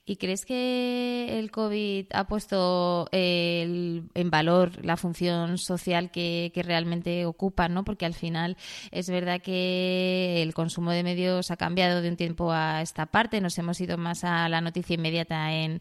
¿Y 0.05 0.17
crees 0.17 0.45
que 0.47 1.39
el 1.39 1.51
COVID 1.51 2.07
ha 2.13 2.27
puesto 2.27 3.09
en 3.13 4.31
valor 4.31 4.85
la 4.85 4.97
función 4.97 5.59
social 5.59 6.11
que, 6.11 6.51
realmente 6.65 7.27
ocupa? 7.27 7.69
¿no? 7.69 7.85
Porque 7.85 8.07
al 8.07 8.15
final 8.15 8.57
es 8.91 9.11
verdad 9.11 9.41
que 9.41 10.43
el 10.43 10.55
consumo 10.55 10.91
de 10.91 11.03
medios 11.03 11.51
ha 11.51 11.57
cambiado 11.57 12.01
de 12.01 12.09
un 12.09 12.17
tiempo 12.17 12.51
a 12.53 12.83
esta 12.83 13.07
parte, 13.07 13.41
nos 13.41 13.59
hemos 13.59 13.81
ido 13.81 13.99
más 13.99 14.25
a 14.25 14.49
la 14.49 14.61
noticia 14.61 14.95
inmediata 14.95 15.53
en, 15.53 15.81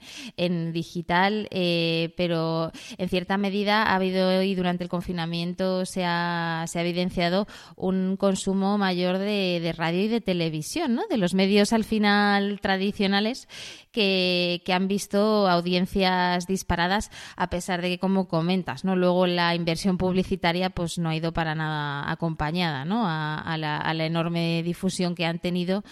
digital, 0.73 1.47
eh, 1.51 2.13
pero 2.17 2.71
en 2.97 3.09
cierta 3.09 3.37
medida 3.37 3.83
ha 3.83 3.95
habido 3.95 4.41
y 4.43 4.55
durante 4.55 4.83
el 4.83 4.89
confinamiento 4.89 5.85
se 5.85 6.03
ha, 6.03 6.65
se 6.67 6.79
ha 6.79 6.81
evidenciado 6.81 7.04
un 7.75 8.17
consumo 8.17 8.77
mayor 8.77 9.17
de, 9.17 9.73
radio 9.77 10.03
y 10.03 10.07
de 10.07 10.21
televisión, 10.21 10.95
¿no? 10.95 11.07
De 11.07 11.17
los 11.17 11.33
medios 11.33 11.73
al 11.73 11.83
final 11.83 12.59
tradicionales 12.61 13.47
que, 13.91 14.61
han 14.67 14.87
visto 14.89 15.47
audiencias 15.47 16.47
disparadas 16.47 17.09
a 17.37 17.49
pesar 17.49 17.81
de 17.81 17.89
que, 17.89 17.99
como 17.99 18.27
comentas, 18.27 18.83
¿no? 18.83 18.95
Luego 18.95 19.25
la 19.25 19.55
inversión 19.55 19.97
publicitaria 19.97 20.69
pues 20.69 20.97
no 20.97 21.09
ha 21.09 21.15
ido 21.15 21.31
para 21.31 21.55
nada 21.55 22.11
acompañada, 22.11 22.83
¿no? 22.83 23.07
A, 23.07 23.39
a, 23.39 23.57
la, 23.57 23.77
a 23.77 23.93
la, 23.93 24.05
enorme 24.05 24.63
difusión 24.63 25.15
que 25.15 25.25
han 25.25 25.39
tenido 25.39 25.83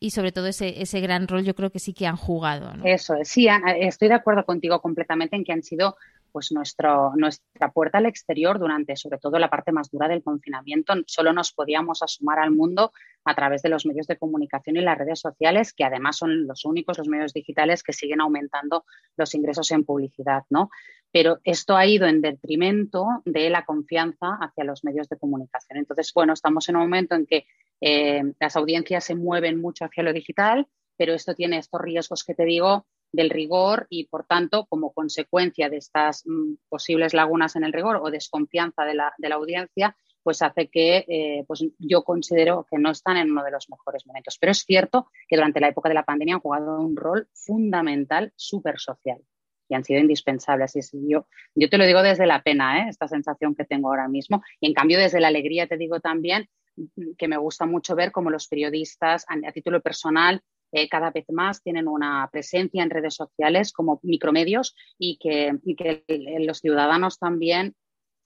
y 0.00 0.10
sobre 0.10 0.32
todo 0.32 0.48
ese, 0.48 0.82
ese 0.82 1.00
gran 1.00 1.28
rol 1.28 1.44
yo 1.44 1.54
creo 1.54 1.70
que 1.70 1.78
sí 1.78 1.92
que 1.92 2.06
han 2.06 2.16
jugado. 2.16 2.72
Eso, 2.84 3.14
sí, 3.22 3.46
estoy 3.78 4.08
de 4.08 4.14
acuerdo 4.14 4.44
contigo 4.44 4.80
completamente 4.80 5.36
en 5.36 5.44
que 5.44 5.52
han 5.52 5.62
sido 5.62 5.96
pues 6.32 6.50
nuestro, 6.52 7.12
nuestra 7.16 7.70
puerta 7.70 7.98
al 7.98 8.06
exterior 8.06 8.58
durante 8.58 8.96
sobre 8.96 9.18
todo 9.18 9.38
la 9.38 9.50
parte 9.50 9.72
más 9.72 9.90
dura 9.90 10.08
del 10.08 10.22
confinamiento. 10.22 10.94
Solo 11.06 11.32
nos 11.32 11.52
podíamos 11.52 12.02
asomar 12.02 12.38
al 12.38 12.50
mundo 12.50 12.92
a 13.24 13.34
través 13.34 13.62
de 13.62 13.68
los 13.68 13.86
medios 13.86 14.06
de 14.06 14.18
comunicación 14.18 14.76
y 14.76 14.80
las 14.80 14.98
redes 14.98 15.20
sociales, 15.20 15.72
que 15.72 15.84
además 15.84 16.16
son 16.16 16.46
los 16.46 16.64
únicos, 16.64 16.98
los 16.98 17.08
medios 17.08 17.32
digitales, 17.32 17.82
que 17.82 17.92
siguen 17.92 18.20
aumentando 18.20 18.84
los 19.16 19.34
ingresos 19.34 19.70
en 19.70 19.84
publicidad, 19.84 20.42
¿no? 20.50 20.70
Pero 21.12 21.38
esto 21.44 21.76
ha 21.76 21.86
ido 21.86 22.06
en 22.06 22.22
detrimento 22.22 23.06
de 23.24 23.50
la 23.50 23.64
confianza 23.64 24.38
hacia 24.40 24.64
los 24.64 24.82
medios 24.82 25.08
de 25.08 25.18
comunicación. 25.18 25.78
Entonces, 25.78 26.10
bueno, 26.14 26.32
estamos 26.32 26.68
en 26.68 26.76
un 26.76 26.82
momento 26.82 27.14
en 27.14 27.26
que 27.26 27.46
eh, 27.80 28.22
las 28.40 28.56
audiencias 28.56 29.04
se 29.04 29.14
mueven 29.14 29.60
mucho 29.60 29.84
hacia 29.84 30.02
lo 30.02 30.12
digital, 30.12 30.66
pero 30.96 31.12
esto 31.14 31.34
tiene 31.34 31.58
estos 31.58 31.80
riesgos 31.80 32.24
que 32.24 32.34
te 32.34 32.44
digo 32.44 32.86
del 33.12 33.30
rigor 33.30 33.86
y, 33.90 34.06
por 34.06 34.24
tanto, 34.24 34.66
como 34.66 34.92
consecuencia 34.92 35.68
de 35.68 35.76
estas 35.76 36.24
mm, 36.26 36.54
posibles 36.68 37.14
lagunas 37.14 37.56
en 37.56 37.64
el 37.64 37.72
rigor 37.72 38.00
o 38.02 38.10
desconfianza 38.10 38.84
de 38.84 38.94
la, 38.94 39.12
de 39.18 39.28
la 39.28 39.36
audiencia, 39.36 39.96
pues 40.22 40.40
hace 40.42 40.68
que 40.68 41.04
eh, 41.08 41.44
pues 41.46 41.64
yo 41.78 42.04
considero 42.04 42.66
que 42.70 42.78
no 42.78 42.90
están 42.90 43.16
en 43.16 43.30
uno 43.30 43.42
de 43.42 43.50
los 43.50 43.68
mejores 43.68 44.06
momentos. 44.06 44.38
Pero 44.40 44.52
es 44.52 44.64
cierto 44.64 45.08
que 45.28 45.36
durante 45.36 45.60
la 45.60 45.68
época 45.68 45.88
de 45.88 45.96
la 45.96 46.04
pandemia 46.04 46.36
han 46.36 46.40
jugado 46.40 46.80
un 46.80 46.96
rol 46.96 47.28
fundamental, 47.32 48.32
súper 48.36 48.78
social 48.78 49.20
y 49.68 49.74
han 49.74 49.84
sido 49.84 50.00
indispensables. 50.00 50.76
Y 50.76 51.08
yo, 51.08 51.26
yo 51.54 51.68
te 51.68 51.78
lo 51.78 51.86
digo 51.86 52.02
desde 52.02 52.26
la 52.26 52.42
pena, 52.42 52.80
¿eh? 52.80 52.88
esta 52.88 53.08
sensación 53.08 53.54
que 53.54 53.64
tengo 53.64 53.88
ahora 53.88 54.08
mismo. 54.08 54.42
Y 54.60 54.66
en 54.66 54.74
cambio, 54.74 54.98
desde 54.98 55.20
la 55.20 55.28
alegría 55.28 55.66
te 55.66 55.76
digo 55.76 56.00
también 56.00 56.48
que 57.18 57.28
me 57.28 57.36
gusta 57.36 57.66
mucho 57.66 57.94
ver 57.94 58.12
cómo 58.12 58.30
los 58.30 58.48
periodistas, 58.48 59.26
a 59.28 59.52
título 59.52 59.82
personal, 59.82 60.42
eh, 60.72 60.88
cada 60.88 61.10
vez 61.10 61.26
más 61.28 61.62
tienen 61.62 61.86
una 61.86 62.28
presencia 62.32 62.82
en 62.82 62.90
redes 62.90 63.14
sociales 63.14 63.72
como 63.72 64.00
micromedios 64.02 64.74
y 64.98 65.18
que, 65.18 65.52
los 66.40 66.58
ciudadanos 66.58 67.18
también 67.18 67.74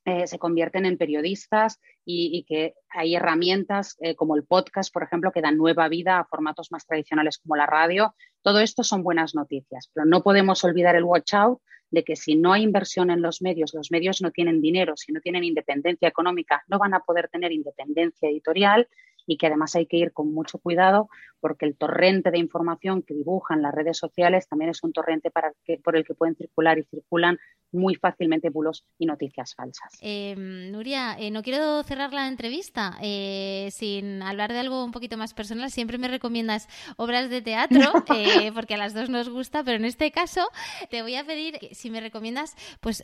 eh, 0.05 0.29
se 0.29 0.39
convierten 0.39 0.87
en 0.87 0.97
periodistas 0.97 1.81
y, 2.05 2.45
que 2.45 2.75
hay 2.89 3.17
herramientas 3.17 3.97
eh, 4.01 4.15
como 4.15 4.37
el 4.37 4.45
podcast, 4.45 4.93
por 4.93 5.03
ejemplo, 5.03 5.33
que 5.33 5.41
dan 5.41 5.57
nueva 5.57 5.89
vida 5.89 6.21
a 6.21 6.25
formatos 6.25 6.71
más 6.71 6.87
tradicionales 6.87 7.39
como 7.39 7.57
la 7.57 7.67
radio. 7.67 8.15
Todo 8.43 8.61
esto 8.61 8.85
son 8.85 9.03
buenas 9.03 9.35
noticias, 9.35 9.91
pero 9.93 10.07
no 10.07 10.23
podemos 10.23 10.63
olvidar 10.63 10.95
el 10.95 11.03
watch 11.03 11.35
out 11.35 11.61
de 11.91 12.05
que 12.05 12.15
si 12.15 12.37
no 12.37 12.53
hay 12.53 12.63
inversión 12.63 13.11
en 13.11 13.23
los 13.23 13.43
medios, 13.43 13.75
los 13.75 13.91
medios 13.91 14.23
no 14.23 14.31
tienen 14.31 14.61
dinero, 14.61 14.97
si 14.97 15.11
no 15.13 15.21
tienen 15.21 15.43
independencia 15.43 16.09
económica, 16.09 16.63
no 16.69 16.79
van 16.79 16.95
a 16.95 17.01
poder 17.01 17.29
tener 17.29 17.51
independencia 17.51 18.29
editorial 18.29 18.89
y 19.27 19.37
que 19.37 19.47
además 19.47 19.75
hay 19.75 19.87
que 19.87 19.97
ir 19.97 20.13
con 20.13 20.33
mucho 20.33 20.59
cuidado 20.59 21.09
porque 21.41 21.67
el 21.67 21.77
torrente 21.77 22.31
de 22.31 22.39
información 22.39 23.03
que 23.03 23.15
dibujan 23.15 23.63
las 23.63 23.75
redes 23.75 23.99
sociales 23.99 24.49
también 24.49 24.71
es 24.71 24.83
un 24.83 24.93
torrente 24.93 25.31
para 25.31 25.53
que, 25.65 25.79
por 25.79 25.97
el 25.97 26.05
que 26.05 26.15
pueden 26.15 26.37
circular 26.37 26.79
y 26.79 26.85
circulan 26.85 27.39
muy 27.73 27.95
fácilmente 27.95 28.51
bulos 28.51 28.85
y 28.99 29.07
noticias 29.07 29.55
falsas. 29.55 29.93
Em, 30.01 30.71
Nuria, 30.71 31.17
eh, 31.19 31.31
no 31.31 31.43
quiero 31.43 31.83
cerrar 31.83 32.13
la 32.13 32.29
entrevista 32.29 32.97
eh, 33.03 33.69
sin 33.73 34.23
hablar 34.23 34.53
de 34.53 34.61
algo 34.61 34.85
un 34.85 34.93
poquito 34.93 35.17
más 35.17 35.35
personal. 35.35 35.71
Siempre 35.71 35.99
me 35.99 36.09
recomiendas 36.09 36.69
obras 36.97 37.29
de 37.31 37.43
teatro, 37.43 37.79
eh, 38.17 38.53
porque 38.53 38.75
a 38.75 38.79
las 38.79 38.95
dos 38.95 39.09
nos 39.09 39.29
gusta, 39.29 39.63
pero 39.65 39.77
en 39.77 39.85
este 39.85 40.11
caso 40.11 40.49
te 40.91 41.03
voy 41.03 41.17
a 41.17 41.25
pedir 41.25 41.59
si 41.73 41.91
me 41.91 42.01
recomiendas 42.01 42.57
pues 42.81 43.03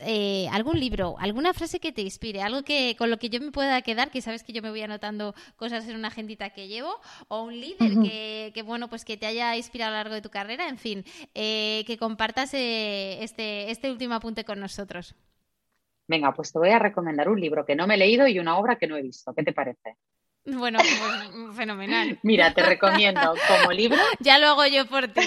algún 0.51 0.79
libro, 0.79 1.15
alguna 1.19 1.53
frase 1.53 1.79
que 1.79 1.91
te 1.91 2.01
inspire, 2.01 2.41
algo 2.41 2.63
que 2.63 2.95
con 2.97 3.09
lo 3.09 3.17
que 3.17 3.29
yo 3.29 3.39
me 3.39 3.51
pueda 3.51 3.81
quedar, 3.81 4.11
que 4.11 4.21
sabes 4.21 4.43
que 4.43 4.53
yo 4.53 4.61
me 4.61 4.69
voy 4.69 4.81
anotando 4.81 5.35
cosas 5.55 5.87
en 5.87 5.95
una 5.95 6.07
agendita 6.07 6.49
que 6.51 6.67
llevo, 6.67 6.99
o 7.27 7.43
un 7.43 7.59
líder 7.59 8.51
que, 8.53 8.63
bueno, 8.63 8.89
pues 8.89 9.05
que 9.05 9.17
te 9.17 9.25
haya 9.25 9.55
inspirado 9.55 9.89
a 9.89 9.91
lo 9.91 9.97
largo 9.99 10.15
de 10.15 10.21
tu 10.21 10.29
carrera, 10.29 10.67
en 10.67 10.77
fin, 10.77 11.03
que 11.33 11.97
compartas 11.99 12.53
este, 12.53 13.71
este 13.71 13.91
último 13.91 14.15
apunte 14.15 14.43
con 14.43 14.52
nosotros. 14.57 15.15
Venga, 16.07 16.33
pues 16.33 16.51
te 16.51 16.59
voy 16.59 16.69
a 16.69 16.79
recomendar 16.79 17.29
un 17.29 17.39
libro 17.39 17.65
que 17.65 17.75
no 17.75 17.87
me 17.87 17.95
he 17.95 17.97
leído 17.97 18.27
y 18.27 18.39
una 18.39 18.57
obra 18.57 18.77
que 18.77 18.87
no 18.87 18.97
he 18.97 19.01
visto. 19.01 19.33
¿Qué 19.33 19.43
te 19.43 19.53
parece? 19.53 19.97
Bueno, 20.45 20.79
pues, 20.79 20.89
fenomenal. 21.55 22.19
Mira, 22.23 22.53
te 22.53 22.63
recomiendo 22.63 23.33
como 23.47 23.71
libro. 23.71 23.97
ya 24.19 24.37
lo 24.37 24.47
hago 24.47 24.65
yo 24.65 24.85
por 24.87 25.07
ti. 25.07 25.21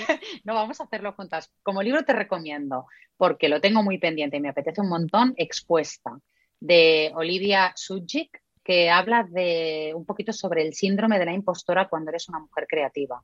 no, 0.44 0.54
vamos 0.54 0.80
a 0.80 0.84
hacerlo 0.84 1.12
juntas. 1.12 1.50
Como 1.62 1.82
libro 1.82 2.04
te 2.04 2.12
recomiendo, 2.12 2.86
porque 3.16 3.48
lo 3.48 3.60
tengo 3.60 3.82
muy 3.82 3.98
pendiente 3.98 4.36
y 4.36 4.40
me 4.40 4.50
apetece 4.50 4.80
un 4.80 4.88
montón, 4.88 5.34
Expuesta, 5.36 6.18
de 6.60 7.12
Olivia 7.14 7.72
Sujic, 7.74 8.42
que 8.62 8.90
habla 8.90 9.22
de 9.22 9.92
un 9.94 10.04
poquito 10.04 10.32
sobre 10.32 10.62
el 10.62 10.74
síndrome 10.74 11.18
de 11.18 11.24
la 11.24 11.32
impostora 11.32 11.88
cuando 11.88 12.10
eres 12.10 12.28
una 12.28 12.40
mujer 12.40 12.66
creativa 12.68 13.22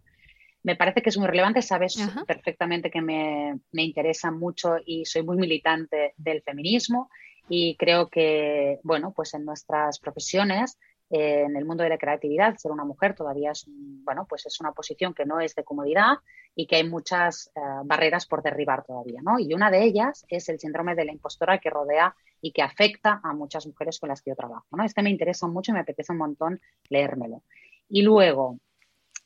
me 0.62 0.76
parece 0.76 1.02
que 1.02 1.10
es 1.10 1.18
muy 1.18 1.26
relevante. 1.26 1.62
Sabes 1.62 1.96
perfectamente 2.26 2.90
que 2.90 3.00
me, 3.00 3.60
interesa 3.72 4.30
mucho 4.30 4.76
y 4.84 5.04
soy 5.04 5.22
muy 5.22 5.36
militante 5.36 6.14
del 6.16 6.42
feminismo 6.42 7.10
y 7.48 7.76
creo 7.76 8.08
que, 8.08 8.78
bueno, 8.82 9.12
pues 9.14 9.34
en 9.34 9.44
nuestras 9.44 9.98
profesiones, 9.98 10.78
eh, 11.10 11.42
en 11.42 11.56
el 11.56 11.64
mundo 11.64 11.82
de 11.82 11.90
la 11.90 11.98
creatividad, 11.98 12.56
ser 12.56 12.70
una 12.70 12.84
mujer 12.84 13.14
todavía 13.14 13.50
es, 13.50 13.66
bueno, 13.68 14.26
pues 14.28 14.46
es 14.46 14.60
una 14.60 14.72
posición 14.72 15.12
que 15.12 15.26
no 15.26 15.40
es 15.40 15.54
de 15.54 15.64
comodidad 15.64 16.18
y 16.54 16.66
que 16.66 16.76
hay 16.76 16.88
muchas 16.88 17.50
eh, 17.54 17.60
barreras 17.84 18.26
por 18.26 18.42
derribar 18.42 18.84
todavía, 18.84 19.20
¿no? 19.22 19.38
Y 19.38 19.52
una 19.52 19.70
de 19.70 19.82
ellas 19.82 20.24
es 20.28 20.48
el 20.48 20.58
síndrome 20.60 20.94
de 20.94 21.04
la 21.04 21.12
impostora 21.12 21.58
que 21.58 21.70
rodea 21.70 22.14
y 22.40 22.52
que 22.52 22.62
afecta 22.62 23.20
a 23.22 23.34
muchas 23.34 23.66
mujeres 23.66 23.98
con 23.98 24.08
las 24.08 24.22
que 24.22 24.30
yo 24.30 24.36
trabajo, 24.36 24.66
¿no? 24.70 24.84
Este 24.84 25.02
me 25.02 25.10
interesa 25.10 25.46
mucho 25.48 25.72
y 25.72 25.74
me 25.74 25.80
apetece 25.80 26.12
un 26.12 26.18
montón 26.18 26.60
leérmelo. 26.88 27.42
Y 27.88 28.02
luego, 28.02 28.58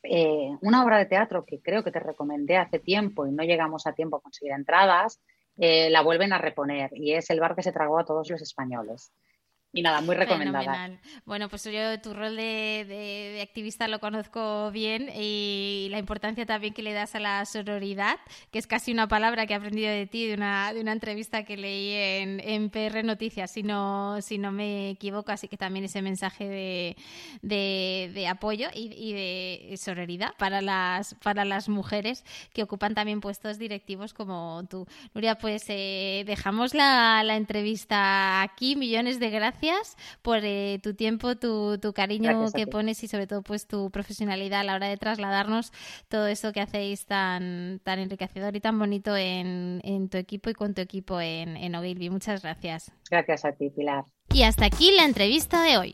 eh, 0.09 0.57
una 0.61 0.83
obra 0.83 0.97
de 0.97 1.05
teatro 1.05 1.45
que 1.45 1.61
creo 1.61 1.83
que 1.83 1.91
te 1.91 1.99
recomendé 1.99 2.57
hace 2.57 2.79
tiempo 2.79 3.25
y 3.27 3.31
no 3.31 3.43
llegamos 3.43 3.87
a 3.87 3.93
tiempo 3.93 4.17
a 4.17 4.21
conseguir 4.21 4.53
entradas, 4.53 5.19
eh, 5.57 5.89
la 5.89 6.01
vuelven 6.01 6.33
a 6.33 6.37
reponer 6.37 6.91
y 6.93 7.13
es 7.13 7.29
El 7.29 7.39
bar 7.39 7.55
que 7.55 7.63
se 7.63 7.71
tragó 7.71 7.99
a 7.99 8.05
todos 8.05 8.29
los 8.29 8.41
españoles. 8.41 9.11
Y 9.73 9.81
nada, 9.81 10.01
muy 10.01 10.15
recomendada. 10.15 10.97
Bueno, 11.25 11.49
pues 11.49 11.65
yo 11.65 11.99
tu 12.01 12.13
rol 12.13 12.37
de, 12.37 13.39
activista 13.43 13.87
lo 13.87 13.99
conozco 13.99 14.71
bien 14.71 15.09
y 15.13 15.87
la 15.91 15.99
importancia 15.99 16.45
también 16.45 16.73
que 16.73 16.81
le 16.81 16.93
das 16.93 17.15
a 17.15 17.19
la 17.19 17.45
sororidad, 17.45 18.17
que 18.51 18.59
es 18.59 18.67
casi 18.67 18.93
una 18.93 19.07
palabra 19.07 19.45
que 19.45 19.53
he 19.53 19.55
aprendido 19.57 19.89
de 19.89 20.07
ti 20.07 20.25
de 20.25 20.35
una, 20.35 20.73
de 20.73 20.79
una 20.79 20.93
entrevista 20.93 21.43
que 21.43 21.57
leí 21.57 21.91
en, 21.91 22.39
en 22.39 22.69
PR 22.69 23.03
Noticias, 23.03 23.51
si 23.51 23.61
no, 23.61 24.21
si 24.21 24.37
no 24.37 24.51
me 24.51 24.89
equivoco, 24.91 25.31
así 25.31 25.49
que 25.49 25.57
también 25.57 25.85
ese 25.85 26.01
mensaje 26.01 26.47
de, 26.47 28.09
de, 28.13 28.27
apoyo 28.27 28.69
y, 28.73 28.93
y, 28.93 29.13
de 29.13 29.77
sororidad 29.77 30.33
para 30.37 30.61
las, 30.61 31.13
para 31.15 31.43
las 31.43 31.67
mujeres 31.67 32.23
que 32.53 32.63
ocupan 32.63 32.95
también 32.95 33.19
puestos 33.19 33.57
directivos 33.57 34.13
como 34.13 34.63
tú. 34.69 34.87
Nuria, 35.13 35.37
pues 35.37 35.65
eh, 35.67 36.23
dejamos 36.25 36.73
la, 36.73 37.21
la 37.23 37.35
entrevista 37.35 38.41
aquí, 38.41 38.75
millones 38.75 39.19
de 39.19 39.29
gracias 39.29 39.56
gracias 39.57 39.97
por 40.21 40.39
eh, 40.43 40.79
tu 40.81 40.93
tiempo, 40.93 41.35
tu, 41.35 41.79
cariño 41.93 42.51
que 42.53 42.67
pones 42.67 43.03
y 43.03 43.07
sobre 43.07 43.27
todo 43.27 43.41
pues 43.41 43.67
tu 43.67 43.89
profesionalidad 43.91 44.61
a 44.61 44.63
la 44.63 44.75
hora 44.75 44.87
de 44.87 44.97
trasladarnos 44.97 45.71
todo 46.09 46.27
eso 46.27 46.53
que 46.53 46.61
hacéis 46.61 47.05
tan, 47.05 47.79
tan 47.83 47.99
enriquecedor 47.99 48.55
y 48.55 48.59
tan 48.59 48.77
bonito 48.77 49.15
en, 49.15 50.09
tu 50.09 50.17
equipo 50.17 50.49
y 50.49 50.53
con 50.53 50.73
tu 50.73 50.81
equipo 50.81 51.19
en, 51.19 51.57
en 51.57 51.75
Ogilvy. 51.75 52.09
Muchas 52.09 52.41
gracias. 52.43 52.91
Gracias 53.09 53.45
a 53.45 53.51
ti, 53.51 53.69
Pilar. 53.69 54.05
Y 54.33 54.43
hasta 54.43 54.65
aquí 54.65 54.91
la 54.91 55.05
entrevista 55.05 55.63
de 55.63 55.77
hoy. 55.77 55.93